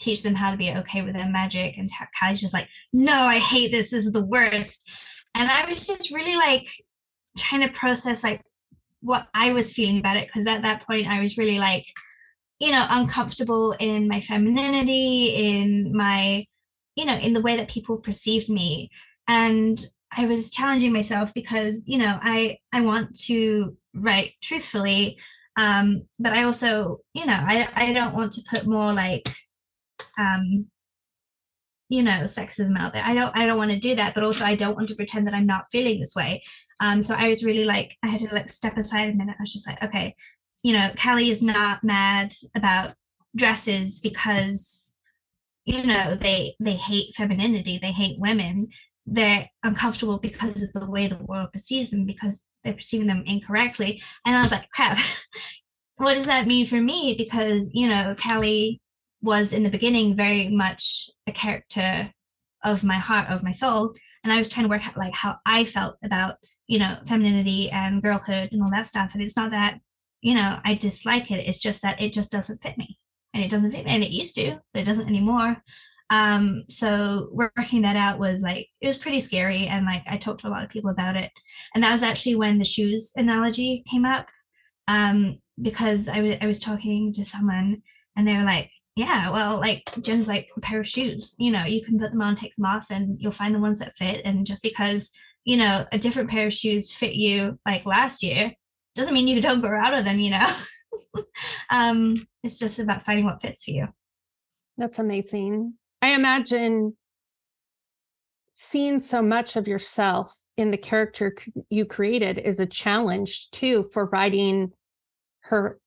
teach 0.00 0.24
them 0.24 0.34
how 0.34 0.50
to 0.50 0.56
be 0.56 0.72
okay 0.72 1.02
with 1.02 1.14
their 1.14 1.30
magic, 1.30 1.78
and 1.78 1.88
Callie's 2.18 2.40
just 2.40 2.52
like, 2.52 2.68
"No, 2.92 3.12
I 3.12 3.38
hate 3.38 3.70
this. 3.70 3.92
This 3.92 4.06
is 4.06 4.12
the 4.12 4.26
worst." 4.26 4.90
And 5.36 5.48
I 5.48 5.68
was 5.68 5.86
just 5.86 6.12
really 6.12 6.34
like 6.34 6.66
trying 7.38 7.62
to 7.62 7.72
process 7.72 8.24
like 8.24 8.42
what 9.02 9.28
I 9.34 9.52
was 9.52 9.72
feeling 9.72 10.00
about 10.00 10.16
it 10.16 10.26
because 10.26 10.48
at 10.48 10.62
that 10.62 10.84
point 10.84 11.06
I 11.06 11.20
was 11.20 11.38
really 11.38 11.60
like, 11.60 11.86
you 12.58 12.72
know, 12.72 12.84
uncomfortable 12.90 13.72
in 13.78 14.08
my 14.08 14.20
femininity, 14.20 15.26
in 15.36 15.96
my 15.96 16.44
you 16.96 17.04
know, 17.04 17.16
in 17.16 17.32
the 17.32 17.42
way 17.42 17.56
that 17.56 17.70
people 17.70 17.98
perceived 17.98 18.48
me. 18.48 18.90
And 19.28 19.78
I 20.16 20.26
was 20.26 20.50
challenging 20.50 20.92
myself 20.92 21.32
because, 21.34 21.86
you 21.86 21.98
know, 21.98 22.18
I 22.22 22.58
I 22.72 22.80
want 22.82 23.18
to 23.26 23.76
write 23.94 24.32
truthfully, 24.42 25.18
um, 25.56 26.02
but 26.18 26.32
I 26.32 26.44
also, 26.44 27.00
you 27.14 27.26
know, 27.26 27.36
I 27.38 27.68
I 27.76 27.92
don't 27.92 28.14
want 28.14 28.32
to 28.32 28.42
put 28.50 28.66
more 28.66 28.92
like 28.92 29.28
um 30.18 30.66
you 31.88 32.02
know 32.02 32.22
sexism 32.22 32.78
out 32.78 32.92
there. 32.92 33.04
I 33.04 33.14
don't 33.14 33.36
i 33.36 33.46
don't 33.46 33.58
want 33.58 33.72
to 33.72 33.78
do 33.78 33.96
that 33.96 34.14
but 34.14 34.22
also 34.24 34.44
i 34.44 34.54
don't 34.54 34.76
want 34.76 34.88
to 34.88 34.94
pretend 34.94 35.26
that 35.26 35.34
i'm 35.34 35.46
not 35.46 35.66
feeling 35.70 36.00
this 36.00 36.14
way. 36.16 36.40
Um 36.80 37.02
so 37.02 37.14
i 37.18 37.28
was 37.28 37.44
really 37.44 37.64
like 37.64 37.96
i 38.02 38.06
had 38.06 38.20
to 38.20 38.34
like 38.34 38.48
step 38.48 38.76
aside 38.76 39.10
a 39.10 39.14
minute. 39.14 39.36
I 39.38 39.42
was 39.42 39.52
just 39.52 39.68
like 39.68 39.82
okay 39.82 40.14
you 40.62 40.72
know 40.72 40.90
callie 40.96 41.30
is 41.30 41.42
not 41.42 41.80
mad 41.82 42.32
about 42.56 42.94
dresses 43.36 44.00
because 44.00 44.96
you 45.64 45.84
know 45.84 46.14
they 46.14 46.54
they 46.60 46.74
hate 46.74 47.14
femininity 47.14 47.78
they 47.80 47.92
hate 47.92 48.16
women 48.20 48.66
they're 49.06 49.48
uncomfortable 49.64 50.18
because 50.18 50.62
of 50.62 50.72
the 50.72 50.90
way 50.90 51.06
the 51.06 51.22
world 51.24 51.52
perceives 51.52 51.90
them 51.90 52.06
because 52.06 52.48
they're 52.62 52.74
perceiving 52.74 53.08
them 53.08 53.22
incorrectly. 53.26 54.00
And 54.24 54.36
i 54.36 54.42
was 54.42 54.52
like 54.52 54.70
crap 54.70 54.98
what 55.96 56.14
does 56.14 56.26
that 56.26 56.46
mean 56.46 56.64
for 56.66 56.80
me? 56.80 57.14
Because 57.18 57.72
you 57.74 57.88
know 57.88 58.14
callie 58.14 58.80
was 59.22 59.52
in 59.52 59.62
the 59.62 59.70
beginning 59.70 60.16
very 60.16 60.48
much 60.48 61.10
a 61.26 61.32
character 61.32 62.10
of 62.64 62.84
my 62.84 62.94
heart 62.94 63.28
of 63.30 63.42
my 63.42 63.50
soul. 63.50 63.92
And 64.22 64.32
i 64.32 64.38
was 64.38 64.48
trying 64.48 64.64
to 64.64 64.70
work 64.70 64.86
out 64.86 64.96
like 64.96 65.14
how 65.14 65.36
i 65.46 65.64
felt 65.64 65.96
about 66.04 66.36
you 66.68 66.78
know 66.78 66.96
femininity 67.06 67.70
and 67.70 68.02
girlhood 68.02 68.52
and 68.52 68.62
all 68.62 68.70
that 68.70 68.86
stuff. 68.86 69.14
And 69.14 69.22
it's 69.22 69.36
not 69.36 69.50
that 69.50 69.80
you 70.20 70.34
know 70.34 70.58
i 70.64 70.74
dislike 70.74 71.30
it. 71.30 71.46
It's 71.46 71.60
just 71.60 71.82
that 71.82 72.00
it 72.00 72.12
just 72.12 72.30
doesn't 72.30 72.62
fit 72.62 72.78
me 72.78 72.99
and 73.34 73.42
it 73.42 73.50
doesn't 73.50 73.72
fit 73.72 73.84
me 73.84 73.92
and 73.92 74.02
it 74.02 74.10
used 74.10 74.34
to 74.36 74.60
but 74.72 74.82
it 74.82 74.86
doesn't 74.86 75.08
anymore. 75.08 75.62
Um 76.10 76.64
so 76.68 77.28
working 77.32 77.82
that 77.82 77.96
out 77.96 78.18
was 78.18 78.42
like 78.42 78.68
it 78.80 78.86
was 78.86 78.98
pretty 78.98 79.20
scary 79.20 79.66
and 79.66 79.86
like 79.86 80.02
i 80.08 80.16
talked 80.16 80.40
to 80.40 80.48
a 80.48 80.50
lot 80.50 80.64
of 80.64 80.70
people 80.70 80.90
about 80.90 81.16
it. 81.16 81.30
And 81.74 81.84
that 81.84 81.92
was 81.92 82.02
actually 82.02 82.36
when 82.36 82.58
the 82.58 82.64
shoes 82.64 83.12
analogy 83.16 83.84
came 83.90 84.04
up 84.04 84.28
um 84.88 85.38
because 85.62 86.08
I 86.08 86.22
was 86.22 86.36
I 86.40 86.46
was 86.46 86.58
talking 86.58 87.12
to 87.12 87.24
someone 87.24 87.82
and 88.16 88.26
they 88.26 88.36
were 88.36 88.44
like 88.44 88.70
yeah 88.96 89.30
well 89.30 89.58
like 89.58 89.82
jen's 90.02 90.28
like 90.28 90.50
a 90.56 90.60
pair 90.60 90.80
of 90.80 90.86
shoes 90.86 91.34
you 91.38 91.52
know 91.52 91.64
you 91.64 91.82
can 91.82 91.98
put 91.98 92.10
them 92.10 92.20
on 92.20 92.34
take 92.34 92.54
them 92.56 92.66
off 92.66 92.90
and 92.90 93.16
you'll 93.20 93.30
find 93.30 93.54
the 93.54 93.60
ones 93.60 93.78
that 93.78 93.92
fit 93.92 94.20
and 94.24 94.44
just 94.44 94.62
because 94.62 95.16
you 95.44 95.56
know 95.56 95.84
a 95.92 95.98
different 95.98 96.28
pair 96.28 96.46
of 96.46 96.52
shoes 96.52 96.94
fit 96.94 97.14
you 97.14 97.58
like 97.66 97.86
last 97.86 98.22
year 98.22 98.52
doesn't 98.94 99.14
mean 99.14 99.28
you 99.28 99.40
don't 99.40 99.60
grow 99.60 99.80
out 99.80 99.94
of 99.94 100.04
them 100.04 100.18
you 100.18 100.30
know 100.30 100.46
um 101.70 102.14
it's 102.42 102.58
just 102.58 102.78
about 102.78 103.02
finding 103.02 103.24
what 103.24 103.40
fits 103.40 103.64
for 103.64 103.72
you. 103.72 103.88
That's 104.76 104.98
amazing. 104.98 105.74
I 106.02 106.14
imagine 106.14 106.96
seeing 108.54 108.98
so 108.98 109.22
much 109.22 109.56
of 109.56 109.68
yourself 109.68 110.34
in 110.56 110.70
the 110.70 110.78
character 110.78 111.34
you 111.70 111.84
created 111.84 112.38
is 112.38 112.60
a 112.60 112.66
challenge 112.66 113.50
too 113.50 113.84
for 113.92 114.06
writing 114.06 114.72
her 115.44 115.78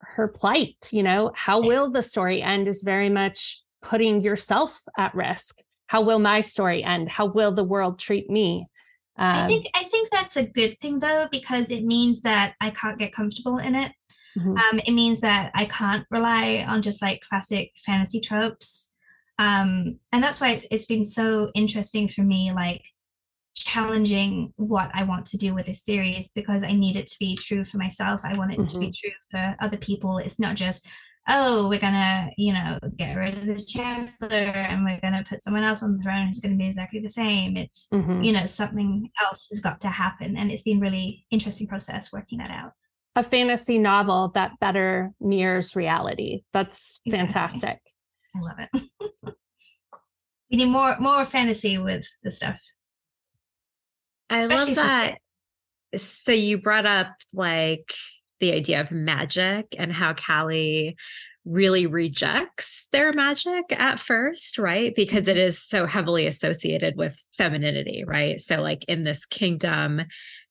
her 0.00 0.28
plight 0.28 0.88
you 0.92 1.02
know? 1.02 1.32
How 1.34 1.60
will 1.60 1.90
the 1.90 2.02
story 2.02 2.42
end 2.42 2.68
is 2.68 2.82
very 2.82 3.08
much 3.08 3.62
putting 3.82 4.22
yourself 4.22 4.80
at 4.96 5.14
risk. 5.14 5.58
How 5.86 6.02
will 6.02 6.18
my 6.18 6.40
story 6.40 6.82
end? 6.82 7.08
How 7.08 7.26
will 7.26 7.54
the 7.54 7.64
world 7.64 7.98
treat 7.98 8.28
me? 8.30 8.66
Um, 9.16 9.34
i 9.34 9.46
think 9.48 9.66
i 9.74 9.82
think 10.08 10.22
that's 10.22 10.36
a 10.36 10.46
good 10.46 10.76
thing 10.78 10.98
though 10.98 11.26
because 11.30 11.70
it 11.70 11.84
means 11.84 12.22
that 12.22 12.54
i 12.60 12.70
can't 12.70 12.98
get 12.98 13.12
comfortable 13.12 13.58
in 13.58 13.74
it 13.74 13.92
Mm-hmm. 14.38 14.56
Um, 14.56 14.80
it 14.86 14.92
means 14.92 15.20
that 15.20 15.50
I 15.54 15.64
can't 15.64 16.06
rely 16.10 16.64
on 16.68 16.82
just 16.82 17.02
like 17.02 17.22
classic 17.28 17.72
fantasy 17.84 18.20
tropes. 18.20 18.96
Um, 19.38 19.98
and 20.12 20.22
that's 20.22 20.40
why 20.40 20.50
it's, 20.50 20.66
it's 20.70 20.86
been 20.86 21.04
so 21.04 21.50
interesting 21.54 22.08
for 22.08 22.22
me, 22.22 22.52
like 22.54 22.82
challenging 23.56 24.52
what 24.56 24.90
I 24.94 25.04
want 25.04 25.26
to 25.26 25.36
do 25.36 25.54
with 25.54 25.66
this 25.66 25.84
series 25.84 26.30
because 26.34 26.62
I 26.62 26.72
need 26.72 26.96
it 26.96 27.06
to 27.08 27.16
be 27.18 27.36
true 27.36 27.64
for 27.64 27.78
myself. 27.78 28.22
I 28.24 28.36
want 28.36 28.52
it 28.52 28.58
mm-hmm. 28.58 28.66
to 28.66 28.78
be 28.78 28.86
mm-hmm. 28.86 29.08
true 29.08 29.12
for 29.30 29.56
other 29.60 29.76
people. 29.76 30.18
It's 30.18 30.40
not 30.40 30.56
just, 30.56 30.88
oh, 31.28 31.68
we're 31.68 31.78
gonna, 31.78 32.30
you 32.36 32.52
know, 32.52 32.78
get 32.96 33.16
rid 33.16 33.36
of 33.36 33.46
this 33.46 33.66
chancellor 33.66 34.36
and 34.36 34.84
we're 34.84 35.00
gonna 35.00 35.24
put 35.28 35.42
someone 35.42 35.62
else 35.62 35.82
on 35.82 35.92
the 35.92 36.02
throne 36.02 36.26
who's 36.26 36.40
gonna 36.40 36.56
be 36.56 36.66
exactly 36.66 37.00
the 37.00 37.08
same. 37.08 37.56
It's, 37.56 37.88
mm-hmm. 37.92 38.22
you 38.22 38.32
know, 38.32 38.44
something 38.44 39.10
else 39.22 39.48
has 39.50 39.60
got 39.60 39.80
to 39.82 39.88
happen. 39.88 40.36
And 40.36 40.50
it's 40.50 40.62
been 40.62 40.80
really 40.80 41.26
interesting 41.30 41.66
process 41.66 42.12
working 42.12 42.38
that 42.38 42.50
out 42.50 42.72
a 43.18 43.22
fantasy 43.22 43.80
novel 43.80 44.30
that 44.34 44.58
better 44.60 45.12
mirrors 45.20 45.74
reality. 45.74 46.42
That's 46.52 47.00
fantastic. 47.10 47.80
I 48.36 48.40
love 48.40 48.58
it. 48.60 49.34
we 50.50 50.58
need 50.58 50.70
more 50.70 50.94
more 51.00 51.24
fantasy 51.24 51.78
with 51.78 52.08
the 52.22 52.30
stuff. 52.30 52.62
I 54.30 54.40
Especially 54.40 54.74
love 54.74 54.86
that. 54.86 55.18
So 56.00 56.30
you 56.30 56.58
brought 56.58 56.86
up 56.86 57.08
like 57.32 57.92
the 58.40 58.52
idea 58.52 58.80
of 58.80 58.90
magic 58.90 59.74
and 59.78 59.92
how 59.92 60.14
Callie 60.14 60.96
really 61.44 61.86
rejects 61.86 62.88
their 62.92 63.12
magic 63.12 63.64
at 63.70 63.98
first, 63.98 64.58
right? 64.58 64.94
Because 64.94 65.28
it 65.28 65.36
is 65.36 65.62
so 65.62 65.86
heavily 65.86 66.26
associated 66.26 66.96
with 66.96 67.16
femininity, 67.36 68.04
right? 68.06 68.38
So, 68.38 68.60
like 68.60 68.84
in 68.84 69.04
this 69.04 69.24
kingdom, 69.24 70.02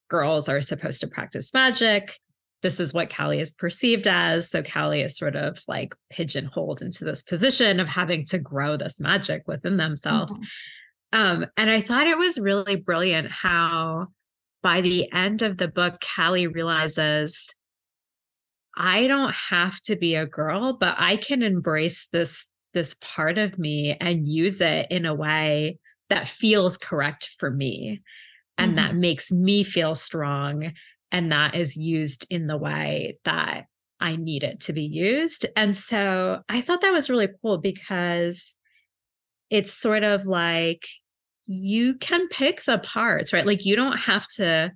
girls 0.10 0.50
are 0.50 0.62
supposed 0.62 1.02
to 1.02 1.08
practice 1.08 1.54
magic, 1.54 2.14
this 2.62 2.80
is 2.80 2.94
what 2.94 3.14
Callie 3.14 3.40
is 3.40 3.54
perceived 3.54 4.08
as. 4.08 4.50
So 4.50 4.64
Callie 4.64 5.02
is 5.02 5.18
sort 5.18 5.36
of 5.36 5.60
like 5.68 5.94
pigeonholed 6.10 6.82
into 6.82 7.06
this 7.06 7.22
position 7.22 7.80
of 7.80 7.88
having 7.88 8.24
to 8.26 8.40
grow 8.40 8.78
this 8.78 9.00
magic 9.00 9.44
within 9.48 9.78
themselves. 9.78 10.32
Mm-hmm. 10.34 10.44
Um, 11.20 11.46
and 11.56 11.70
I 11.70 11.82
thought 11.82 12.08
it 12.08 12.18
was 12.18 12.40
really 12.40 12.76
brilliant 12.76 13.32
how 13.32 14.08
by 14.64 14.82
the 14.82 15.12
end 15.14 15.44
of 15.44 15.58
the 15.58 15.68
book, 15.68 16.02
Callie 16.02 16.48
realizes 16.48 17.54
I 18.78 19.08
don't 19.08 19.36
have 19.50 19.82
to 19.82 19.96
be 19.96 20.16
a 20.16 20.28
girl, 20.28 20.78
but 20.80 20.96
I 20.98 21.18
can 21.18 21.42
embrace 21.42 22.08
this 22.12 22.50
this 22.74 22.96
part 23.02 23.40
of 23.40 23.58
me 23.58 23.98
and 24.00 24.28
use 24.28 24.62
it 24.62 24.88
in 24.92 25.06
a 25.06 25.16
way 25.16 25.80
that 26.10 26.28
feels 26.28 26.78
correct 26.78 27.36
for 27.40 27.50
me 27.50 28.04
and 28.58 28.70
mm-hmm. 28.70 28.76
that 28.76 28.96
makes 28.96 29.32
me 29.32 29.64
feel 29.64 29.96
strong 29.96 30.72
and 31.12 31.32
that 31.32 31.56
is 31.56 31.76
used 31.76 32.28
in 32.30 32.46
the 32.46 32.58
way 32.58 33.18
that 33.24 33.66
I 34.00 34.16
need 34.16 34.44
it 34.44 34.60
to 34.62 34.74
be 34.74 34.84
used. 34.84 35.48
And 35.56 35.76
so 35.76 36.42
I 36.50 36.62
thought 36.62 36.82
that 36.82 36.94
was 36.94 37.10
really 37.10 37.30
cool 37.42 37.58
because 37.58 38.56
it's 39.50 39.74
sort 39.74 40.04
of 40.04 40.26
like 40.26 40.86
you 41.48 41.96
can 41.96 42.28
pick 42.28 42.64
the 42.64 42.80
parts, 42.80 43.34
right? 43.34 43.46
Like 43.46 43.66
you 43.66 43.76
don't 43.76 44.00
have 44.00 44.28
to 44.36 44.72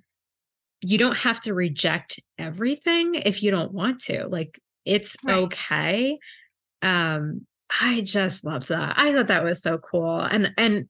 you 0.82 0.98
don't 0.98 1.16
have 1.16 1.40
to 1.40 1.54
reject 1.54 2.20
everything 2.38 3.14
if 3.14 3.42
you 3.42 3.50
don't 3.50 3.72
want 3.72 4.00
to. 4.00 4.26
Like 4.26 4.60
it's 4.84 5.16
right. 5.24 5.36
okay. 5.44 6.18
Um 6.82 7.46
I 7.80 8.02
just 8.02 8.44
love 8.44 8.66
that. 8.66 8.94
I 8.98 9.12
thought 9.12 9.28
that 9.28 9.44
was 9.44 9.62
so 9.62 9.78
cool. 9.78 10.20
And 10.20 10.52
and 10.58 10.88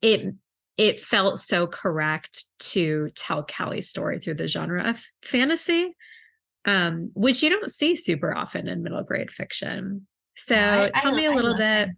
it 0.00 0.34
it 0.76 1.00
felt 1.00 1.38
so 1.38 1.66
correct 1.66 2.46
to 2.58 3.08
tell 3.14 3.44
Callie's 3.44 3.88
story 3.88 4.18
through 4.18 4.34
the 4.34 4.48
genre 4.48 4.82
of 4.82 5.04
fantasy, 5.22 5.94
um, 6.64 7.10
which 7.14 7.42
you 7.42 7.50
don't 7.50 7.70
see 7.70 7.94
super 7.94 8.34
often 8.34 8.66
in 8.66 8.82
middle 8.82 9.02
grade 9.04 9.30
fiction. 9.30 10.06
So 10.34 10.56
I, 10.56 10.90
tell 11.00 11.14
I, 11.14 11.16
me 11.16 11.26
a 11.26 11.32
little 11.32 11.56
bit. 11.56 11.90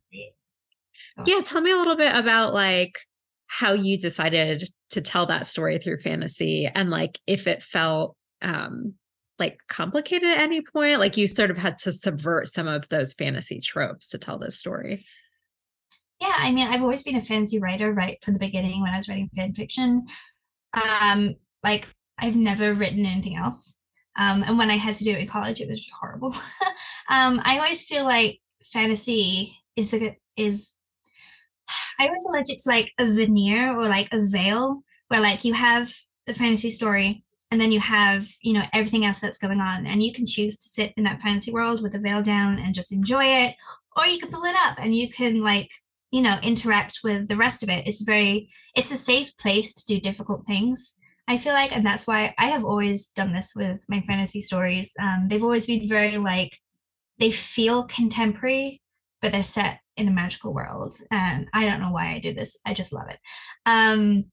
Oh. 1.19 1.25
Yeah, 1.27 1.41
tell 1.41 1.63
me 1.63 1.73
a 1.73 1.77
little 1.77 1.97
bit 1.97 2.15
about 2.15 2.53
like 2.53 2.99
how 3.47 3.73
you 3.73 3.97
decided 3.97 4.69
to 4.91 5.01
tell 5.01 5.27
that 5.27 5.47
story 5.47 5.79
through 5.79 5.99
fantasy 5.99 6.71
and 6.73 6.91
like 6.91 7.19
if 7.27 7.47
it 7.47 7.63
felt 7.63 8.17
um 8.43 8.95
like 9.39 9.59
complicated 9.69 10.31
at 10.31 10.41
any 10.41 10.63
point 10.63 10.99
like 10.99 11.17
you 11.17 11.27
sort 11.27 11.51
of 11.51 11.59
had 11.59 11.79
to 11.79 11.93
subvert 11.93 12.49
some 12.49 12.69
of 12.69 12.89
those 12.89 13.15
fantasy 13.15 13.61
tropes 13.61 14.11
to 14.11 14.19
tell 14.19 14.39
this 14.39 14.59
story 14.59 15.01
yeah, 16.21 16.33
I 16.39 16.53
mean, 16.53 16.67
I've 16.67 16.83
always 16.83 17.03
been 17.03 17.17
a 17.17 17.23
fantasy 17.23 17.59
writer 17.59 17.93
right 17.93 18.23
from 18.25 18.35
the 18.35 18.41
beginning 18.41 18.81
when 18.81 18.95
I 18.95 18.97
was 18.97 19.09
writing 19.09 19.29
fan 19.37 19.53
fiction. 19.53 20.07
Um, 20.73 21.35
like 21.63 21.89
I've 22.19 22.37
never 22.37 22.75
written 22.75 23.05
anything 23.05 23.37
else. 23.37 23.83
Um, 24.19 24.43
and 24.47 24.57
when 24.57 24.71
I 24.71 24.77
had 24.77 24.97
to 24.97 25.05
do 25.05 25.13
it 25.13 25.19
in 25.19 25.27
college, 25.27 25.61
it 25.61 25.69
was 25.69 25.91
horrible. 25.91 26.29
um, 27.11 27.41
I 27.45 27.59
always 27.59 27.85
feel 27.85 28.05
like 28.05 28.41
fantasy 28.65 29.59
is 29.77 29.91
the 29.91 30.15
is 30.37 30.75
I 31.99 32.09
was 32.09 32.27
allergic 32.29 32.59
to 32.59 32.69
like 32.69 32.93
a 32.99 33.05
veneer 33.05 33.77
or 33.77 33.89
like 33.89 34.13
a 34.13 34.21
veil 34.31 34.83
where 35.09 35.21
like 35.21 35.45
you 35.45 35.55
have 35.55 35.89
the 36.27 36.35
fantasy 36.35 36.71
story 36.71 37.25
and 37.51 37.61
then 37.61 37.71
you 37.73 37.81
have 37.81 38.27
you 38.43 38.53
know 38.53 38.65
everything 38.73 39.05
else 39.05 39.21
that's 39.21 39.39
going 39.39 39.61
on 39.61 39.87
and 39.87 40.03
you 40.03 40.13
can 40.13 40.27
choose 40.27 40.57
to 40.57 40.69
sit 40.69 40.93
in 40.97 41.05
that 41.05 41.21
fantasy 41.21 41.53
world 41.53 41.83
with 41.83 41.93
the 41.93 42.01
veil 42.01 42.23
down 42.23 42.59
and 42.59 42.75
just 42.75 42.93
enjoy 42.93 43.25
it 43.25 43.55
or 43.97 44.07
you 44.07 44.19
can 44.19 44.31
pull 44.31 44.45
it 44.45 44.57
up 44.59 44.77
and 44.79 44.95
you 44.95 45.09
can 45.09 45.43
like 45.43 45.71
you 46.11 46.23
know 46.23 46.37
interact 46.43 47.01
with 47.05 47.29
the 47.29 47.37
rest 47.37 47.63
of 47.63 47.69
it. 47.69 47.87
It's 47.87 48.03
very 48.03 48.49
it's 48.75 48.93
a 48.93 48.97
safe 48.97 49.37
place 49.39 49.75
to 49.75 49.95
do 49.95 50.01
difficult 50.01 50.47
things 50.47 50.97
i 51.29 51.37
feel 51.37 51.55
like 51.55 51.75
and 51.75 51.85
that's 51.85 52.07
why 52.07 52.33
i 52.39 52.47
have 52.47 52.65
always 52.65 53.09
done 53.09 53.29
this 53.29 53.55
with 53.57 53.85
my 53.89 54.01
fantasy 54.01 54.41
stories. 54.41 54.97
Um, 55.01 55.29
they've 55.29 55.43
always 55.43 55.67
been 55.67 55.89
very 55.89 56.17
like 56.19 56.57
they 57.19 57.31
feel 57.31 57.85
contemporary 57.85 58.83
but 59.23 59.33
they're 59.33 59.45
set 59.45 59.81
in 59.97 60.09
a 60.09 60.13
magical 60.13 60.55
world 60.55 60.95
and 61.11 61.49
i 61.55 61.67
don't 61.67 61.81
know 61.81 61.93
why 61.93 62.15
i 62.15 62.19
do 62.19 62.35
this 62.35 62.59
i 62.67 62.75
just 62.75 62.93
love 62.93 63.09
it. 63.09 63.19
Um, 63.65 64.25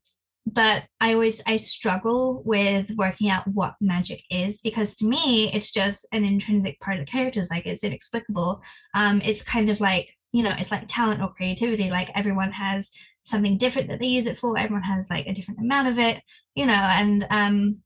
but 0.45 0.85
I 0.99 1.13
always 1.13 1.41
I 1.47 1.55
struggle 1.55 2.43
with 2.45 2.91
working 2.97 3.29
out 3.29 3.47
what 3.47 3.75
magic 3.79 4.23
is 4.29 4.61
because 4.61 4.95
to 4.95 5.07
me 5.07 5.49
it's 5.53 5.71
just 5.71 6.07
an 6.11 6.25
intrinsic 6.25 6.79
part 6.79 6.97
of 6.99 7.05
the 7.05 7.11
characters 7.11 7.49
like 7.49 7.65
it's 7.65 7.83
inexplicable. 7.83 8.61
Um 8.93 9.21
it's 9.23 9.43
kind 9.43 9.69
of 9.69 9.79
like 9.79 10.11
you 10.33 10.43
know 10.43 10.53
it's 10.57 10.71
like 10.71 10.83
talent 10.87 11.21
or 11.21 11.33
creativity 11.33 11.89
like 11.89 12.09
everyone 12.15 12.51
has 12.51 12.91
something 13.21 13.57
different 13.57 13.87
that 13.87 14.01
they 14.01 14.07
use 14.07 14.27
it 14.27 14.35
for 14.35 14.57
everyone 14.57 14.83
has 14.83 15.09
like 15.09 15.27
a 15.27 15.33
different 15.33 15.61
amount 15.61 15.87
of 15.87 15.97
it 15.97 16.21
you 16.55 16.65
know 16.65 16.73
and 16.73 17.25
um 17.29 17.77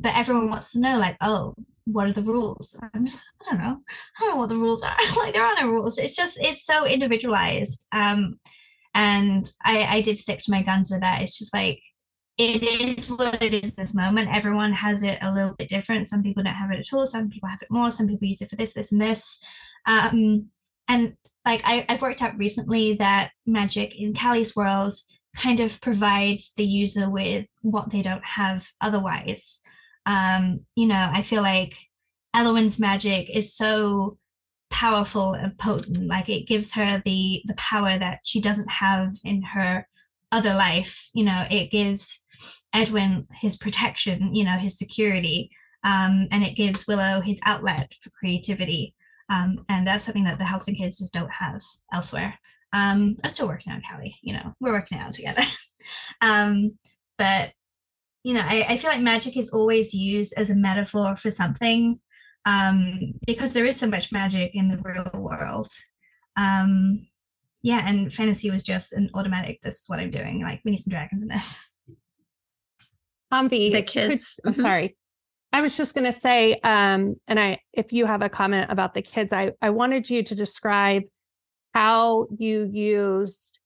but 0.00 0.16
everyone 0.16 0.50
wants 0.50 0.72
to 0.72 0.80
know 0.80 0.98
like 0.98 1.16
oh 1.20 1.54
what 1.86 2.08
are 2.08 2.12
the 2.12 2.22
rules? 2.22 2.80
I'm 2.94 3.04
just 3.04 3.22
i 3.42 3.50
don't 3.50 3.58
know. 3.58 3.80
I 4.18 4.20
don't 4.20 4.30
know 4.30 4.36
what 4.36 4.48
the 4.48 4.56
rules 4.56 4.82
are. 4.82 4.96
Like 5.22 5.34
there 5.34 5.44
are 5.44 5.54
no 5.60 5.68
rules. 5.68 5.98
It's 5.98 6.16
just 6.16 6.38
it's 6.40 6.64
so 6.64 6.86
individualized. 6.86 7.88
Um 7.92 8.38
and 8.94 9.50
i 9.64 9.86
i 9.90 10.00
did 10.00 10.18
stick 10.18 10.38
to 10.38 10.50
my 10.50 10.62
guns 10.62 10.90
with 10.90 11.00
that. 11.00 11.22
It's 11.22 11.38
just 11.38 11.54
like 11.54 11.82
it 12.36 12.62
is 12.62 13.10
what 13.10 13.42
it 13.42 13.54
is 13.54 13.76
this 13.76 13.94
moment. 13.94 14.34
Everyone 14.34 14.72
has 14.72 15.02
it 15.02 15.18
a 15.22 15.32
little 15.32 15.54
bit 15.56 15.68
different. 15.68 16.08
Some 16.08 16.22
people 16.22 16.42
don't 16.42 16.52
have 16.54 16.72
it 16.72 16.80
at 16.80 16.92
all. 16.92 17.06
Some 17.06 17.30
people 17.30 17.48
have 17.48 17.62
it 17.62 17.70
more. 17.70 17.90
Some 17.90 18.08
people 18.08 18.26
use 18.26 18.42
it 18.42 18.50
for 18.50 18.56
this 18.56 18.74
this 18.74 18.92
and 18.92 19.00
this. 19.00 19.44
Um 19.86 20.48
and 20.88 21.14
like 21.46 21.62
I, 21.64 21.84
i've 21.88 22.02
worked 22.02 22.22
out 22.22 22.36
recently 22.36 22.94
that 22.94 23.30
magic 23.46 23.98
in 23.98 24.14
callie's 24.14 24.56
world 24.56 24.94
kind 25.36 25.60
of 25.60 25.80
provides 25.80 26.52
the 26.54 26.64
user 26.64 27.10
with 27.10 27.46
what 27.62 27.90
they 27.90 28.02
don't 28.02 28.24
have 28.24 28.66
otherwise 28.80 29.60
um, 30.06 30.60
you 30.76 30.88
know, 30.88 31.10
I 31.12 31.22
feel 31.22 31.42
like 31.42 31.74
Elowen's 32.34 32.80
magic 32.80 33.30
is 33.30 33.54
so 33.54 34.18
powerful 34.70 35.34
and 35.34 35.56
potent. 35.58 36.06
Like 36.06 36.28
it 36.28 36.46
gives 36.46 36.74
her 36.74 37.00
the 37.04 37.42
the 37.46 37.54
power 37.56 37.98
that 37.98 38.20
she 38.24 38.40
doesn't 38.40 38.70
have 38.70 39.10
in 39.24 39.42
her 39.42 39.86
other 40.32 40.54
life. 40.54 41.10
You 41.14 41.24
know, 41.24 41.46
it 41.50 41.70
gives 41.70 42.26
Edwin 42.74 43.26
his 43.40 43.56
protection, 43.56 44.34
you 44.34 44.44
know, 44.44 44.58
his 44.58 44.78
security. 44.78 45.50
Um, 45.84 46.28
and 46.30 46.42
it 46.42 46.56
gives 46.56 46.86
Willow 46.88 47.20
his 47.20 47.40
outlet 47.44 47.94
for 48.02 48.10
creativity. 48.10 48.94
Um, 49.28 49.64
and 49.68 49.86
that's 49.86 50.04
something 50.04 50.24
that 50.24 50.38
the 50.38 50.44
Helston 50.44 50.74
kids 50.74 50.98
just 50.98 51.12
don't 51.12 51.32
have 51.32 51.60
elsewhere. 51.92 52.38
Um, 52.72 53.16
I'm 53.22 53.30
still 53.30 53.48
working 53.48 53.72
on 53.72 53.82
Callie, 53.88 54.16
you 54.22 54.34
know, 54.34 54.54
we're 54.60 54.72
working 54.72 54.98
out 54.98 55.12
together. 55.12 55.42
um, 56.20 56.76
but 57.16 57.52
you 58.24 58.32
know, 58.34 58.42
I, 58.42 58.66
I 58.70 58.76
feel 58.76 58.90
like 58.90 59.02
magic 59.02 59.36
is 59.36 59.52
always 59.52 59.94
used 59.94 60.34
as 60.36 60.50
a 60.50 60.56
metaphor 60.56 61.14
for 61.14 61.30
something 61.30 62.00
um, 62.46 63.14
because 63.26 63.52
there 63.52 63.66
is 63.66 63.78
so 63.78 63.86
much 63.86 64.12
magic 64.12 64.50
in 64.54 64.68
the 64.68 64.80
real 64.82 65.08
world. 65.14 65.68
Um, 66.36 67.06
yeah, 67.62 67.86
and 67.86 68.12
fantasy 68.12 68.50
was 68.50 68.62
just 68.62 68.94
an 68.94 69.10
automatic. 69.14 69.60
This 69.60 69.82
is 69.82 69.84
what 69.88 70.00
I'm 70.00 70.10
doing. 70.10 70.42
Like 70.42 70.62
we 70.64 70.72
need 70.72 70.78
some 70.78 70.90
dragons 70.90 71.22
in 71.22 71.28
this. 71.28 71.80
Um, 73.30 73.48
the, 73.48 73.72
the 73.72 73.82
kids. 73.82 74.38
Could, 74.42 74.52
mm-hmm. 74.52 74.60
Sorry, 74.60 74.96
I 75.52 75.60
was 75.60 75.76
just 75.76 75.94
going 75.94 76.04
to 76.04 76.12
say, 76.12 76.60
um, 76.64 77.16
and 77.28 77.38
I, 77.38 77.60
if 77.72 77.92
you 77.92 78.06
have 78.06 78.22
a 78.22 78.28
comment 78.28 78.70
about 78.70 78.94
the 78.94 79.02
kids, 79.02 79.32
I, 79.32 79.52
I 79.60 79.70
wanted 79.70 80.08
you 80.08 80.22
to 80.22 80.34
describe 80.34 81.02
how 81.72 82.26
you 82.38 82.68
used 82.70 83.58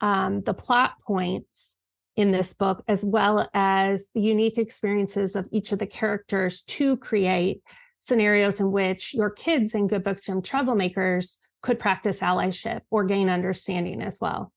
um, 0.00 0.42
the 0.42 0.54
plot 0.54 0.92
points 1.06 1.80
in 2.18 2.32
this 2.32 2.52
book, 2.52 2.82
as 2.88 3.04
well 3.04 3.48
as 3.54 4.10
the 4.12 4.20
unique 4.20 4.58
experiences 4.58 5.36
of 5.36 5.46
each 5.52 5.70
of 5.70 5.78
the 5.78 5.86
characters 5.86 6.62
to 6.62 6.96
create 6.96 7.62
scenarios 7.98 8.58
in 8.58 8.72
which 8.72 9.14
your 9.14 9.30
kids 9.30 9.72
in 9.72 9.86
Good 9.86 10.02
Books 10.02 10.24
from 10.24 10.42
Troublemakers 10.42 11.38
could 11.62 11.78
practice 11.78 12.18
allyship 12.18 12.80
or 12.90 13.04
gain 13.04 13.28
understanding 13.28 14.02
as 14.02 14.18
well. 14.20 14.52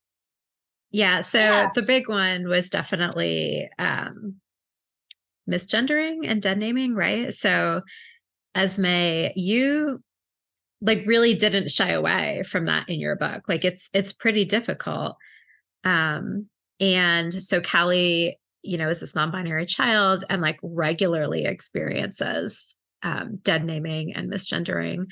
Yeah. 0.89 1.19
So 1.19 1.37
yeah. 1.37 1.69
the 1.75 1.83
big 1.83 2.09
one 2.09 2.47
was 2.47 2.71
definitely 2.71 3.69
um, 3.77 4.37
misgendering 5.47 6.21
and 6.27 6.41
dead 6.41 6.57
naming, 6.57 6.95
right? 6.95 7.31
So, 7.31 7.81
Esme, 8.55 9.29
you 9.35 10.01
like 10.81 11.05
really 11.05 11.35
didn't 11.35 11.69
shy 11.69 11.91
away 11.91 12.41
from 12.41 12.65
that 12.65 12.89
in 12.89 12.99
your 12.99 13.17
book. 13.17 13.43
Like 13.47 13.65
it's 13.65 13.91
it's 13.93 14.13
pretty 14.13 14.45
difficult. 14.45 15.15
Um, 15.83 16.47
and 16.81 17.33
so 17.33 17.61
Callie, 17.61 18.37
you 18.63 18.77
know, 18.77 18.89
is 18.89 18.99
this 18.99 19.15
non-binary 19.15 19.67
child 19.67 20.23
and 20.29 20.41
like 20.41 20.59
regularly 20.61 21.45
experiences 21.45 22.75
um, 23.03 23.39
dead 23.43 23.65
naming 23.65 24.13
and 24.13 24.31
misgendering. 24.31 25.11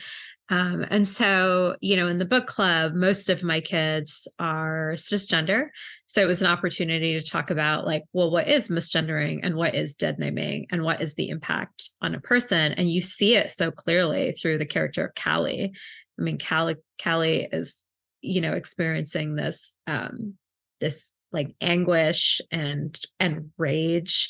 Um, 0.49 0.83
and 0.89 1.07
so, 1.07 1.75
you 1.79 1.95
know, 1.95 2.07
in 2.07 2.17
the 2.17 2.25
book 2.25 2.47
club, 2.47 2.93
most 2.93 3.29
of 3.29 3.43
my 3.43 3.61
kids 3.61 4.27
are 4.39 4.93
cisgender. 4.95 5.67
So 6.07 6.21
it 6.21 6.27
was 6.27 6.41
an 6.41 6.51
opportunity 6.51 7.19
to 7.19 7.25
talk 7.25 7.51
about 7.51 7.85
like, 7.85 8.03
well, 8.13 8.31
what 8.31 8.47
is 8.47 8.69
misgendering 8.69 9.41
and 9.43 9.55
what 9.55 9.75
is 9.75 9.93
dead 9.93 10.17
naming 10.17 10.65
and 10.71 10.83
what 10.83 11.01
is 11.01 11.13
the 11.13 11.29
impact 11.29 11.91
on 12.01 12.15
a 12.15 12.21
person? 12.21 12.73
And 12.73 12.89
you 12.89 12.99
see 12.99 13.35
it 13.35 13.51
so 13.51 13.69
clearly 13.69 14.31
through 14.31 14.57
the 14.57 14.65
character 14.65 15.05
of 15.05 15.23
Callie. 15.23 15.71
I 16.17 16.21
mean, 16.21 16.39
Callie, 16.39 16.77
Callie 17.01 17.47
is, 17.51 17.85
you 18.21 18.41
know, 18.41 18.53
experiencing 18.53 19.35
this, 19.35 19.77
um, 19.85 20.33
this 20.79 21.11
like 21.31 21.55
anguish 21.61 22.41
and 22.51 22.99
and 23.19 23.51
rage 23.57 24.29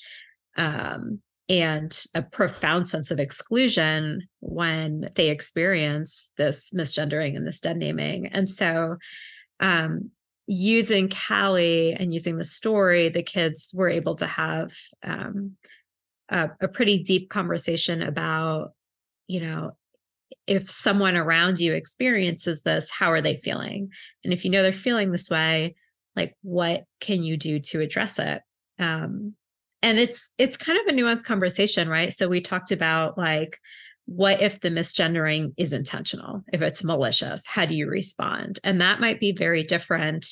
um, 0.57 1.21
and 1.47 2.03
a 2.13 2.21
profound 2.21 2.87
sense 2.87 3.11
of 3.11 3.19
exclusion 3.19 4.27
when 4.39 5.09
they 5.15 5.29
experience 5.29 6.31
this 6.37 6.71
misgendering 6.71 7.35
and 7.35 7.47
this 7.47 7.59
dead 7.59 7.77
naming. 7.77 8.27
And 8.27 8.47
so 8.47 8.97
um, 9.59 10.11
using 10.45 11.09
callie 11.09 11.93
and 11.93 12.13
using 12.13 12.37
the 12.37 12.45
story 12.45 13.09
the 13.09 13.23
kids 13.23 13.73
were 13.75 13.89
able 13.89 14.15
to 14.15 14.27
have 14.27 14.71
um, 15.03 15.55
a, 16.29 16.49
a 16.61 16.67
pretty 16.67 17.01
deep 17.03 17.29
conversation 17.29 18.01
about 18.01 18.73
you 19.27 19.39
know 19.39 19.71
if 20.47 20.69
someone 20.69 21.15
around 21.15 21.59
you 21.59 21.73
experiences 21.73 22.63
this 22.63 22.89
how 22.91 23.11
are 23.11 23.21
they 23.21 23.37
feeling? 23.37 23.89
And 24.23 24.33
if 24.33 24.43
you 24.43 24.51
know 24.51 24.63
they're 24.63 24.71
feeling 24.71 25.11
this 25.11 25.29
way 25.29 25.75
like 26.15 26.35
what 26.41 26.83
can 26.99 27.23
you 27.23 27.37
do 27.37 27.59
to 27.59 27.81
address 27.81 28.19
it? 28.19 28.41
Um, 28.77 29.35
and 29.81 29.97
it's 29.97 30.31
it's 30.37 30.57
kind 30.57 30.79
of 30.79 30.93
a 30.93 30.97
nuanced 30.97 31.25
conversation 31.25 31.87
right? 31.89 32.11
So 32.11 32.27
we 32.27 32.41
talked 32.41 32.71
about 32.71 33.17
like 33.17 33.57
what 34.05 34.41
if 34.41 34.59
the 34.59 34.69
misgendering 34.69 35.53
is 35.57 35.71
intentional? 35.71 36.43
If 36.51 36.61
it's 36.61 36.83
malicious 36.83 37.45
how 37.47 37.65
do 37.65 37.75
you 37.75 37.87
respond? 37.87 38.59
And 38.63 38.81
that 38.81 38.99
might 38.99 39.19
be 39.19 39.31
very 39.31 39.63
different 39.63 40.25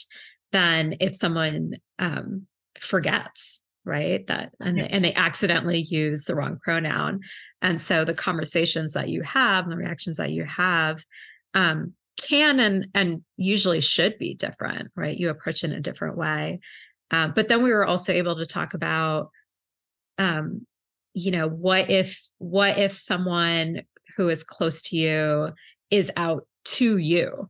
than 0.51 0.95
if 0.99 1.13
someone 1.13 1.73
um, 1.99 2.47
forgets 2.79 3.61
right? 3.87 4.27
That 4.27 4.51
and 4.59 4.77
they, 4.77 4.87
and 4.87 5.03
they 5.03 5.13
accidentally 5.13 5.79
use 5.79 6.25
the 6.25 6.35
wrong 6.35 6.59
pronoun. 6.61 7.21
And 7.61 7.81
so 7.81 8.03
the 8.03 8.13
conversations 8.13 8.93
that 8.93 9.07
you 9.07 9.23
have 9.23 9.63
and 9.63 9.71
the 9.71 9.77
reactions 9.77 10.17
that 10.17 10.31
you 10.31 10.43
have 10.43 11.01
um, 11.53 11.93
can 12.17 12.59
and 12.59 12.87
and 12.93 13.21
usually 13.37 13.81
should 13.81 14.17
be 14.17 14.35
different 14.35 14.91
right? 14.95 15.17
You 15.17 15.29
approach 15.29 15.63
in 15.63 15.71
a 15.71 15.79
different 15.79 16.17
way. 16.17 16.59
Uh, 17.11 17.29
but 17.29 17.47
then 17.47 17.63
we 17.63 17.71
were 17.71 17.85
also 17.85 18.11
able 18.11 18.35
to 18.37 18.45
talk 18.45 18.73
about 18.73 19.29
um 20.17 20.65
you 21.13 21.31
know 21.31 21.47
what 21.47 21.89
if 21.89 22.19
what 22.37 22.77
if 22.77 22.93
someone 22.93 23.81
who 24.15 24.29
is 24.29 24.43
close 24.43 24.81
to 24.83 24.97
you 24.97 25.49
is 25.89 26.11
out 26.17 26.47
to 26.65 26.97
you 26.97 27.49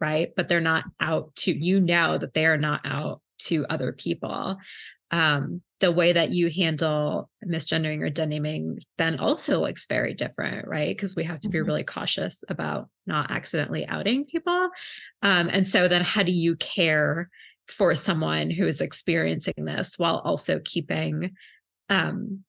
right? 0.00 0.32
But 0.36 0.48
they're 0.48 0.60
not 0.60 0.84
out 1.00 1.34
to 1.36 1.52
you 1.52 1.80
know 1.80 2.18
that 2.18 2.34
they 2.34 2.46
are 2.46 2.58
not 2.58 2.82
out 2.84 3.22
to 3.38 3.64
other 3.68 3.92
people 3.92 4.58
um, 5.14 5.62
the 5.78 5.92
way 5.92 6.12
that 6.12 6.30
you 6.30 6.50
handle 6.50 7.30
misgendering 7.46 8.00
or 8.00 8.10
dead 8.10 8.30
naming 8.30 8.80
then 8.98 9.20
also 9.20 9.60
looks 9.60 9.86
very 9.86 10.12
different, 10.12 10.66
right? 10.66 10.88
Because 10.88 11.14
we 11.14 11.22
have 11.22 11.38
to 11.40 11.48
be 11.48 11.58
mm-hmm. 11.58 11.68
really 11.68 11.84
cautious 11.84 12.42
about 12.48 12.88
not 13.06 13.30
accidentally 13.30 13.86
outing 13.86 14.24
people. 14.24 14.70
Um, 15.22 15.48
and 15.52 15.68
so 15.68 15.86
then 15.86 16.02
how 16.02 16.24
do 16.24 16.32
you 16.32 16.56
care 16.56 17.30
for 17.68 17.94
someone 17.94 18.50
who 18.50 18.66
is 18.66 18.80
experiencing 18.80 19.54
this 19.58 19.94
while 19.98 20.18
also 20.24 20.58
keeping 20.64 21.36
um, 21.88 22.42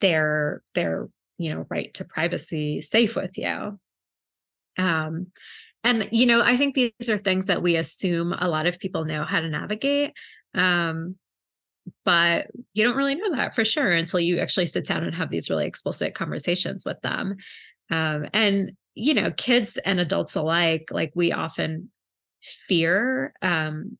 their 0.00 0.62
their 0.74 1.08
you 1.36 1.54
know 1.54 1.66
right 1.68 1.92
to 1.94 2.06
privacy 2.06 2.80
safe 2.80 3.16
with 3.16 3.36
you? 3.36 3.78
Um, 4.78 5.26
and 5.84 6.08
you 6.10 6.24
know, 6.24 6.40
I 6.42 6.56
think 6.56 6.74
these 6.74 7.10
are 7.10 7.18
things 7.18 7.48
that 7.48 7.62
we 7.62 7.76
assume 7.76 8.32
a 8.32 8.48
lot 8.48 8.66
of 8.66 8.78
people 8.78 9.04
know 9.04 9.24
how 9.24 9.40
to 9.40 9.50
navigate. 9.50 10.12
Um, 10.54 11.16
but 12.04 12.46
you 12.74 12.84
don't 12.84 12.96
really 12.96 13.14
know 13.14 13.34
that 13.36 13.54
for 13.54 13.64
sure 13.64 13.92
until 13.92 14.20
you 14.20 14.38
actually 14.38 14.66
sit 14.66 14.86
down 14.86 15.04
and 15.04 15.14
have 15.14 15.30
these 15.30 15.50
really 15.50 15.66
explicit 15.66 16.14
conversations 16.14 16.84
with 16.84 17.00
them. 17.02 17.36
Um, 17.90 18.26
and 18.32 18.72
you 18.96 19.14
know 19.14 19.30
kids 19.30 19.76
and 19.84 20.00
adults 20.00 20.34
alike 20.34 20.88
like 20.90 21.12
we 21.14 21.30
often 21.30 21.90
fear 22.66 23.32
um, 23.42 23.96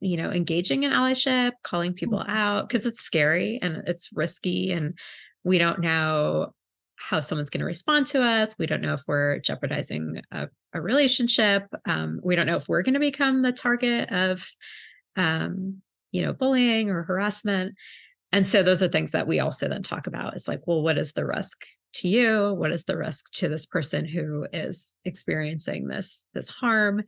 you 0.00 0.16
know 0.16 0.30
engaging 0.30 0.82
in 0.82 0.90
allyship 0.90 1.52
calling 1.62 1.94
people 1.94 2.18
mm-hmm. 2.18 2.30
out 2.30 2.68
because 2.68 2.84
it's 2.84 3.00
scary 3.00 3.58
and 3.62 3.84
it's 3.86 4.10
risky 4.12 4.72
and 4.72 4.98
we 5.44 5.56
don't 5.56 5.80
know 5.80 6.52
how 6.98 7.20
someone's 7.20 7.48
going 7.48 7.60
to 7.60 7.66
respond 7.66 8.06
to 8.08 8.22
us. 8.22 8.58
We 8.58 8.66
don't 8.66 8.80
know 8.80 8.94
if 8.94 9.02
we're 9.06 9.38
jeopardizing 9.38 10.20
a, 10.32 10.48
a 10.74 10.80
relationship. 10.80 11.62
Um, 11.86 12.20
we 12.24 12.34
don't 12.34 12.46
know 12.46 12.56
if 12.56 12.68
we're 12.68 12.82
going 12.82 12.94
to 12.94 13.00
become 13.00 13.42
the 13.42 13.52
target 13.52 14.10
of 14.10 14.44
um, 15.14 15.80
you 16.12 16.22
know, 16.22 16.32
bullying 16.32 16.90
or 16.90 17.02
harassment. 17.02 17.74
And 18.32 18.46
so 18.46 18.62
those 18.62 18.82
are 18.82 18.88
things 18.88 19.12
that 19.12 19.26
we 19.26 19.40
also 19.40 19.68
then 19.68 19.82
talk 19.82 20.06
about. 20.06 20.34
It's 20.34 20.48
like, 20.48 20.66
well, 20.66 20.82
what 20.82 20.98
is 20.98 21.12
the 21.12 21.24
risk 21.24 21.64
to 21.94 22.08
you? 22.08 22.54
What 22.54 22.72
is 22.72 22.84
the 22.84 22.98
risk 22.98 23.32
to 23.34 23.48
this 23.48 23.66
person 23.66 24.04
who 24.04 24.46
is 24.52 24.98
experiencing 25.04 25.88
this 25.88 26.26
this 26.34 26.48
harm? 26.48 27.02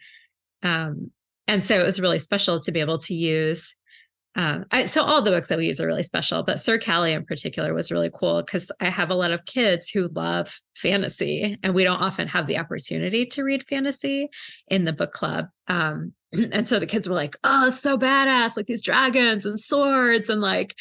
Um, 0.62 1.11
and 1.46 1.62
so 1.62 1.78
it 1.78 1.84
was 1.84 2.01
really 2.01 2.18
special 2.18 2.61
to 2.61 2.72
be 2.72 2.80
able 2.80 2.98
to 2.98 3.14
use 3.14 3.76
um, 4.36 4.64
I, 4.70 4.84
so 4.84 5.03
all 5.03 5.22
the 5.22 5.30
books 5.30 5.48
that 5.48 5.59
we 5.59 5.66
use 5.66 5.80
are 5.80 5.86
really 5.86 6.05
special, 6.05 6.44
but 6.44 6.61
Sir 6.61 6.78
Callie 6.78 7.12
in 7.12 7.24
particular 7.24 7.74
was 7.74 7.90
really 7.90 8.11
cool 8.14 8.42
because 8.42 8.70
I 8.80 8.88
have 8.88 9.11
a 9.11 9.14
lot 9.14 9.32
of 9.32 9.44
kids 9.44 9.90
who 9.90 10.09
love 10.09 10.57
fantasy, 10.76 11.59
and 11.62 11.74
we 11.74 11.82
don't 11.82 12.01
often 12.01 12.28
have 12.28 12.46
the 12.46 12.59
opportunity 12.59 13.26
to 13.26 13.42
read 13.42 13.66
fantasy 13.66 14.28
in 14.68 14.84
the 14.84 14.92
book 14.92 15.12
club. 15.12 15.46
Um, 15.66 16.12
and 16.52 16.66
so 16.66 16.78
the 16.78 16.86
kids 16.86 17.08
were 17.08 17.14
like, 17.14 17.36
"Oh, 17.44 17.70
so 17.70 17.98
badass! 17.98 18.56
Like 18.56 18.66
these 18.66 18.82
dragons 18.82 19.46
and 19.46 19.58
swords, 19.58 20.28
and 20.30 20.40
like, 20.40 20.74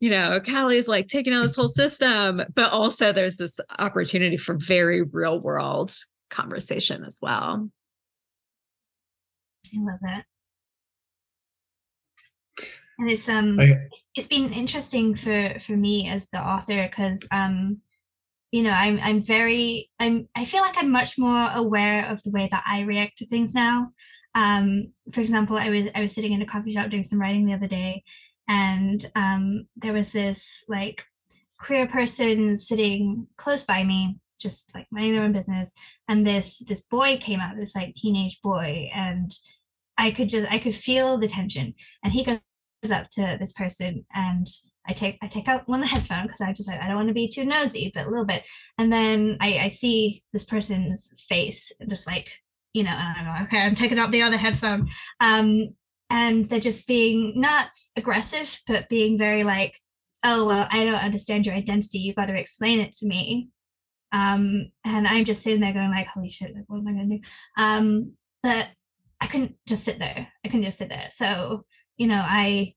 you 0.00 0.10
know, 0.10 0.40
Callie's 0.40 0.88
like 0.88 1.08
taking 1.08 1.32
on 1.32 1.42
this 1.42 1.56
whole 1.56 1.68
system." 1.68 2.42
But 2.54 2.72
also, 2.72 3.12
there's 3.12 3.36
this 3.36 3.60
opportunity 3.78 4.36
for 4.36 4.56
very 4.58 5.02
real 5.02 5.40
world 5.40 5.92
conversation 6.30 7.04
as 7.04 7.18
well. 7.22 7.70
I 9.74 9.78
love 9.78 9.98
that 10.02 10.24
and 12.98 13.10
it's 13.10 13.28
um 13.28 13.58
I, 13.60 13.88
it's 14.14 14.28
been 14.28 14.52
interesting 14.52 15.14
for 15.14 15.58
for 15.58 15.76
me 15.76 16.08
as 16.08 16.28
the 16.28 16.38
author 16.38 16.82
because 16.82 17.28
um 17.32 17.80
you 18.50 18.62
know 18.62 18.72
i'm 18.74 18.98
i'm 19.02 19.20
very 19.22 19.90
i'm 20.00 20.28
i 20.36 20.44
feel 20.44 20.62
like 20.62 20.76
i'm 20.78 20.90
much 20.90 21.18
more 21.18 21.48
aware 21.54 22.10
of 22.10 22.22
the 22.22 22.30
way 22.30 22.48
that 22.50 22.64
i 22.66 22.80
react 22.80 23.18
to 23.18 23.26
things 23.26 23.54
now 23.54 23.90
um 24.36 24.92
for 25.10 25.20
example 25.20 25.56
i 25.56 25.68
was 25.68 25.90
i 25.96 26.02
was 26.02 26.14
sitting 26.14 26.32
in 26.32 26.42
a 26.42 26.46
coffee 26.46 26.70
shop 26.70 26.88
doing 26.90 27.02
some 27.02 27.20
writing 27.20 27.46
the 27.46 27.54
other 27.54 27.66
day 27.66 28.02
and 28.48 29.06
um 29.16 29.66
there 29.76 29.92
was 29.92 30.12
this 30.12 30.64
like 30.68 31.04
queer 31.58 31.88
person 31.88 32.56
sitting 32.56 33.26
close 33.36 33.64
by 33.64 33.82
me 33.82 34.20
just 34.38 34.72
like 34.74 34.86
minding 34.92 35.14
their 35.14 35.22
own 35.22 35.32
business 35.32 35.74
and 36.08 36.24
this 36.24 36.60
this 36.66 36.82
boy 36.82 37.16
came 37.16 37.40
out 37.40 37.56
this 37.58 37.74
like 37.74 37.94
teenage 37.94 38.40
boy 38.42 38.88
and 38.94 39.30
i 39.98 40.10
could 40.10 40.28
just 40.28 40.50
i 40.52 40.58
could 40.58 40.74
feel 40.74 41.18
the 41.18 41.26
tension 41.26 41.74
and 42.04 42.12
he 42.12 42.22
goes 42.22 42.38
up 42.92 43.08
to 43.10 43.36
this 43.40 43.52
person 43.54 44.04
and 44.14 44.46
I 44.88 44.92
take 44.92 45.18
I 45.20 45.26
take 45.26 45.48
out 45.48 45.62
one 45.66 45.82
headphone 45.82 46.22
because 46.22 46.40
I 46.40 46.52
just 46.52 46.70
I 46.70 46.86
don't 46.86 46.94
want 46.94 47.08
to 47.08 47.14
be 47.14 47.28
too 47.28 47.44
nosy, 47.44 47.90
but 47.92 48.06
a 48.06 48.08
little 48.08 48.24
bit. 48.24 48.46
And 48.78 48.92
then 48.92 49.36
I, 49.40 49.58
I 49.62 49.68
see 49.68 50.22
this 50.32 50.44
person's 50.44 51.10
face, 51.28 51.72
just 51.88 52.06
like 52.06 52.30
you 52.76 52.84
know, 52.84 52.94
I 52.94 53.14
don't 53.14 53.24
know. 53.24 53.38
Okay, 53.44 53.62
I'm 53.62 53.74
taking 53.74 53.98
out 53.98 54.10
the 54.10 54.20
other 54.20 54.36
headphone, 54.36 54.86
um, 55.22 55.48
and 56.10 56.44
they're 56.44 56.60
just 56.60 56.86
being 56.86 57.32
not 57.40 57.70
aggressive, 57.96 58.60
but 58.68 58.90
being 58.90 59.16
very 59.16 59.44
like, 59.44 59.78
oh 60.22 60.44
well, 60.44 60.68
I 60.70 60.84
don't 60.84 61.02
understand 61.02 61.46
your 61.46 61.54
identity. 61.54 62.00
You 62.00 62.12
got 62.12 62.26
to 62.26 62.38
explain 62.38 62.80
it 62.80 62.92
to 62.96 63.06
me. 63.08 63.48
Um, 64.12 64.70
and 64.84 65.08
I'm 65.08 65.24
just 65.24 65.42
sitting 65.42 65.62
there 65.62 65.72
going 65.72 65.90
like, 65.90 66.06
holy 66.06 66.28
shit, 66.28 66.54
like, 66.54 66.64
what 66.66 66.80
am 66.80 66.88
I 66.88 66.92
gonna 66.92 67.16
do? 67.16 67.20
Um, 67.56 68.14
but 68.42 68.70
I 69.22 69.26
couldn't 69.26 69.56
just 69.66 69.82
sit 69.82 69.98
there. 69.98 70.28
I 70.44 70.48
couldn't 70.48 70.64
just 70.64 70.76
sit 70.76 70.90
there. 70.90 71.06
So 71.08 71.64
you 71.96 72.08
know, 72.08 72.22
I 72.22 72.74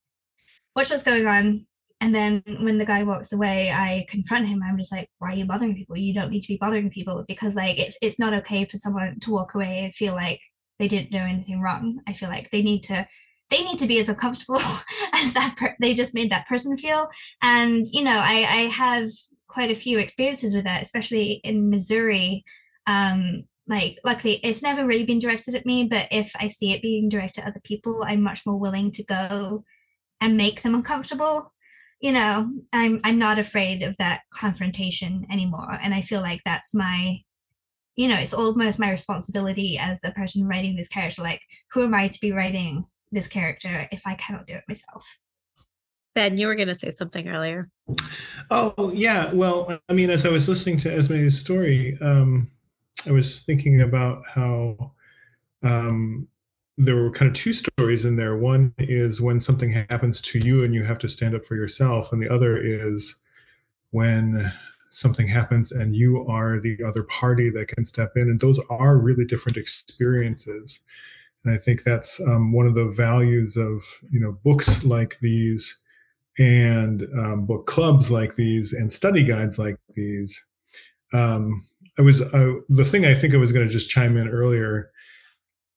watch 0.77 0.91
what's 0.91 1.03
going 1.03 1.27
on. 1.27 1.65
And 2.01 2.15
then 2.15 2.43
when 2.61 2.77
the 2.77 2.85
guy 2.85 3.03
walks 3.03 3.33
away, 3.33 3.71
I 3.71 4.05
confront 4.09 4.47
him. 4.47 4.61
I'm 4.63 4.77
just 4.77 4.91
like, 4.91 5.09
why 5.19 5.31
are 5.31 5.35
you 5.35 5.45
bothering 5.45 5.75
people? 5.75 5.97
You 5.97 6.13
don't 6.13 6.31
need 6.31 6.41
to 6.41 6.53
be 6.53 6.57
bothering 6.59 6.89
people 6.89 7.25
because 7.27 7.55
like 7.55 7.77
it's 7.77 7.97
it's 8.01 8.19
not 8.19 8.33
okay 8.33 8.65
for 8.65 8.77
someone 8.77 9.19
to 9.19 9.31
walk 9.31 9.53
away 9.53 9.83
and 9.83 9.93
feel 9.93 10.13
like 10.15 10.39
they 10.77 10.87
didn't 10.87 11.09
do 11.09 11.17
anything 11.17 11.61
wrong. 11.61 11.99
I 12.07 12.13
feel 12.13 12.29
like 12.29 12.51
they 12.51 12.61
need 12.61 12.83
to 12.83 13.05
they 13.49 13.63
need 13.63 13.79
to 13.79 13.87
be 13.87 13.99
as 13.99 14.07
uncomfortable 14.07 14.55
as 15.15 15.33
that 15.33 15.55
per- 15.57 15.75
they 15.81 15.93
just 15.93 16.15
made 16.15 16.31
that 16.31 16.47
person 16.47 16.77
feel. 16.77 17.07
And 17.41 17.85
you 17.91 18.03
know, 18.03 18.17
I 18.23 18.45
I 18.49 18.61
have 18.71 19.07
quite 19.47 19.71
a 19.71 19.75
few 19.75 19.99
experiences 19.99 20.55
with 20.55 20.65
that, 20.65 20.81
especially 20.81 21.41
in 21.43 21.69
Missouri. 21.69 22.45
Um, 22.87 23.43
like 23.67 23.99
luckily 24.03 24.39
it's 24.43 24.63
never 24.63 24.85
really 24.85 25.05
been 25.05 25.19
directed 25.19 25.53
at 25.53 25.65
me 25.65 25.83
but 25.83 26.07
if 26.11 26.31
i 26.39 26.47
see 26.47 26.73
it 26.73 26.81
being 26.81 27.07
directed 27.07 27.41
at 27.41 27.49
other 27.49 27.61
people 27.63 28.03
i'm 28.03 28.21
much 28.21 28.43
more 28.45 28.57
willing 28.57 28.91
to 28.91 29.03
go 29.03 29.63
and 30.21 30.35
make 30.35 30.63
them 30.63 30.73
uncomfortable 30.73 31.53
you 31.99 32.13
know 32.13 32.49
i'm 32.73 32.99
i'm 33.03 33.19
not 33.19 33.39
afraid 33.39 33.83
of 33.83 33.97
that 33.97 34.21
confrontation 34.33 35.25
anymore. 35.31 35.77
And 35.83 35.93
i 35.93 36.01
feel 36.01 36.21
like 36.21 36.41
that's 36.45 36.73
my 36.73 37.19
you 37.95 38.07
know 38.07 38.15
it's 38.15 38.33
almost 38.33 38.79
my 38.79 38.91
responsibility 38.91 39.77
as 39.79 40.03
a 40.03 40.11
person 40.11 40.47
writing 40.47 40.75
this 40.75 40.87
character. 40.87 41.21
Like 41.21 41.41
who 41.71 41.83
am 41.83 41.93
i 41.93 42.07
to 42.07 42.19
be 42.21 42.31
writing 42.31 42.85
this 43.11 43.27
character 43.27 43.87
if 43.91 44.03
i 44.05 44.15
cannot 44.15 44.47
do 44.47 44.55
it 44.55 44.63
myself? 44.67 45.19
Ben 46.15 46.37
you 46.37 46.47
were 46.47 46.55
going 46.55 46.67
to 46.67 46.75
say 46.75 46.91
something 46.91 47.27
earlier. 47.27 47.69
Oh 48.49 48.91
yeah. 48.93 49.31
Well 49.33 49.79
i 49.89 49.93
mean 49.93 50.09
as 50.09 50.25
i 50.25 50.29
was 50.29 50.47
listening 50.47 50.77
to 50.77 50.93
esme's 50.93 51.37
story 51.37 51.97
um 52.01 52.49
i 53.05 53.11
was 53.11 53.41
thinking 53.41 53.81
about 53.81 54.23
how 54.27 54.93
um 55.63 56.27
there 56.79 56.95
were 56.95 57.11
kind 57.11 57.29
of 57.29 57.35
two 57.35 57.51
stories 57.51 58.05
in 58.05 58.15
there. 58.15 58.37
One 58.37 58.73
is 58.77 59.21
when 59.21 59.41
something 59.41 59.71
happens 59.71 60.21
to 60.21 60.39
you 60.39 60.63
and 60.63 60.73
you 60.73 60.83
have 60.83 60.97
to 60.99 61.09
stand 61.09 61.35
up 61.35 61.43
for 61.43 61.55
yourself, 61.55 62.13
and 62.13 62.21
the 62.21 62.33
other 62.33 62.57
is 62.57 63.17
when 63.91 64.49
something 64.89 65.27
happens 65.27 65.71
and 65.73 65.95
you 65.95 66.25
are 66.27 66.59
the 66.59 66.77
other 66.87 67.03
party 67.03 67.49
that 67.49 67.67
can 67.67 67.85
step 67.85 68.13
in. 68.15 68.23
And 68.23 68.39
those 68.39 68.59
are 68.69 68.97
really 68.97 69.25
different 69.25 69.57
experiences. 69.57 70.79
And 71.43 71.53
I 71.53 71.57
think 71.57 71.83
that's 71.83 72.19
um, 72.21 72.53
one 72.53 72.65
of 72.65 72.75
the 72.75 72.87
values 72.87 73.57
of 73.57 73.83
you 74.09 74.19
know 74.19 74.37
books 74.43 74.83
like 74.85 75.17
these 75.21 75.77
and 76.37 77.05
um, 77.17 77.45
book 77.45 77.67
clubs 77.67 78.09
like 78.09 78.35
these 78.35 78.71
and 78.71 78.91
study 78.91 79.25
guides 79.25 79.59
like 79.59 79.75
these. 79.95 80.45
Um, 81.13 81.61
I 81.97 82.03
was 82.03 82.21
uh, 82.21 82.53
the 82.69 82.85
thing 82.85 83.05
I 83.05 83.13
think 83.13 83.33
I 83.33 83.37
was 83.37 83.51
going 83.51 83.67
to 83.67 83.71
just 83.71 83.89
chime 83.89 84.15
in 84.15 84.29
earlier 84.29 84.91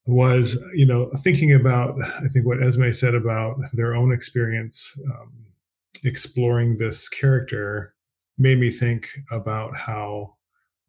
was 0.06 0.60
you 0.74 0.84
know 0.84 1.10
thinking 1.22 1.52
about 1.52 1.94
i 2.02 2.28
think 2.28 2.44
what 2.44 2.60
esme 2.60 2.90
said 2.90 3.14
about 3.14 3.56
their 3.72 3.94
own 3.94 4.12
experience 4.12 4.98
um, 5.06 5.32
exploring 6.04 6.76
this 6.76 7.08
character 7.08 7.94
made 8.38 8.58
me 8.58 8.70
think 8.70 9.08
about 9.30 9.76
how 9.76 10.34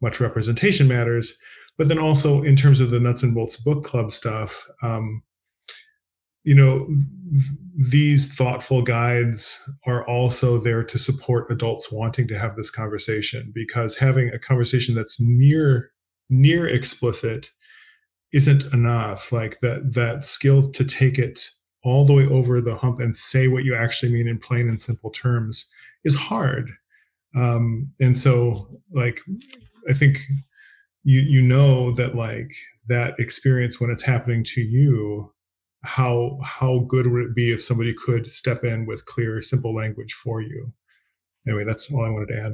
much 0.01 0.19
representation 0.19 0.87
matters. 0.87 1.35
But 1.77 1.87
then 1.87 1.99
also 1.99 2.43
in 2.43 2.55
terms 2.55 2.79
of 2.79 2.91
the 2.91 2.99
nuts 2.99 3.23
and 3.23 3.33
bolts 3.33 3.57
book 3.57 3.83
club 3.83 4.11
stuff 4.11 4.67
um, 4.83 5.23
you 6.43 6.53
know 6.53 6.87
these 7.89 8.35
thoughtful 8.35 8.81
guides 8.81 9.59
are 9.87 10.05
also 10.07 10.57
there 10.57 10.83
to 10.83 10.99
support 10.99 11.49
adults 11.49 11.91
wanting 11.91 12.27
to 12.27 12.37
have 12.37 12.55
this 12.55 12.69
conversation 12.69 13.51
because 13.55 13.95
having 13.95 14.29
a 14.29 14.37
conversation 14.37 14.93
that's 14.93 15.19
near 15.19 15.91
near 16.29 16.67
explicit 16.67 17.49
isn't 18.33 18.65
enough 18.73 19.31
like 19.31 19.59
that 19.61 19.93
that 19.93 20.25
skill 20.25 20.69
to 20.71 20.83
take 20.83 21.19
it 21.19 21.49
all 21.83 22.05
the 22.05 22.13
way 22.13 22.25
over 22.25 22.61
the 22.61 22.75
hump 22.75 22.99
and 22.99 23.15
say 23.15 23.47
what 23.47 23.63
you 23.63 23.75
actually 23.75 24.11
mean 24.11 24.27
in 24.27 24.39
plain 24.39 24.69
and 24.69 24.81
simple 24.81 25.11
terms 25.11 25.69
is 26.03 26.15
hard. 26.15 26.71
Um, 27.35 27.91
and 27.99 28.17
so 28.17 28.67
like 28.91 29.21
i 29.89 29.93
think 29.93 30.19
you 31.03 31.21
you 31.21 31.41
know 31.41 31.91
that 31.91 32.15
like 32.15 32.53
that 32.87 33.15
experience 33.19 33.79
when 33.79 33.89
it's 33.89 34.03
happening 34.03 34.43
to 34.43 34.61
you 34.61 35.33
how 35.83 36.37
how 36.41 36.79
good 36.87 37.07
would 37.07 37.23
it 37.23 37.35
be 37.35 37.51
if 37.51 37.61
somebody 37.61 37.93
could 37.93 38.31
step 38.31 38.63
in 38.63 38.85
with 38.85 39.05
clear 39.05 39.41
simple 39.41 39.75
language 39.75 40.13
for 40.13 40.41
you? 40.41 40.71
Anyway 41.47 41.65
that's 41.65 41.91
all 41.91 42.05
i 42.05 42.09
wanted 42.09 42.27
to 42.27 42.39
add. 42.39 42.53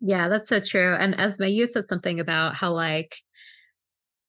Yeah 0.00 0.28
that's 0.28 0.48
so 0.48 0.60
true. 0.60 0.94
And 0.94 1.14
esme 1.14 1.44
you 1.44 1.66
said 1.66 1.88
something 1.88 2.20
about 2.20 2.54
how 2.54 2.72
like 2.72 3.16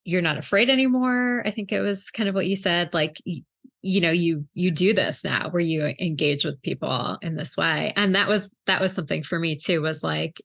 you're 0.04 0.22
not 0.22 0.38
afraid 0.38 0.68
anymore 0.68 1.42
i 1.44 1.50
think 1.50 1.72
it 1.72 1.80
was 1.80 2.10
kind 2.10 2.28
of 2.28 2.34
what 2.34 2.46
you 2.46 2.56
said 2.56 2.92
like 2.94 3.20
you, 3.24 4.00
know 4.00 4.10
you 4.10 4.46
you 4.54 4.70
do 4.70 4.92
this 4.92 5.24
now 5.24 5.48
where 5.50 5.62
you 5.62 5.92
engage 5.98 6.44
with 6.44 6.60
people 6.62 7.18
in 7.22 7.36
this 7.36 7.56
way 7.56 7.92
and 7.96 8.14
that 8.14 8.28
was 8.28 8.54
that 8.66 8.80
was 8.80 8.92
something 8.92 9.22
for 9.22 9.38
me 9.38 9.56
too 9.56 9.82
was 9.82 10.02
like 10.02 10.40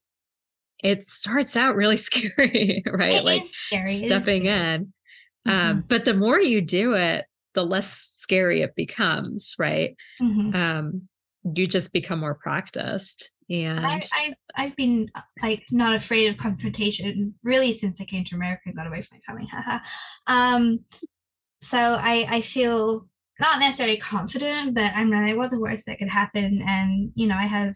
it 0.79 1.03
starts 1.05 1.55
out 1.55 1.75
really 1.75 1.97
scary 1.97 2.83
right 2.87 3.13
it 3.13 3.25
like 3.25 3.43
scary. 3.43 3.87
stepping 3.87 4.45
in 4.45 4.93
mm-hmm. 5.47 5.49
um, 5.49 5.83
but 5.89 6.05
the 6.05 6.13
more 6.13 6.39
you 6.39 6.61
do 6.61 6.93
it 6.93 7.25
the 7.53 7.65
less 7.65 7.89
scary 7.89 8.61
it 8.61 8.75
becomes 8.75 9.55
right 9.57 9.95
mm-hmm. 10.21 10.55
um, 10.55 11.07
you 11.55 11.67
just 11.67 11.93
become 11.93 12.19
more 12.19 12.35
practiced 12.35 13.31
and 13.77 13.85
I, 13.85 14.01
I 14.13 14.33
I've 14.55 14.75
been 14.75 15.09
like 15.41 15.63
not 15.71 15.95
afraid 15.95 16.27
of 16.27 16.37
confrontation 16.37 17.33
really 17.43 17.71
since 17.71 18.01
I 18.01 18.05
came 18.05 18.23
to 18.25 18.35
America 18.35 18.63
and 18.65 18.75
got 18.75 18.87
away 18.87 19.01
from 19.01 19.17
my 19.17 19.33
family. 19.33 19.47
um, 20.27 20.79
so 21.61 21.77
I 21.77 22.27
I 22.29 22.41
feel 22.41 23.01
not 23.39 23.59
necessarily 23.59 23.97
confident, 23.97 24.75
but 24.75 24.91
I'm 24.95 25.09
like, 25.09 25.37
what 25.37 25.51
the 25.51 25.59
worst 25.59 25.85
that 25.85 25.99
could 25.99 26.09
happen? 26.09 26.59
And 26.67 27.11
you 27.15 27.27
know, 27.27 27.35
I 27.35 27.43
have 27.43 27.75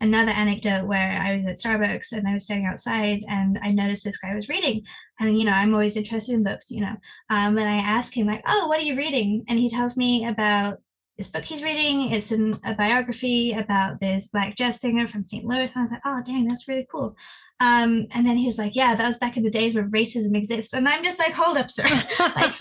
another 0.00 0.32
anecdote 0.32 0.86
where 0.86 1.20
I 1.20 1.32
was 1.32 1.46
at 1.46 1.56
Starbucks 1.56 2.12
and 2.12 2.26
I 2.26 2.34
was 2.34 2.44
standing 2.44 2.66
outside 2.66 3.22
and 3.28 3.58
I 3.62 3.68
noticed 3.68 4.04
this 4.04 4.18
guy 4.18 4.34
was 4.34 4.48
reading. 4.48 4.84
And 5.20 5.38
you 5.38 5.44
know, 5.44 5.52
I'm 5.52 5.72
always 5.72 5.96
interested 5.96 6.34
in 6.34 6.42
books, 6.42 6.70
you 6.70 6.80
know. 6.80 6.96
Um, 7.30 7.56
and 7.58 7.68
I 7.68 7.76
ask 7.76 8.16
him 8.16 8.26
like, 8.26 8.42
"Oh, 8.46 8.68
what 8.68 8.80
are 8.80 8.84
you 8.84 8.96
reading?" 8.96 9.44
And 9.48 9.58
he 9.58 9.68
tells 9.68 9.96
me 9.96 10.26
about 10.26 10.78
this 11.16 11.28
book 11.30 11.44
he's 11.44 11.62
reading. 11.64 12.10
It's 12.12 12.32
an, 12.32 12.54
a 12.66 12.74
biography 12.74 13.52
about 13.52 14.00
this 14.00 14.28
black 14.28 14.56
jazz 14.56 14.80
singer 14.80 15.06
from 15.06 15.24
St. 15.24 15.44
Louis. 15.44 15.72
And 15.74 15.76
I 15.76 15.82
was 15.82 15.92
like, 15.92 16.00
oh, 16.04 16.22
dang, 16.26 16.46
that's 16.48 16.66
really 16.68 16.86
cool. 16.90 17.14
Um, 17.60 18.06
and 18.14 18.26
then 18.26 18.36
he 18.36 18.46
was 18.46 18.58
like, 18.58 18.74
yeah, 18.74 18.94
that 18.96 19.06
was 19.06 19.18
back 19.18 19.36
in 19.36 19.44
the 19.44 19.50
days 19.50 19.74
where 19.76 19.88
racism 19.88 20.34
exists. 20.36 20.74
And 20.74 20.88
I'm 20.88 21.04
just 21.04 21.20
like, 21.20 21.32
hold 21.34 21.56
up, 21.56 21.70
sir. 21.70 21.84
like, 22.36 22.60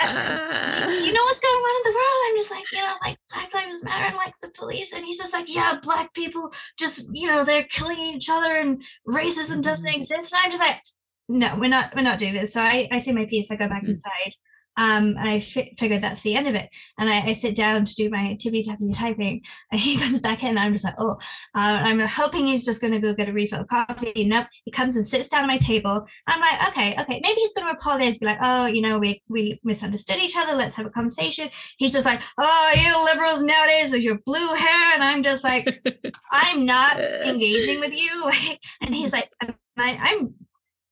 uh, 0.00 0.68
do, 0.68 0.98
do, 0.98 1.06
you 1.06 1.12
know 1.12 1.24
what's 1.24 1.40
going 1.40 1.62
on 1.62 1.76
in 1.76 1.92
the 1.92 1.98
world? 1.98 2.26
I'm 2.26 2.36
just 2.36 2.50
like, 2.50 2.64
you 2.72 2.78
know, 2.78 2.94
like 3.04 3.18
Black 3.34 3.54
Lives 3.54 3.84
Matter 3.84 4.04
and 4.06 4.16
like 4.16 4.32
the 4.40 4.50
police 4.56 4.94
and 4.94 5.04
he's 5.04 5.18
just 5.18 5.34
like 5.34 5.54
yeah 5.54 5.78
black 5.82 6.12
people 6.14 6.50
just 6.78 7.10
you 7.12 7.26
know 7.26 7.44
they're 7.44 7.64
killing 7.64 7.98
each 7.98 8.28
other 8.30 8.56
and 8.56 8.82
racism 9.06 9.62
doesn't 9.62 9.88
Mm-hmm. 9.88 9.96
exist 9.96 10.32
and 10.34 10.40
i'm 10.44 10.50
just 10.50 10.62
like 10.62 10.80
no 11.28 11.56
we're 11.58 11.70
not 11.70 11.94
we're 11.96 12.02
not 12.02 12.18
doing 12.18 12.34
this 12.34 12.52
so 12.52 12.60
i 12.60 12.86
i 12.92 12.98
say 12.98 13.12
my 13.12 13.24
piece 13.26 13.50
i 13.50 13.56
go 13.56 13.68
back 13.68 13.82
Mhm. 13.84 13.90
inside 13.90 14.32
um 14.76 15.14
and 15.18 15.28
i 15.28 15.40
figured 15.40 16.02
that's 16.02 16.22
the 16.22 16.34
end 16.34 16.46
of 16.46 16.54
it. 16.54 16.68
And 16.98 17.08
I, 17.08 17.20
I 17.28 17.32
sit 17.32 17.56
down 17.56 17.84
to 17.84 17.94
do 17.94 18.10
my 18.10 18.36
tippy 18.40 18.62
tappy 18.62 18.92
typing 18.92 19.42
and 19.72 19.80
he 19.80 19.96
comes 19.98 20.20
back 20.20 20.42
in 20.42 20.50
and 20.50 20.58
i'm 20.58 20.72
just 20.72 20.84
like 20.84 20.94
oh 20.98 21.16
uh, 21.54 21.82
i'm 21.84 22.00
hoping 22.00 22.46
he's 22.46 22.64
just 22.64 22.80
going 22.80 22.92
to 22.92 23.00
go 23.00 23.14
get 23.14 23.28
a 23.28 23.32
refill 23.32 23.60
of 23.60 23.66
coffee. 23.66 24.24
Nope 24.24 24.46
he 24.64 24.70
comes 24.70 24.96
and 24.96 25.04
sits 25.04 25.28
down 25.28 25.44
at 25.44 25.46
my 25.46 25.58
table. 25.58 26.06
I'm 26.28 26.40
like 26.40 26.68
okay 26.68 26.94
okay 27.00 27.20
maybe 27.22 27.40
he's 27.40 27.54
going 27.54 27.66
to 27.66 27.72
apologize 27.72 28.18
be 28.18 28.26
like 28.26 28.38
oh 28.42 28.66
you 28.66 28.82
know 28.82 28.98
we 28.98 29.22
we 29.28 29.60
misunderstood 29.64 30.18
each 30.18 30.36
other 30.36 30.56
let's 30.56 30.76
have 30.76 30.86
a 30.86 30.90
conversation. 30.90 31.48
He's 31.78 31.92
just 31.92 32.06
like 32.06 32.20
oh 32.38 32.74
you 32.76 33.12
liberals 33.12 33.42
nowadays 33.42 33.92
with 33.92 34.02
your 34.02 34.18
blue 34.24 34.54
hair 34.54 34.94
and 34.94 35.02
i'm 35.02 35.22
just 35.22 35.44
like 35.44 35.68
i'm 36.32 36.66
not 36.66 36.98
engaging 37.00 37.80
with 37.80 37.92
you. 37.92 38.10
Like 38.30 38.60
and 38.80 38.94
he's 38.94 39.12
like 39.12 39.28
I, 39.40 39.98
i'm 40.00 40.34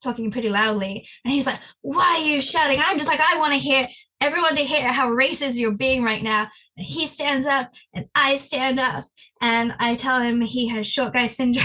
talking 0.03 0.31
pretty 0.31 0.51
loudly 0.51 1.07
and 1.25 1.33
he's 1.33 1.47
like 1.47 1.61
why 1.83 2.19
are 2.21 2.27
you 2.27 2.41
shouting 2.41 2.79
i'm 2.83 2.99
just 2.99 3.11
like 3.11 3.21
i 3.21 3.37
want 3.39 3.53
to 3.53 3.59
hear 3.59 3.89
everyone 4.21 4.55
to 4.55 4.63
hear 4.63 4.93
how 4.93 5.11
racist 5.11 5.59
you're 5.59 5.73
being 5.73 6.03
right 6.03 6.23
now 6.23 6.47
and 6.77 6.87
he 6.87 7.07
stands 7.07 7.47
up 7.47 7.73
and 7.95 8.07
i 8.15 8.37
stand 8.37 8.79
up 8.79 9.05
and 9.43 9.75
i 9.81 9.95
tell 9.95 10.21
him 10.21 10.41
he 10.41 10.69
has 10.69 10.87
short 10.87 11.13
guy 11.13 11.27
syndrome 11.27 11.65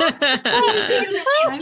I'm 0.00 0.14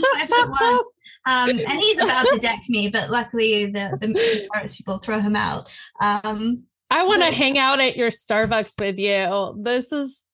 five 0.01 0.27
foot 0.27 0.49
one. 0.49 0.79
Um, 1.27 1.49
and 1.49 1.79
he's 1.79 1.99
about 1.99 2.25
to 2.27 2.39
deck 2.39 2.61
me, 2.69 2.89
but 2.89 3.09
luckily 3.09 3.65
the 3.65 3.97
the 3.99 4.47
arts 4.55 4.77
people 4.77 4.97
throw 4.99 5.19
him 5.19 5.35
out. 5.35 5.63
Um, 6.01 6.63
I 6.89 7.03
want 7.03 7.21
to 7.21 7.31
hang 7.31 7.57
out 7.57 7.81
at 7.81 7.97
your 7.97 8.09
Starbucks 8.09 8.79
with 8.79 8.97
you. 8.97 9.61
This 9.61 9.91
is 9.91 10.25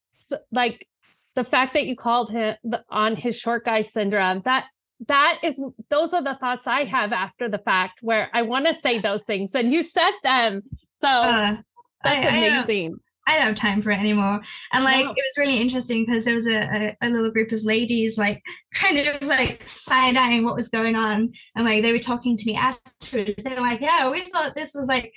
like 0.52 0.88
the 1.36 1.44
fact 1.44 1.74
that 1.74 1.86
you 1.86 1.96
called 1.96 2.32
him 2.32 2.56
on 2.90 3.16
his 3.16 3.38
short 3.38 3.66
guy 3.66 3.82
syndrome. 3.82 4.42
That 4.46 4.66
that 5.08 5.40
is 5.44 5.62
those 5.90 6.14
are 6.14 6.24
the 6.24 6.36
thoughts 6.36 6.68
I 6.68 6.86
have 6.86 7.12
after 7.12 7.50
the 7.50 7.58
fact 7.60 8.00
where 8.02 8.30
I 8.34 8.42
want 8.44 8.68
to 8.68 8.74
say 8.74 9.00
those 9.00 9.24
things 9.24 9.56
and 9.56 9.74
you 9.74 9.84
said 9.84 10.12
them. 10.24 10.62
So 11.02 11.08
uh, 11.10 11.56
that's 12.04 12.26
I, 12.26 12.38
I 12.38 12.46
amazing. 12.48 12.96
I 13.28 13.38
don't 13.38 13.48
have 13.48 13.56
time 13.56 13.82
for 13.82 13.92
it 13.92 14.00
anymore. 14.00 14.42
And 14.74 14.84
like 14.84 15.06
No. 15.06 15.12
it 15.12 15.16
was 15.16 15.38
really 15.38 15.62
interesting 15.62 16.06
because 16.06 16.26
there 16.26 16.36
was 16.36 16.48
a, 16.48 16.60
a, 16.62 16.96
a 17.02 17.10
little 17.10 17.32
group 17.32 17.54
of 17.54 17.64
ladies 17.64 18.18
like 18.18 18.42
kind 18.76 18.98
of 18.98 19.22
like 19.24 19.64
side 19.64 20.18
eyeing 20.18 20.44
what 20.44 20.56
was 20.56 20.68
going 20.70 20.96
on. 20.96 21.30
And 21.56 21.66
like 21.66 21.84
they 21.84 21.94
were 21.94 22.00
talking 22.00 22.36
to 22.36 22.46
me 22.46 22.56
afterwards. 22.56 23.44
They 23.44 23.54
were 23.54 23.62
like, 23.62 23.82
Yeah, 23.82 24.10
we 24.12 24.22
thought 24.26 24.54
this 24.56 24.76
was 24.76 24.88
like 24.88 25.14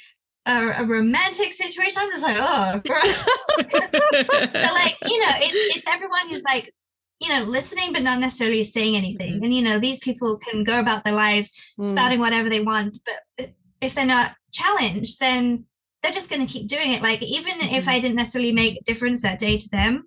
a, 0.46 0.82
a 0.82 0.86
romantic 0.86 1.52
situation. 1.52 2.02
I'm 2.02 2.10
just 2.10 2.22
like, 2.24 2.36
oh 2.38 2.80
gross. 2.86 3.24
but 3.70 4.54
like, 4.54 4.96
you 5.06 5.20
know, 5.20 5.32
it's 5.36 5.76
it's 5.76 5.86
everyone 5.88 6.28
who's 6.28 6.44
like, 6.44 6.72
you 7.20 7.28
know, 7.30 7.44
listening 7.44 7.92
but 7.92 8.02
not 8.02 8.20
necessarily 8.20 8.64
saying 8.64 8.96
anything. 8.96 9.40
And 9.42 9.52
you 9.52 9.62
know, 9.62 9.78
these 9.78 10.00
people 10.00 10.38
can 10.38 10.64
go 10.64 10.80
about 10.80 11.04
their 11.04 11.14
lives 11.14 11.60
Mm. 11.80 11.92
spouting 11.92 12.18
whatever 12.20 12.48
they 12.48 12.60
want, 12.60 12.98
but 13.04 13.50
if 13.82 13.94
they're 13.94 14.06
not 14.06 14.30
challenged, 14.52 15.20
then 15.20 15.66
they're 16.02 16.12
just 16.12 16.30
going 16.30 16.46
to 16.46 16.50
keep 16.50 16.68
doing 16.68 16.92
it. 16.92 17.02
Like 17.02 17.22
even 17.22 17.52
if 17.60 17.86
I 17.88 17.98
didn't 18.00 18.16
necessarily 18.16 18.52
make 18.52 18.76
a 18.78 18.84
difference 18.84 19.20
that 19.22 19.38
day 19.38 19.58
to 19.58 19.68
them, 19.70 20.04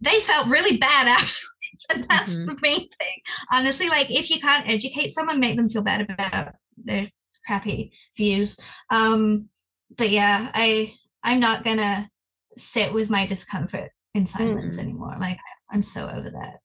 they 0.00 0.18
felt 0.20 0.48
really 0.48 0.76
bad 0.76 1.06
afterwards, 1.18 1.86
and 1.94 2.04
that's 2.08 2.34
Mhm. 2.34 2.46
the 2.46 2.58
main 2.62 2.78
thing. 2.80 3.18
Honestly, 3.52 3.88
like 3.88 4.10
if 4.10 4.28
you 4.30 4.40
can't 4.40 4.68
educate 4.68 5.10
someone, 5.10 5.38
make 5.38 5.56
them 5.56 5.68
feel 5.68 5.84
bad 5.84 6.00
about 6.10 6.54
their 6.76 7.06
crappy 7.46 7.92
views. 8.16 8.58
Um, 8.90 9.48
but 9.96 10.10
yeah, 10.10 10.50
I 10.54 10.92
I'm 11.22 11.40
not 11.40 11.64
gonna 11.64 12.08
sit 12.56 12.92
with 12.92 13.10
my 13.10 13.26
discomfort 13.26 13.90
in 14.14 14.26
silence 14.26 14.76
Mm. 14.76 14.82
anymore. 14.82 15.16
Like 15.20 15.38
I'm 15.70 15.82
so 15.82 16.08
over 16.08 16.30
that. 16.30 16.58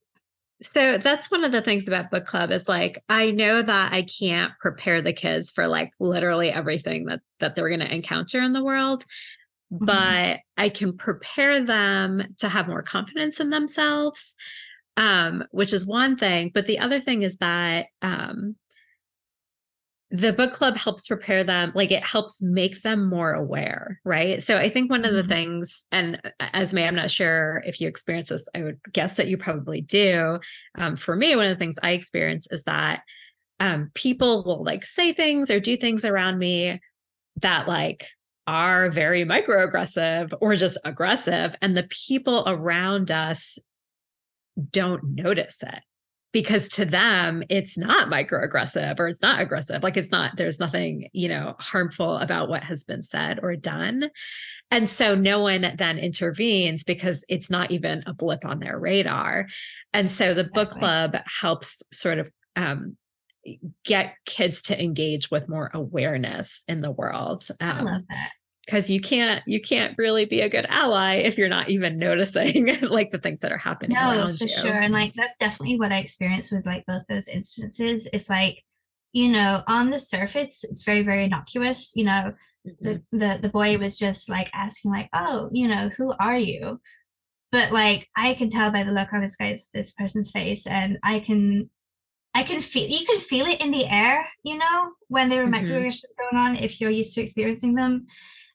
So 0.62 0.98
that's 0.98 1.30
one 1.30 1.42
of 1.44 1.52
the 1.52 1.62
things 1.62 1.88
about 1.88 2.10
book 2.10 2.26
club 2.26 2.50
is 2.50 2.68
like 2.68 3.02
I 3.08 3.30
know 3.30 3.62
that 3.62 3.92
I 3.92 4.02
can't 4.02 4.52
prepare 4.60 5.00
the 5.00 5.12
kids 5.14 5.50
for 5.50 5.66
like 5.66 5.90
literally 5.98 6.50
everything 6.50 7.06
that 7.06 7.20
that 7.38 7.56
they're 7.56 7.68
going 7.68 7.80
to 7.80 7.92
encounter 7.94 8.40
in 8.40 8.52
the 8.52 8.62
world, 8.62 9.04
Mhm. 9.72 9.86
but 9.86 10.40
I 10.58 10.68
can 10.68 10.96
prepare 10.98 11.64
them 11.64 12.22
to 12.38 12.48
have 12.48 12.68
more 12.68 12.82
confidence 12.82 13.40
in 13.40 13.48
themselves, 13.48 14.34
um, 14.98 15.44
which 15.50 15.72
is 15.72 15.86
one 15.86 16.16
thing. 16.16 16.50
But 16.52 16.66
the 16.66 16.78
other 16.80 17.00
thing 17.00 17.22
is 17.22 17.38
that 17.38 17.86
um, 18.02 18.56
the 20.12 20.32
book 20.32 20.52
club 20.52 20.76
helps 20.76 21.06
prepare 21.06 21.44
them, 21.44 21.70
like 21.74 21.92
it 21.92 22.02
helps 22.04 22.42
make 22.42 22.82
them 22.82 23.08
more 23.08 23.32
aware, 23.32 24.00
right? 24.04 24.42
So 24.42 24.56
I 24.56 24.68
think 24.68 24.90
one 24.90 25.04
of 25.04 25.14
the 25.14 25.22
Mhm. 25.22 25.28
things, 25.28 25.84
and 25.92 26.20
Esme 26.52 26.78
I'm 26.78 26.96
not 26.96 27.10
sure 27.10 27.62
if 27.64 27.80
you 27.80 27.86
experience 27.86 28.28
this, 28.28 28.48
I 28.54 28.62
would 28.62 28.80
guess 28.92 29.16
that 29.16 29.28
you 29.28 29.36
probably 29.36 29.82
do. 29.82 30.40
Um, 30.74 30.96
for 30.96 31.14
me, 31.14 31.36
one 31.36 31.46
of 31.46 31.56
the 31.56 31.62
things 31.62 31.78
I 31.82 31.92
experience 31.92 32.48
is 32.50 32.64
that 32.64 33.02
um, 33.60 33.90
people 33.94 34.42
will 34.42 34.64
like 34.64 34.84
say 34.84 35.12
things 35.12 35.50
or 35.50 35.60
do 35.60 35.76
things 35.76 36.04
around 36.04 36.38
me 36.38 36.80
that 37.36 37.68
like 37.68 38.06
are 38.46 38.90
very 38.90 39.24
microaggressive 39.24 40.32
or 40.40 40.56
just 40.56 40.78
aggressive, 40.84 41.54
and 41.62 41.76
the 41.76 41.88
people 42.08 42.42
around 42.48 43.12
us 43.12 43.58
don't 44.72 45.04
notice 45.04 45.62
it 45.62 45.80
because 46.32 46.68
to 46.68 46.84
them 46.84 47.42
it's 47.48 47.76
not 47.76 48.08
microaggressive 48.08 48.98
or 48.98 49.08
it's 49.08 49.22
not 49.22 49.40
aggressive. 49.40 49.82
Like 49.82 49.96
it's 49.96 50.10
not 50.10 50.36
there's 50.36 50.60
nothing 50.60 51.08
you 51.12 51.28
know 51.28 51.56
harmful 51.58 52.16
about 52.18 52.48
what 52.48 52.62
has 52.64 52.84
been 52.84 53.02
said 53.02 53.40
or 53.42 53.56
done. 53.56 54.10
And 54.70 54.88
so 54.88 55.14
no 55.14 55.40
one 55.40 55.74
then 55.76 55.98
intervenes 55.98 56.84
because 56.84 57.24
it's 57.28 57.50
not 57.50 57.70
even 57.70 58.02
a 58.06 58.14
blip 58.14 58.44
on 58.44 58.60
their 58.60 58.78
radar. 58.78 59.46
And 59.92 60.10
so 60.10 60.34
the 60.34 60.44
book 60.52 60.70
club 60.70 61.16
helps 61.40 61.82
sort 61.92 62.18
of 62.18 62.30
um, 62.56 62.96
get 63.84 64.14
kids 64.26 64.62
to 64.62 64.82
engage 64.82 65.30
with 65.30 65.48
more 65.48 65.70
awareness 65.72 66.64
in 66.68 66.80
the 66.80 66.90
world 66.90 67.42
I 67.60 67.70
um, 67.70 67.84
love 67.84 68.02
that. 68.10 68.30
Because 68.70 68.88
you 68.88 69.00
can't 69.00 69.42
you 69.46 69.60
can't 69.60 69.98
really 69.98 70.24
be 70.24 70.42
a 70.42 70.48
good 70.48 70.64
ally 70.68 71.14
if 71.16 71.36
you're 71.36 71.48
not 71.48 71.68
even 71.68 71.98
noticing 71.98 72.68
like 72.82 73.10
the 73.10 73.18
things 73.18 73.40
that 73.40 73.50
are 73.50 73.58
happening 73.58 73.96
No, 73.96 74.28
for 74.28 74.44
you. 74.44 74.48
sure. 74.48 74.80
And 74.80 74.94
like 74.94 75.12
that's 75.14 75.36
definitely 75.36 75.78
what 75.78 75.90
I 75.92 75.98
experienced 75.98 76.52
with 76.52 76.66
like 76.66 76.86
both 76.86 77.04
those 77.08 77.28
instances. 77.28 78.08
It's 78.12 78.30
like, 78.30 78.62
you 79.12 79.32
know, 79.32 79.62
on 79.66 79.90
the 79.90 79.98
surface, 79.98 80.62
it's 80.62 80.84
very, 80.84 81.02
very 81.02 81.24
innocuous. 81.24 81.94
You 81.96 82.04
know, 82.04 82.34
Mhm. 82.66 82.76
the 82.80 83.02
the, 83.10 83.38
the 83.42 83.48
boy 83.48 83.76
was 83.78 83.98
just 83.98 84.30
like 84.30 84.50
asking, 84.54 84.92
like, 84.92 85.08
oh, 85.14 85.50
you 85.52 85.66
know, 85.66 85.88
who 85.96 86.14
are 86.20 86.38
you? 86.38 86.80
But 87.50 87.72
like 87.72 88.06
I 88.16 88.34
can 88.34 88.48
tell 88.50 88.70
by 88.70 88.84
the 88.84 88.92
look 88.92 89.12
on 89.12 89.20
this 89.20 89.36
guy's 89.36 89.70
this 89.74 89.94
person's 89.94 90.30
face, 90.30 90.66
and 90.68 90.96
I 91.02 91.18
can 91.18 91.70
I 92.34 92.44
can 92.44 92.60
feel 92.60 92.88
you 92.88 93.04
can 93.04 93.18
feel 93.18 93.46
it 93.46 93.60
in 93.60 93.72
the 93.72 93.86
air, 93.90 94.28
you 94.44 94.56
know, 94.58 94.92
when 95.08 95.28
there 95.28 95.42
are 95.42 95.48
Mhm. 95.48 95.54
microaggressions 95.54 96.14
going 96.20 96.40
on 96.40 96.56
if 96.56 96.80
you're 96.80 96.92
used 96.92 97.14
to 97.14 97.20
experiencing 97.22 97.74
them. 97.74 98.06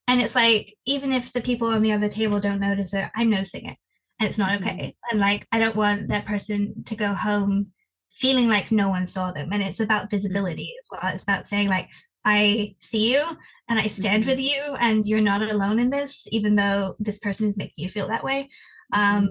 And 0.08 0.22
it's 0.22 0.36
like, 0.36 0.76
even 0.86 1.12
if 1.12 1.34
the 1.34 1.42
people 1.42 1.68
on 1.70 1.82
the 1.82 1.92
other 1.94 2.10
table 2.10 2.40
don't 2.40 2.60
notice 2.62 2.94
it, 2.94 3.06
I'm 3.16 3.30
noticing 3.30 3.66
it. 3.66 3.78
And 4.20 4.28
it's 4.30 4.38
not 4.38 4.52
Mhm. 4.52 4.62
okay. 4.62 4.96
And 5.12 5.20
like 5.20 5.48
I 5.52 5.60
don't 5.60 5.76
want 5.76 6.10
that 6.10 6.26
person 6.26 6.84
to 6.86 6.96
go 6.96 7.14
home 7.14 7.72
feeling 8.12 8.48
like 8.48 8.72
no 8.72 8.90
one 8.90 9.08
saw 9.08 9.32
them. 9.32 9.50
And 9.52 9.62
it's 9.64 9.80
about 9.80 10.10
visibility 10.12 10.74
as 10.80 10.88
well. 10.92 11.14
It's 11.14 11.24
about 11.24 11.48
saying 11.48 11.70
like, 11.70 11.90
I 12.24 12.76
see 12.80 13.12
you 13.14 13.24
and 13.70 13.78
I 13.80 13.88
stand 13.88 14.24
Mhm. 14.24 14.28
with 14.28 14.40
you 14.42 14.76
and 14.80 15.06
you're 15.06 15.22
not 15.22 15.42
alone 15.44 15.80
in 15.80 15.90
this, 15.90 16.28
even 16.32 16.56
though 16.56 16.96
this 17.00 17.20
person 17.20 17.48
is 17.48 17.58
making 17.58 17.84
you 17.84 17.90
feel 17.90 18.08
that 18.08 18.24
way. 18.24 18.50
Um 18.94 19.28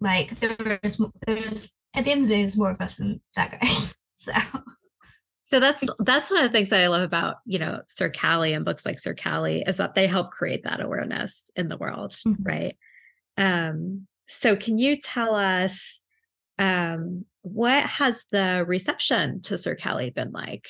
like 0.00 0.30
there's 0.40 1.00
there's 1.26 1.72
at 1.94 2.04
the 2.04 2.12
end 2.12 2.22
of 2.22 2.28
the 2.28 2.34
day 2.34 2.40
there's 2.42 2.58
more 2.58 2.70
of 2.70 2.80
us 2.80 2.96
than 2.96 3.20
that 3.36 3.52
guy. 3.52 3.68
so 4.16 4.32
So 5.50 5.58
that's 5.58 5.82
that's 5.98 6.30
one 6.30 6.44
of 6.44 6.52
the 6.52 6.56
things 6.56 6.70
that 6.70 6.80
I 6.80 6.86
love 6.86 7.02
about 7.02 7.38
you 7.44 7.58
know 7.58 7.80
Sir 7.88 8.08
Callie 8.08 8.52
and 8.52 8.64
books 8.64 8.86
like 8.86 9.00
Sir 9.00 9.16
Callie 9.16 9.64
is 9.66 9.78
that 9.78 9.96
they 9.96 10.06
help 10.06 10.30
create 10.30 10.62
that 10.62 10.80
awareness 10.80 11.50
in 11.56 11.68
the 11.68 11.76
world, 11.76 12.12
Mhm. 12.12 12.36
right? 12.40 12.76
Um, 13.36 14.06
so 14.28 14.54
can 14.54 14.78
you 14.78 14.94
tell 14.94 15.34
us 15.34 16.02
um, 16.60 17.24
what 17.42 17.82
has 17.82 18.26
the 18.30 18.64
reception 18.64 19.42
to 19.42 19.58
Sir 19.58 19.74
Callie 19.74 20.10
been 20.10 20.30
like? 20.30 20.68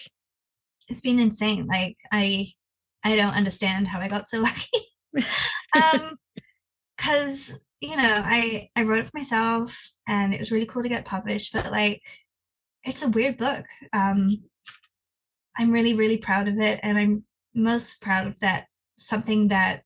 it's 0.89 1.03
been 1.03 1.21
insane. 1.21 1.67
Like 1.67 1.99
I 2.11 2.47
I 3.05 3.17
don't 3.17 3.37
understand 3.37 3.87
how 3.87 4.01
I 4.01 4.09
got 4.09 4.29
so 4.29 4.41
lucky. 4.41 4.79
um 5.77 6.13
because 6.97 7.61
you 7.83 7.99
know 7.99 8.23
I 8.25 8.71
I 8.75 8.85
wrote 8.85 9.01
it 9.01 9.09
for 9.09 9.19
myself 9.19 9.91
and 10.09 10.33
it 10.33 10.39
was 10.39 10.51
really 10.51 10.65
cool 10.65 10.83
to 10.83 10.89
get 10.89 11.05
published, 11.05 11.53
but 11.53 11.71
like 11.71 12.01
it's 12.83 13.05
a 13.05 13.11
weird 13.11 13.37
book. 13.37 13.67
Um 13.93 14.31
I'm 15.59 15.73
really, 15.73 15.95
really 15.95 16.19
proud 16.19 16.49
of 16.49 16.59
it 16.59 16.81
and 16.83 16.99
I'm 16.99 17.21
most 17.55 18.03
proud 18.03 18.27
of 18.27 18.39
that 18.41 18.67
something 18.97 19.49
that 19.49 19.83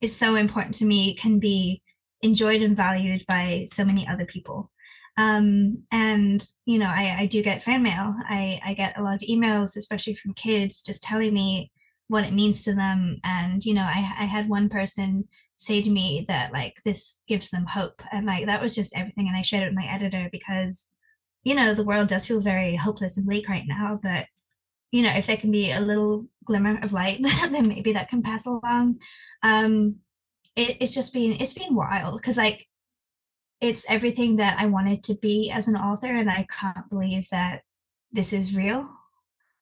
is 0.00 0.16
so 0.16 0.34
important 0.36 0.74
to 0.74 0.84
me 0.84 1.14
can 1.14 1.38
be 1.38 1.82
enjoyed 2.20 2.62
and 2.62 2.76
valued 2.76 3.22
by 3.26 3.64
so 3.66 3.84
many 3.84 4.06
other 4.06 4.26
people 4.26 4.70
um 5.18 5.82
and 5.92 6.44
you 6.64 6.78
know 6.78 6.86
i 6.88 7.16
i 7.18 7.26
do 7.26 7.42
get 7.42 7.62
fan 7.62 7.82
mail 7.82 8.14
i 8.28 8.58
i 8.64 8.72
get 8.72 8.96
a 8.96 9.02
lot 9.02 9.16
of 9.16 9.20
emails 9.28 9.76
especially 9.76 10.14
from 10.14 10.32
kids 10.32 10.82
just 10.82 11.02
telling 11.02 11.34
me 11.34 11.70
what 12.12 12.26
it 12.26 12.34
means 12.34 12.62
to 12.62 12.74
them. 12.74 13.16
And, 13.24 13.64
you 13.64 13.72
know, 13.72 13.86
I, 13.88 14.12
I 14.20 14.24
had 14.24 14.46
one 14.46 14.68
person 14.68 15.26
say 15.56 15.80
to 15.80 15.90
me 15.90 16.26
that 16.28 16.52
like 16.52 16.76
this 16.84 17.24
gives 17.26 17.50
them 17.50 17.64
hope. 17.64 18.02
And 18.12 18.26
like 18.26 18.44
that 18.46 18.60
was 18.60 18.74
just 18.74 18.94
everything. 18.94 19.28
And 19.28 19.36
I 19.36 19.40
shared 19.40 19.62
it 19.62 19.68
with 19.68 19.78
my 19.78 19.86
editor 19.90 20.28
because, 20.30 20.92
you 21.42 21.54
know, 21.54 21.72
the 21.72 21.84
world 21.84 22.08
does 22.08 22.26
feel 22.26 22.40
very 22.40 22.76
hopeless 22.76 23.16
and 23.16 23.26
bleak 23.26 23.48
right 23.48 23.64
now. 23.66 23.98
But, 24.02 24.26
you 24.92 25.02
know, 25.02 25.12
if 25.16 25.26
there 25.26 25.38
can 25.38 25.50
be 25.50 25.72
a 25.72 25.80
little 25.80 26.26
glimmer 26.44 26.78
of 26.82 26.92
light, 26.92 27.18
then 27.50 27.66
maybe 27.66 27.92
that 27.94 28.08
can 28.08 28.22
pass 28.22 28.46
along. 28.46 29.00
Um, 29.42 29.96
it, 30.54 30.76
it's 30.80 30.94
just 30.94 31.12
been 31.12 31.32
it's 31.40 31.54
been 31.54 31.74
wild 31.74 32.20
because 32.20 32.36
like 32.36 32.68
it's 33.60 33.90
everything 33.90 34.36
that 34.36 34.58
I 34.60 34.66
wanted 34.66 35.02
to 35.04 35.14
be 35.14 35.50
as 35.50 35.66
an 35.66 35.76
author, 35.76 36.14
and 36.14 36.30
I 36.30 36.46
can't 36.60 36.88
believe 36.90 37.26
that 37.30 37.62
this 38.12 38.32
is 38.32 38.56
real, 38.56 38.88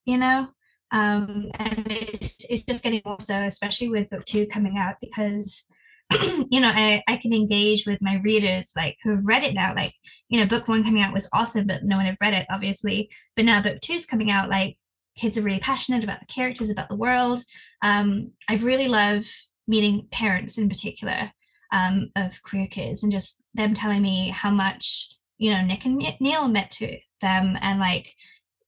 you 0.04 0.18
know. 0.18 0.48
Um, 0.92 1.50
and 1.60 1.86
it's 1.86 2.50
it's 2.50 2.64
just 2.64 2.82
getting 2.82 3.02
more 3.04 3.20
so, 3.20 3.44
especially 3.44 3.88
with 3.88 4.10
book 4.10 4.24
two 4.24 4.46
coming 4.46 4.78
out, 4.78 4.96
because 5.00 5.66
you 6.50 6.60
know 6.60 6.72
I 6.74 7.02
I 7.08 7.18
can 7.18 7.32
engage 7.32 7.86
with 7.86 8.02
my 8.02 8.20
readers 8.24 8.72
like 8.76 8.96
who've 9.04 9.24
read 9.24 9.44
it 9.44 9.54
now. 9.54 9.74
Like 9.76 9.92
you 10.28 10.40
know, 10.40 10.46
book 10.46 10.66
one 10.66 10.82
coming 10.82 11.02
out 11.02 11.14
was 11.14 11.30
awesome, 11.32 11.68
but 11.68 11.84
no 11.84 11.94
one 11.94 12.06
had 12.06 12.16
read 12.20 12.34
it, 12.34 12.46
obviously. 12.50 13.10
But 13.36 13.44
now 13.44 13.62
book 13.62 13.80
two's 13.80 14.06
coming 14.06 14.32
out, 14.32 14.50
like 14.50 14.76
kids 15.20 15.36
are 15.36 15.42
really 15.42 15.60
passionate 15.60 16.04
about 16.04 16.20
the 16.20 16.26
characters, 16.26 16.70
about 16.70 16.88
the 16.88 16.96
world. 16.96 17.42
Um, 17.82 18.32
I've 18.48 18.64
really 18.64 18.88
loved 18.88 19.30
meeting 19.68 20.08
parents 20.10 20.58
in 20.58 20.68
particular 20.68 21.30
um, 21.72 22.10
of 22.16 22.42
queer 22.42 22.66
kids 22.66 23.02
and 23.02 23.12
just 23.12 23.42
them 23.54 23.74
telling 23.74 24.02
me 24.02 24.30
how 24.30 24.50
much 24.50 25.14
you 25.38 25.52
know 25.52 25.62
Nick 25.62 25.84
and 25.86 26.02
Neil 26.20 26.48
meant 26.48 26.70
to 26.70 26.98
them 27.20 27.56
and 27.60 27.78
like 27.78 28.14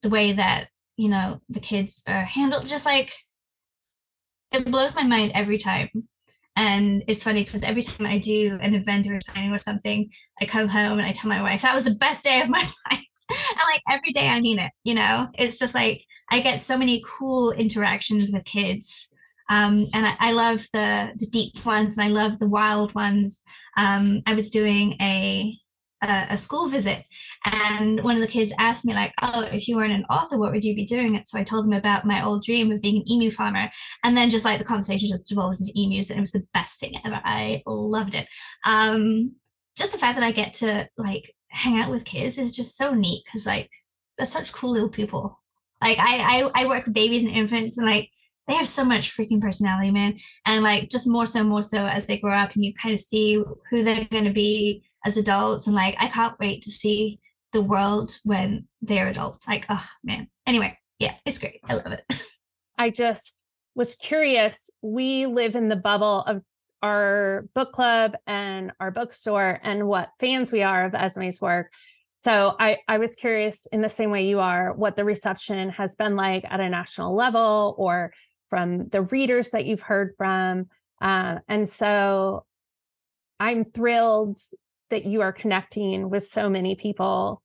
the 0.03 0.09
way 0.09 0.33
that 0.33 0.69
you 0.97 1.09
know 1.09 1.41
the 1.49 1.61
kids 1.61 2.03
are 2.07 2.23
handled 2.23 2.67
just 2.67 2.87
like 2.87 3.13
it 4.53 4.71
blows 4.71 4.95
my 4.95 5.05
mind 5.05 5.33
every 5.35 5.59
time 5.59 5.89
and 6.57 7.03
it's 7.09 7.25
funny 7.25 7.43
because 7.45 7.63
every 7.63 7.83
time 7.83 8.07
I 8.07 8.19
do 8.19 8.59
an 8.61 8.75
event 8.75 9.09
or 9.09 9.17
a 9.17 9.23
signing 9.23 9.53
or 9.53 9.59
something, 9.59 10.11
I 10.41 10.45
come 10.45 10.69
home 10.69 10.99
and 10.99 11.07
I 11.07 11.13
tell 11.13 11.31
my 11.31 11.41
wife 11.41 11.63
that 11.63 11.75
was 11.75 11.87
the 11.87 11.95
best 11.95 12.25
day 12.25 12.43
of 12.43 12.51
my 12.51 12.59
life. 12.91 13.07
and 13.51 13.67
like 13.67 13.83
every 13.91 14.13
day 14.13 14.29
I 14.29 14.41
mean 14.41 14.59
it, 14.59 14.73
you 14.85 14.95
know, 14.95 15.29
it's 15.39 15.59
just 15.59 15.75
like 15.75 16.03
I 16.31 16.41
get 16.41 16.61
so 16.61 16.77
many 16.77 17.03
cool 17.19 17.53
interactions 17.53 18.31
with 18.33 18.45
kids 18.45 19.09
um, 19.53 19.85
and 19.95 20.07
I, 20.07 20.15
I, 20.19 20.33
love 20.33 20.61
the 20.73 21.13
the 21.17 21.27
deep 21.31 21.67
ones 21.67 21.99
and 21.99 22.07
I 22.07 22.09
love 22.09 22.39
the 22.39 22.49
wild 22.49 22.95
ones. 22.95 23.45
Um, 23.77 24.21
I 24.27 24.33
was 24.35 24.49
doing 24.49 24.95
a, 25.01 25.55
a, 26.03 26.27
a 26.31 26.39
school 26.39 26.69
visit, 26.69 27.03
and 27.45 28.03
one 28.03 28.15
of 28.15 28.23
the 28.23 28.29
kids 28.29 28.55
asked 28.59 28.87
me 28.87 28.95
like, 28.95 29.13
"Oh, 29.21 29.47
if 29.53 29.69
you 29.69 29.77
weren't 29.77 29.93
an 29.93 30.05
author, 30.05 30.39
what 30.39 30.53
would 30.53 30.65
you 30.65 30.75
be 30.75 30.87
doing?" 30.87 31.17
And 31.17 31.29
so 31.29 31.39
I 31.39 31.45
told 31.45 31.67
them 31.67 31.75
about 31.75 32.07
my 32.07 32.25
old 32.25 32.43
dream 32.43 32.73
of 32.73 32.81
being 32.81 33.03
an 33.03 33.13
emu 33.13 33.31
farmer, 33.31 33.69
and 34.03 34.17
then 34.17 34.31
just 34.31 34.47
like 34.47 34.59
the 34.59 34.65
conversation 34.65 35.09
just 35.09 35.27
devolved 35.27 35.61
into 35.61 35.73
emus, 35.75 36.09
and 36.09 36.19
it 36.19 36.23
was 36.23 36.33
the 36.33 36.47
best 36.55 36.81
thing 36.81 36.95
ever. 37.05 37.21
I 37.23 37.63
loved 37.67 38.15
it. 38.15 38.29
Um, 38.65 39.35
just 39.77 39.93
the 39.93 39.99
fact 39.99 40.17
that 40.19 40.25
I 40.25 40.33
get 40.33 40.55
to 40.55 40.89
like 40.97 41.31
hang 41.53 41.81
out 41.81 41.91
with 41.91 42.05
kids 42.05 42.39
is 42.39 42.57
just 42.57 42.77
so 42.77 42.93
neat 42.93 43.23
because 43.25 43.47
like 43.47 43.71
they're 44.17 44.27
such 44.27 44.53
cool 44.53 44.73
little 44.73 44.91
people. 44.91 45.39
Like 45.81 45.99
I, 45.99 46.51
I 46.55 46.63
I 46.63 46.67
work 46.67 46.87
with 46.87 46.95
babies 46.95 47.25
and 47.25 47.35
infants, 47.35 47.79
and 47.79 47.87
like 47.87 48.11
they 48.49 48.55
have 48.55 48.67
so 48.67 48.85
much 48.85 49.17
freaking 49.17 49.41
personality, 49.41 49.91
man. 49.91 50.17
And 50.47 50.65
like 50.65 50.89
just 50.91 51.09
more 51.09 51.27
so, 51.27 51.45
more 51.45 51.63
so 51.63 51.87
as 51.87 52.07
they 52.07 52.19
grow 52.19 52.35
up 52.35 52.55
and 52.55 52.65
you 52.65 52.73
kind 52.81 52.93
of 52.93 53.01
see 53.01 53.43
who 53.71 53.83
they're 53.83 54.05
going 54.07 54.25
to 54.25 54.33
be 54.33 54.83
as 55.07 55.17
adults. 55.17 55.67
And 55.67 55.77
like, 55.77 55.97
I 56.01 56.09
can't 56.09 56.39
wait 56.41 56.63
to 56.63 56.71
see 56.71 57.21
the 57.53 57.63
world 57.63 58.19
when 58.25 58.67
they're 58.81 59.09
adults. 59.09 59.47
Like, 59.47 59.67
oh 59.69 59.85
man. 60.03 60.29
Anyway, 60.47 60.77
yeah, 60.99 61.15
it's 61.25 61.39
great. 61.39 61.61
I 61.69 61.75
love 61.75 61.93
it. 61.93 62.05
I 62.79 62.91
just 62.91 63.45
was 63.75 63.95
curious. 63.95 64.71
We 64.83 65.27
live 65.27 65.55
in 65.55 65.69
the 65.69 65.77
bubble 65.77 66.23
of 66.23 66.43
our 66.83 67.47
book 67.55 67.73
club 67.73 68.17
and 68.27 68.73
our 68.81 68.91
bookstore 68.91 69.61
and 69.63 69.87
what 69.87 70.11
fans 70.19 70.53
we 70.53 70.63
are 70.63 70.85
of 70.85 70.93
Esme's 70.93 71.41
work. 71.41 71.73
So 72.13 72.55
I, 72.59 72.79
I 72.89 72.99
was 72.99 73.15
curious 73.15 73.67
in 73.67 73.81
the 73.81 73.89
same 73.89 74.11
way 74.11 74.27
you 74.27 74.41
are 74.41 74.73
what 74.75 74.97
the 74.97 75.05
reception 75.05 75.71
has 75.71 75.97
been 75.97 76.17
like 76.17 76.45
at 76.49 76.61
a 76.61 76.69
national 76.69 77.15
level 77.15 77.75
or 77.79 78.13
from 78.47 78.89
the 78.89 79.03
readers 79.03 79.51
that 79.53 79.65
you've 79.65 79.83
heard 79.83 80.13
from. 80.17 80.67
Uh, 81.01 81.39
and 81.49 81.69
so 81.69 82.45
I'm 83.41 83.65
thrilled 83.65 84.39
that 84.91 85.07
you 85.07 85.23
are 85.23 85.33
connecting 85.33 86.11
with 86.11 86.25
so 86.25 86.51
many 86.51 86.75
people 86.75 87.43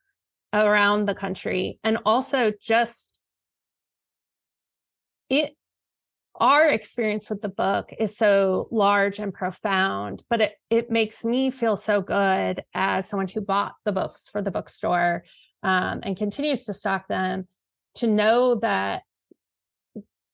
around 0.54 1.06
the 1.06 1.16
country 1.16 1.80
and 1.84 1.98
also 2.06 2.52
just 2.62 3.20
it 5.30 5.56
our 6.38 6.68
experience 6.68 7.30
with 7.30 7.42
the 7.42 7.50
book 7.50 7.92
is 8.00 8.16
so 8.16 8.68
large 8.72 9.20
and 9.20 9.34
profound 9.34 10.24
but 10.30 10.42
it 10.42 10.54
it 10.70 10.92
makes 10.92 11.26
me 11.26 11.50
feel 11.50 11.76
so 11.76 12.02
good 12.02 12.64
as 12.74 13.08
someone 13.08 13.28
who 13.28 13.42
bought 13.42 13.74
the 13.86 13.92
books 13.92 14.28
for 14.28 14.42
the 14.42 14.52
bookstore 14.52 15.24
um, 15.64 16.00
and 16.04 16.18
continues 16.18 16.66
to 16.66 16.74
stock 16.74 17.08
them 17.08 17.48
to 17.96 18.08
know 18.08 18.56
that 18.56 19.04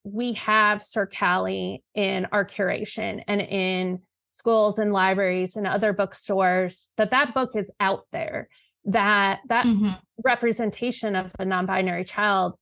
we 0.04 0.34
have 0.34 0.84
Sir 0.84 1.08
Callie 1.08 1.82
in 1.95 2.28
our 2.32 2.43
curation 2.43 3.24
and 3.28 3.39
in 3.39 4.01
schools 4.30 4.80
and 4.80 4.91
libraries 4.91 5.56
and 5.56 5.66
other 5.66 5.93
bookstores 5.93 6.91
that 6.97 7.12
that 7.12 7.34
book 7.34 7.56
is 7.56 7.72
out 7.80 8.06
there 8.12 8.49
that 8.86 9.39
that 9.47 9.66
mm-hmm. 9.66 9.91
representation 10.24 11.16
of 11.16 11.32
a 11.39 11.45
non-binary 11.45 12.04
child 12.04 12.56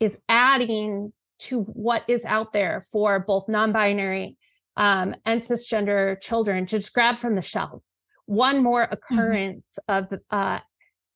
is 0.00 0.18
adding 0.28 1.12
to 1.40 1.62
what 1.62 2.04
is 2.08 2.24
out 2.24 2.52
there 2.52 2.82
for 2.92 3.20
both 3.20 3.48
non-binary 3.48 4.36
um, 4.76 5.14
and 5.24 5.40
cisgender 5.40 6.20
children 6.20 6.66
to 6.66 6.78
just 6.78 6.94
grab 6.94 7.16
from 7.16 7.34
the 7.34 7.42
shelf 7.42 7.82
one 8.26 8.62
more 8.62 8.84
mm-hmm. 8.84 8.94
occurrence 9.14 9.78
mm-hmm. 9.88 10.14
of 10.14 10.20
uh, 10.30 10.58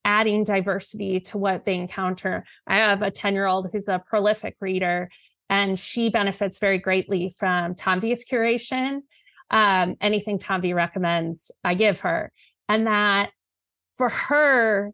adding 0.04 0.44
diversity 0.44 1.20
to 1.20 1.38
what 1.38 1.64
they 1.64 1.74
encounter 1.74 2.44
i 2.66 2.78
have 2.78 3.02
a 3.02 3.10
10 3.10 3.34
year 3.34 3.46
old 3.46 3.68
who's 3.72 3.88
a 3.88 4.02
prolific 4.06 4.56
reader 4.60 5.08
and 5.50 5.78
she 5.78 6.08
benefits 6.08 6.58
very 6.58 6.78
greatly 6.78 7.30
from 7.30 7.74
Tanvi's 7.74 8.24
curation. 8.24 9.02
Um, 9.50 9.96
anything 10.00 10.38
Tanvi 10.38 10.74
recommends, 10.74 11.52
I 11.62 11.74
give 11.74 12.00
her. 12.00 12.32
And 12.68 12.86
that 12.86 13.30
for 13.96 14.08
her, 14.08 14.92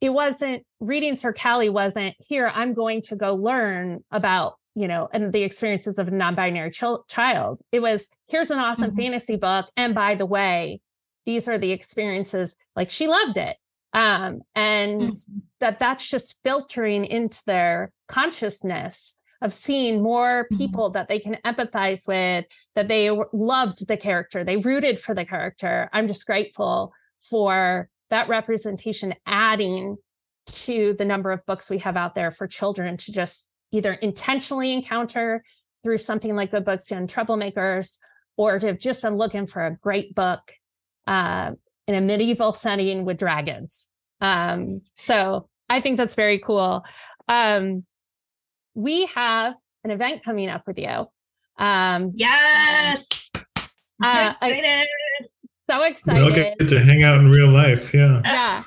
it 0.00 0.10
wasn't 0.10 0.64
reading 0.80 1.16
Sir 1.16 1.32
Callie 1.32 1.70
wasn't 1.70 2.14
here, 2.18 2.50
I'm 2.54 2.74
going 2.74 3.02
to 3.02 3.16
go 3.16 3.34
learn 3.34 4.04
about, 4.10 4.54
you 4.74 4.88
know, 4.88 5.08
and 5.12 5.32
the 5.32 5.42
experiences 5.42 5.98
of 5.98 6.08
a 6.08 6.10
non-binary 6.10 6.70
ch- 6.70 6.84
child. 7.08 7.62
It 7.72 7.80
was 7.80 8.10
here's 8.26 8.50
an 8.50 8.58
awesome 8.58 8.90
mm-hmm. 8.90 8.98
fantasy 8.98 9.36
book. 9.36 9.70
And 9.76 9.94
by 9.94 10.14
the 10.14 10.26
way, 10.26 10.80
these 11.24 11.48
are 11.48 11.58
the 11.58 11.72
experiences, 11.72 12.56
like 12.74 12.90
she 12.90 13.06
loved 13.06 13.38
it. 13.38 13.56
Um, 13.92 14.42
and 14.54 15.00
mm-hmm. 15.00 15.38
that 15.60 15.78
that's 15.78 16.08
just 16.08 16.42
filtering 16.44 17.04
into 17.06 17.42
their 17.46 17.92
consciousness 18.08 19.22
of 19.40 19.52
seeing 19.52 20.02
more 20.02 20.44
mm-hmm. 20.44 20.58
people 20.58 20.86
mm-hmm. 20.86 20.94
that 20.94 21.08
they 21.08 21.18
can 21.18 21.38
empathize 21.44 22.06
with, 22.06 22.44
that 22.74 22.88
they 22.88 23.10
loved 23.32 23.88
the 23.88 23.96
character, 23.96 24.44
they 24.44 24.58
rooted 24.58 24.98
for 24.98 25.14
the 25.14 25.24
character. 25.24 25.88
I'm 25.92 26.06
just 26.06 26.26
grateful 26.26 26.92
for 27.18 27.88
that 28.10 28.28
representation 28.28 29.14
adding 29.26 29.96
to 30.46 30.94
the 30.98 31.04
number 31.04 31.32
of 31.32 31.44
books 31.46 31.68
we 31.68 31.78
have 31.78 31.96
out 31.96 32.14
there 32.14 32.30
for 32.30 32.46
children 32.46 32.96
to 32.96 33.12
just 33.12 33.50
either 33.72 33.94
intentionally 33.94 34.72
encounter 34.72 35.42
through 35.82 35.98
something 35.98 36.34
like 36.34 36.50
the 36.50 36.60
books 36.60 36.90
on 36.92 37.06
troublemakers 37.06 37.98
or 38.36 38.58
to 38.58 38.66
have 38.68 38.78
just 38.78 39.02
been 39.02 39.16
looking 39.16 39.46
for 39.46 39.64
a 39.64 39.76
great 39.76 40.14
book 40.14 40.52
uh, 41.06 41.52
in 41.86 41.94
a 41.94 42.00
medieval 42.00 42.52
setting 42.52 43.04
with 43.04 43.18
dragons. 43.18 43.88
Um, 44.20 44.82
so 44.94 45.48
I 45.68 45.80
think 45.80 45.96
that's 45.96 46.14
very 46.14 46.38
cool. 46.38 46.84
Um, 47.28 47.84
we 48.74 49.06
have 49.06 49.54
an 49.84 49.90
event 49.90 50.24
coming 50.24 50.48
up 50.48 50.62
with 50.66 50.78
you. 50.78 51.06
Um, 51.58 52.12
yes. 52.14 53.30
Uh, 54.02 54.32
excited. 54.32 54.86
So 55.68 55.82
excited. 55.82 56.22
We'll 56.22 56.34
get 56.34 56.68
to 56.68 56.80
hang 56.80 57.02
out 57.02 57.18
in 57.18 57.28
real 57.28 57.48
life. 57.48 57.92
Yeah. 57.92 58.22
Yeah. 58.24 58.62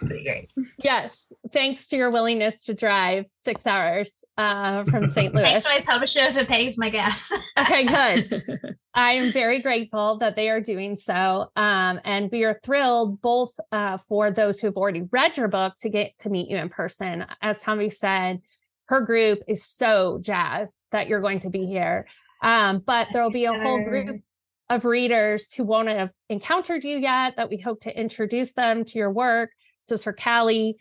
Yes. 0.84 1.32
Thanks 1.54 1.88
to 1.90 1.96
your 1.96 2.12
willingness 2.12 2.66
to 2.66 2.74
drive 2.74 3.26
six 3.32 3.66
hours 3.66 4.26
uh, 4.38 4.84
from 4.84 5.08
St. 5.08 5.34
Louis. 5.36 5.44
Thanks 5.44 5.64
to 5.64 5.70
my 5.70 5.82
publisher 5.82 6.30
for 6.32 6.44
paying 6.44 6.74
for 6.74 6.82
my 6.82 6.90
gas. 6.90 7.54
okay, 7.60 7.86
good. 7.86 8.76
I 8.94 9.14
am 9.14 9.32
very 9.32 9.62
grateful 9.62 10.18
that 10.18 10.36
they 10.36 10.50
are 10.50 10.60
doing 10.60 10.98
so. 10.98 11.50
Um, 11.56 12.02
and 12.04 12.30
we 12.32 12.44
are 12.44 12.60
thrilled 12.66 13.22
both 13.22 13.58
uh, 13.72 13.98
for 13.98 14.30
those 14.30 14.60
who've 14.60 14.76
already 14.76 15.08
read 15.10 15.38
your 15.38 15.48
book 15.48 15.76
to 15.80 15.90
get 15.90 16.18
to 16.20 16.30
meet 16.30 16.50
you 16.50 16.58
in 16.58 16.68
person. 16.68 17.26
As 17.42 17.64
Tanvi 17.64 17.94
said, 17.94 18.42
her 18.90 19.02
group 19.02 19.40
is 19.48 19.64
so 19.64 20.20
jazzed 20.22 20.88
that 20.92 21.08
you're 21.08 21.22
going 21.22 21.40
to 21.40 21.50
be 21.50 21.66
here. 21.66 22.08
Um, 22.42 22.82
but 22.86 23.08
there'll 23.14 23.30
be 23.30 23.46
a 23.46 23.54
whole 23.54 23.84
group 23.84 24.22
of 24.70 24.86
readers 24.86 25.54
who 25.54 25.64
won't 25.64 25.88
have 25.88 26.12
encountered 26.30 26.84
you 26.84 26.98
yet 26.98 27.36
that 27.38 27.50
we 27.50 27.58
hope 27.58 27.82
to 27.82 28.00
introduce 28.00 28.54
them 28.54 28.86
to 28.86 29.00
your 29.00 29.12
work, 29.12 29.52
to 29.88 29.98
Sir 29.98 30.14
Callie. 30.14 30.78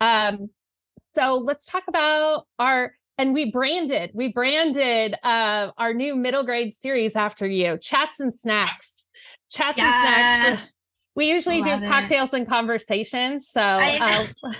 Um, 0.00 0.50
so 0.98 1.36
let's 1.36 1.66
talk 1.66 1.84
about 1.88 2.46
our 2.58 2.94
and 3.18 3.32
we 3.32 3.50
branded 3.50 4.10
we 4.14 4.32
branded 4.32 5.16
uh, 5.22 5.70
our 5.78 5.92
new 5.92 6.14
middle 6.16 6.44
grade 6.44 6.74
series 6.74 7.16
after 7.16 7.46
you 7.46 7.78
chats 7.78 8.20
and 8.20 8.34
snacks 8.34 9.06
chats 9.50 9.78
yes. 9.78 10.48
and 10.48 10.58
snacks 10.58 10.80
we 11.14 11.30
usually 11.30 11.62
Love 11.62 11.80
do 11.80 11.86
cocktails 11.86 12.32
it. 12.32 12.38
and 12.38 12.48
conversations 12.48 13.48
so 13.48 13.62
uh, 13.62 14.24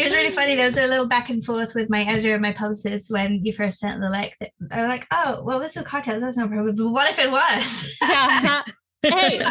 it 0.00 0.04
was 0.04 0.14
really 0.14 0.30
funny. 0.30 0.56
There 0.56 0.64
was 0.64 0.78
a 0.78 0.86
little 0.88 1.08
back 1.08 1.30
and 1.30 1.44
forth 1.44 1.74
with 1.74 1.90
my 1.90 2.02
editor 2.02 2.34
and 2.34 2.42
my 2.42 2.52
publicist 2.52 3.12
when 3.12 3.44
you 3.44 3.52
first 3.52 3.78
sent 3.78 4.00
the 4.00 4.10
like. 4.10 4.36
they're 4.58 4.88
like 4.88 5.06
oh 5.12 5.42
well 5.44 5.60
this 5.60 5.76
is 5.76 5.82
a 5.82 5.84
cocktail. 5.84 6.20
That's 6.20 6.38
no 6.38 6.48
problem 6.48 6.74
but 6.74 6.90
what 6.90 7.10
if 7.10 7.18
it 7.18 7.30
was? 7.30 7.98
Yeah. 8.10 8.62
Hey. 9.02 9.40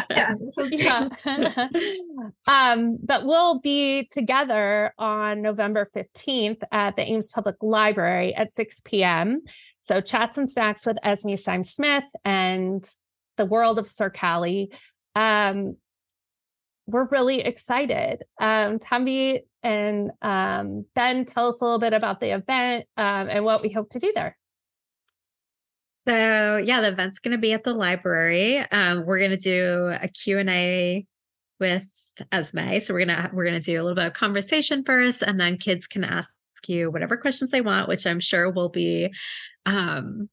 Yeah, 0.70 1.08
yeah. 1.26 1.68
um 2.50 2.98
but 3.02 3.26
we'll 3.26 3.58
be 3.58 4.06
together 4.10 4.94
on 4.96 5.42
november 5.42 5.84
15th 5.92 6.62
at 6.70 6.94
the 6.94 7.02
ames 7.02 7.32
public 7.32 7.56
library 7.60 8.32
at 8.32 8.52
6 8.52 8.80
p.m 8.84 9.40
so 9.80 10.00
chats 10.00 10.38
and 10.38 10.48
snacks 10.48 10.86
with 10.86 10.98
esme 11.02 11.34
Symes-Smith 11.34 12.04
and 12.24 12.88
the 13.36 13.46
world 13.46 13.78
of 13.78 13.88
sir 13.88 14.10
callie. 14.10 14.70
Um 15.16 15.76
we're 16.90 17.06
really 17.06 17.40
excited 17.40 18.22
um 18.40 18.78
Tanvi 18.78 19.40
and 19.62 20.10
um 20.22 20.84
ben 20.94 21.24
tell 21.24 21.48
us 21.48 21.60
a 21.60 21.64
little 21.64 21.78
bit 21.78 21.92
about 21.92 22.20
the 22.20 22.34
event 22.34 22.86
um, 22.96 23.28
and 23.28 23.44
what 23.44 23.62
we 23.62 23.70
hope 23.70 23.90
to 23.90 23.98
do 23.98 24.12
there 24.14 24.36
so 26.08 26.56
yeah, 26.56 26.80
the 26.80 26.88
event's 26.88 27.18
going 27.18 27.32
to 27.32 27.38
be 27.38 27.52
at 27.52 27.62
the 27.62 27.74
library. 27.74 28.58
Um, 28.58 29.04
we're 29.04 29.18
going 29.18 29.30
to 29.32 29.36
do 29.36 29.92
a 30.02 30.08
Q 30.08 30.38
and 30.38 30.48
A 30.48 31.04
with 31.60 31.86
Esme. 32.32 32.78
So 32.80 32.94
we're 32.94 33.04
gonna 33.04 33.30
we're 33.32 33.44
gonna 33.44 33.60
do 33.60 33.80
a 33.80 33.82
little 33.82 33.94
bit 33.94 34.06
of 34.06 34.14
conversation 34.14 34.82
first, 34.82 35.22
and 35.22 35.38
then 35.38 35.58
kids 35.58 35.86
can 35.86 36.02
ask 36.02 36.40
you 36.66 36.90
whatever 36.90 37.16
questions 37.16 37.50
they 37.50 37.60
want, 37.60 37.88
which 37.88 38.06
I'm 38.06 38.18
sure 38.18 38.50
will 38.50 38.70
be 38.70 39.10
um, 39.66 40.28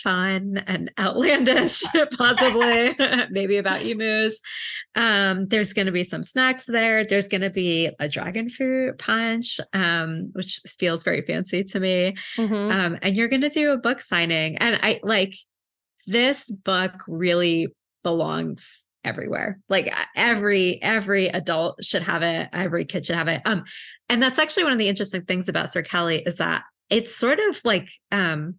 fun 0.00 0.62
and 0.66 0.90
outlandish, 0.98 1.82
possibly, 2.18 2.94
maybe 3.30 3.56
about 3.56 3.82
emus. 3.82 4.40
Um, 4.94 5.46
there's 5.48 5.72
going 5.72 5.86
to 5.86 5.92
be 5.92 6.04
some 6.04 6.22
snacks 6.22 6.66
there. 6.66 7.04
There's 7.04 7.28
going 7.28 7.42
to 7.42 7.50
be 7.50 7.90
a 7.98 8.08
dragon 8.08 8.48
fruit 8.48 8.98
punch, 8.98 9.60
um, 9.72 10.30
which 10.32 10.60
feels 10.78 11.02
very 11.02 11.22
fancy 11.22 11.64
to 11.64 11.80
me. 11.80 12.16
Mm-hmm. 12.36 12.54
Um, 12.54 12.98
and 13.02 13.16
you're 13.16 13.28
going 13.28 13.42
to 13.42 13.48
do 13.48 13.72
a 13.72 13.78
book 13.78 14.00
signing. 14.00 14.56
And 14.58 14.78
I 14.82 15.00
like 15.02 15.34
this 16.06 16.50
book 16.50 16.92
really 17.06 17.68
belongs 18.02 18.86
everywhere 19.04 19.58
like 19.70 19.90
every 20.14 20.80
every 20.82 21.28
adult 21.28 21.82
should 21.82 22.02
have 22.02 22.22
it 22.22 22.48
every 22.52 22.84
kid 22.84 23.04
should 23.04 23.16
have 23.16 23.28
it 23.28 23.40
um 23.46 23.64
and 24.10 24.22
that's 24.22 24.38
actually 24.38 24.62
one 24.62 24.74
of 24.74 24.78
the 24.78 24.88
interesting 24.88 25.22
things 25.22 25.48
about 25.48 25.72
sir 25.72 25.82
Callie 25.82 26.22
is 26.26 26.36
that 26.36 26.64
it's 26.90 27.14
sort 27.14 27.38
of 27.38 27.58
like 27.64 27.88
um 28.12 28.58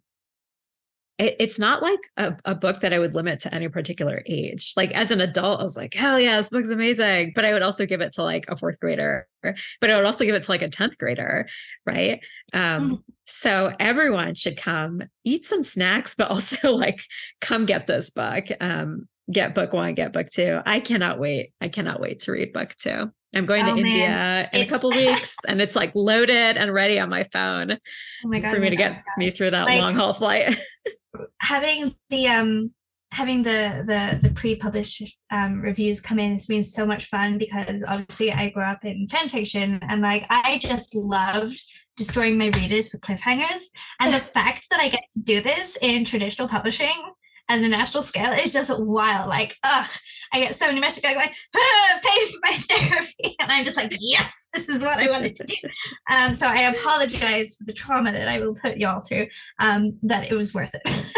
it, 1.22 1.36
it's 1.38 1.58
not 1.58 1.82
like 1.82 2.00
a, 2.16 2.36
a, 2.44 2.54
book 2.54 2.80
that 2.80 2.92
I 2.92 2.98
would 2.98 3.14
limit 3.14 3.38
to 3.40 3.54
any 3.54 3.68
particular 3.68 4.22
age. 4.26 4.72
Like 4.76 4.92
as 4.92 5.10
an 5.10 5.20
adult, 5.20 5.60
I 5.60 5.62
was 5.62 5.76
like, 5.76 5.94
hell 5.94 6.18
yeah, 6.18 6.36
this 6.36 6.50
book's 6.50 6.70
amazing. 6.70 7.32
But 7.34 7.44
I 7.44 7.52
would 7.52 7.62
also 7.62 7.86
give 7.86 8.00
it 8.00 8.12
to 8.14 8.22
like 8.22 8.46
a 8.48 8.56
fourth 8.56 8.80
grader, 8.80 9.26
but 9.42 9.90
I 9.90 9.96
would 9.96 10.04
also 10.04 10.24
give 10.24 10.34
it 10.34 10.42
to 10.44 10.50
like 10.50 10.62
a 10.62 10.68
10th 10.68 10.98
grader. 10.98 11.48
Right. 11.86 12.20
Um, 12.52 12.90
mm. 12.90 13.02
so 13.24 13.72
everyone 13.78 14.34
should 14.34 14.56
come 14.56 15.02
eat 15.24 15.44
some 15.44 15.62
snacks, 15.62 16.14
but 16.14 16.28
also 16.28 16.72
like 16.74 17.00
come 17.40 17.66
get 17.66 17.86
this 17.86 18.10
book. 18.10 18.46
Um, 18.60 19.08
get 19.30 19.54
book 19.54 19.72
one, 19.72 19.94
get 19.94 20.12
book 20.12 20.28
two. 20.28 20.60
I 20.66 20.80
cannot 20.80 21.20
wait. 21.20 21.52
I 21.60 21.68
cannot 21.68 22.00
wait 22.00 22.20
to 22.20 22.32
read 22.32 22.52
book 22.52 22.74
two. 22.74 23.12
I'm 23.34 23.46
going 23.46 23.62
oh, 23.62 23.74
to 23.74 23.78
India 23.78 24.08
man. 24.08 24.48
in 24.52 24.60
it's... 24.60 24.70
a 24.70 24.74
couple 24.74 24.90
weeks 24.90 25.36
and 25.48 25.60
it's 25.60 25.76
like 25.76 25.92
loaded 25.94 26.58
and 26.58 26.72
ready 26.72 26.98
on 26.98 27.08
my 27.08 27.22
phone 27.24 27.72
oh 27.72 28.28
my 28.28 28.40
God, 28.40 28.54
for 28.54 28.60
me 28.60 28.68
to 28.68 28.76
get 28.76 29.02
me 29.16 29.30
through 29.30 29.50
that 29.50 29.66
like, 29.66 29.80
long 29.80 29.94
haul 29.94 30.12
flight. 30.12 30.60
having 31.40 31.94
the 32.10 32.26
um 32.28 32.72
having 33.12 33.42
the 33.42 33.84
the 33.86 34.28
the 34.28 34.34
pre-published 34.34 35.18
um, 35.30 35.60
reviews 35.60 36.00
come 36.00 36.18
in 36.18 36.32
has 36.32 36.46
been 36.46 36.64
so 36.64 36.86
much 36.86 37.06
fun 37.06 37.36
because 37.38 37.84
obviously 37.88 38.32
I 38.32 38.48
grew 38.48 38.62
up 38.62 38.84
in 38.84 39.06
fan 39.06 39.28
fiction 39.28 39.78
and 39.82 40.00
like 40.00 40.26
I 40.30 40.58
just 40.58 40.96
loved 40.96 41.60
destroying 41.96 42.38
my 42.38 42.46
readers 42.56 42.90
with 42.92 43.02
cliffhangers. 43.02 43.66
And 44.00 44.14
the 44.14 44.20
fact 44.34 44.66
that 44.70 44.80
I 44.80 44.88
get 44.88 45.04
to 45.14 45.22
do 45.22 45.40
this 45.40 45.76
in 45.82 46.04
traditional 46.04 46.48
publishing 46.48 47.12
and 47.48 47.62
the 47.62 47.68
national 47.68 48.02
scale 48.02 48.32
is 48.32 48.52
just 48.52 48.72
wild. 48.78 49.28
Like 49.28 49.56
ugh 49.64 49.86
I 50.32 50.40
get 50.40 50.54
so 50.54 50.66
many 50.66 50.80
messages 50.80 51.02
going 51.02 51.16
like 51.16 51.32
ah, 51.54 52.00
pay 52.02 52.24
for 52.26 52.38
my 52.42 52.52
therapy 52.52 53.36
and 53.40 53.52
I'm 53.52 53.64
just 53.64 53.76
like 53.76 53.96
yes 54.00 54.48
this 54.54 54.68
is 54.68 54.82
what 54.82 54.98
I 54.98 55.10
wanted 55.10 55.36
to 55.36 55.44
do 55.44 55.68
um 56.12 56.32
so 56.32 56.46
I 56.46 56.62
apologize 56.62 57.56
for 57.56 57.64
the 57.64 57.72
trauma 57.72 58.12
that 58.12 58.28
I 58.28 58.40
will 58.40 58.54
put 58.54 58.78
y'all 58.78 59.00
through 59.00 59.26
um 59.58 59.98
but 60.02 60.30
it 60.30 60.34
was 60.34 60.54
worth 60.54 60.74
it 60.74 60.82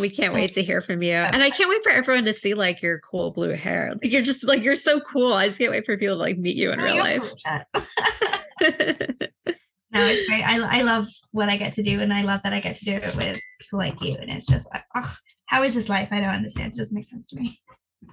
We 0.00 0.08
can't 0.08 0.32
wait 0.32 0.52
to 0.52 0.62
hear 0.62 0.80
from 0.80 1.02
you. 1.02 1.12
And 1.12 1.42
I 1.42 1.50
can't 1.50 1.68
wait 1.68 1.82
for 1.82 1.90
everyone 1.90 2.22
to 2.24 2.32
see 2.32 2.54
like 2.54 2.82
your 2.82 3.00
cool 3.00 3.32
blue 3.32 3.54
hair. 3.54 3.92
Like 4.00 4.12
you're 4.12 4.22
just 4.22 4.46
like 4.46 4.62
you're 4.62 4.76
so 4.76 5.00
cool. 5.00 5.32
I 5.32 5.46
just 5.46 5.58
can't 5.58 5.72
wait 5.72 5.84
for 5.84 5.96
people 5.96 6.14
to 6.16 6.22
like 6.22 6.38
meet 6.38 6.56
you 6.56 6.70
in 6.70 6.78
real 6.78 6.98
life. 6.98 7.24
no, 9.92 10.04
it's 10.06 10.26
great. 10.28 10.42
I, 10.44 10.80
I 10.80 10.82
love 10.82 11.06
what 11.32 11.48
I 11.48 11.56
get 11.56 11.74
to 11.74 11.82
do 11.82 12.00
and 12.00 12.12
I 12.12 12.24
love 12.24 12.42
that 12.42 12.52
I 12.52 12.60
get 12.60 12.76
to 12.76 12.84
do 12.84 12.92
it 12.92 13.02
with 13.16 13.40
people 13.60 13.78
like 13.78 14.00
you. 14.00 14.16
And 14.20 14.30
it's 14.30 14.46
just 14.46 14.72
like, 14.72 14.84
oh, 14.94 15.12
how 15.46 15.62
is 15.62 15.74
this 15.74 15.88
life? 15.88 16.08
I 16.12 16.20
don't 16.20 16.30
understand. 16.30 16.72
It 16.72 16.78
doesn't 16.78 16.94
make 16.94 17.04
sense 17.04 17.28
to 17.30 17.40
me. 17.40 17.52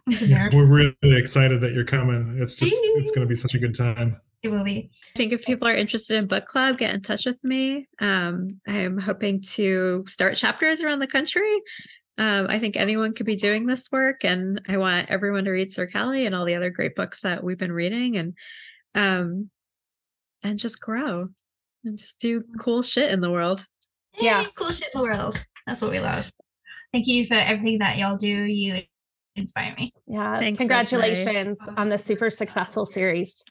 Yeah, 0.07 0.49
we're 0.53 0.67
really 0.67 1.17
excited 1.17 1.61
that 1.61 1.73
you're 1.73 1.83
coming. 1.83 2.37
It's 2.39 2.53
just 2.53 2.71
it's 2.75 3.09
gonna 3.09 3.25
be 3.25 3.35
such 3.35 3.55
a 3.55 3.57
good 3.57 3.73
time 3.73 4.21
it 4.41 4.51
will 4.51 4.63
be. 4.63 4.89
I 4.91 5.17
think 5.17 5.33
if 5.33 5.45
people 5.45 5.67
are 5.67 5.75
interested 5.75 6.17
in 6.17 6.27
book 6.27 6.45
club, 6.45 6.77
get 6.77 6.93
in 6.93 7.01
touch 7.01 7.25
with 7.25 7.43
me. 7.43 7.87
Um, 7.99 8.61
I'm 8.67 8.97
hoping 8.97 9.41
to 9.53 10.03
start 10.07 10.35
chapters 10.35 10.83
around 10.83 10.99
the 10.99 11.07
country. 11.07 11.61
Um, 12.17 12.47
I 12.49 12.59
think 12.59 12.77
anyone 12.77 13.13
could 13.13 13.25
be 13.25 13.35
doing 13.35 13.65
this 13.65 13.91
work, 13.91 14.23
and 14.23 14.61
I 14.67 14.77
want 14.77 15.09
everyone 15.09 15.45
to 15.45 15.51
read 15.51 15.71
Sir 15.71 15.89
Callie 15.89 16.25
and 16.25 16.35
all 16.35 16.45
the 16.45 16.55
other 16.55 16.69
great 16.69 16.95
books 16.95 17.21
that 17.21 17.43
we've 17.43 17.57
been 17.57 17.71
reading, 17.71 18.17
and 18.17 18.33
um, 18.95 19.49
and 20.43 20.57
just 20.57 20.81
grow 20.81 21.29
and 21.83 21.97
just 21.97 22.19
do 22.19 22.43
cool 22.59 22.81
shit 22.81 23.11
in 23.11 23.21
the 23.21 23.31
world. 23.31 23.65
Yeah, 24.19 24.43
cool 24.55 24.71
shit 24.71 24.89
in 24.93 25.01
the 25.01 25.07
world. 25.07 25.37
That's 25.65 25.81
what 25.81 25.91
we 25.91 25.99
love. 25.99 26.31
Thank 26.91 27.07
you 27.07 27.25
for 27.25 27.35
everything 27.35 27.79
that 27.79 27.97
y'all 27.97 28.17
do. 28.17 28.27
You 28.27 28.81
inspire 29.35 29.73
me. 29.77 29.93
Yeah, 30.07 30.39
Thanks, 30.39 30.57
congratulations 30.57 31.69
on 31.77 31.89
the 31.89 31.97
super 31.97 32.29
successful 32.29 32.85
series. 32.85 33.45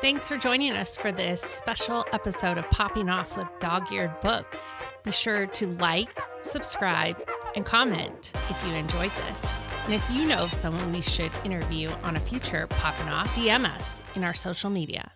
Thanks 0.00 0.28
for 0.28 0.36
joining 0.36 0.72
us 0.72 0.96
for 0.96 1.10
this 1.10 1.40
special 1.40 2.04
episode 2.12 2.58
of 2.58 2.68
Popping 2.70 3.08
Off 3.08 3.38
with 3.38 3.48
Dog 3.58 3.90
Eared 3.90 4.20
Books. 4.20 4.76
Be 5.02 5.10
sure 5.10 5.46
to 5.46 5.66
like, 5.66 6.22
subscribe, 6.42 7.16
and 7.56 7.64
comment 7.64 8.32
if 8.50 8.66
you 8.66 8.74
enjoyed 8.74 9.12
this. 9.26 9.56
And 9.84 9.94
if 9.94 10.04
you 10.10 10.26
know 10.26 10.38
of 10.38 10.52
someone 10.52 10.92
we 10.92 11.00
should 11.00 11.32
interview 11.44 11.88
on 12.02 12.16
a 12.16 12.20
future 12.20 12.66
Popping 12.66 13.08
Off, 13.08 13.34
DM 13.34 13.64
us 13.64 14.02
in 14.14 14.24
our 14.24 14.34
social 14.34 14.68
media. 14.68 15.10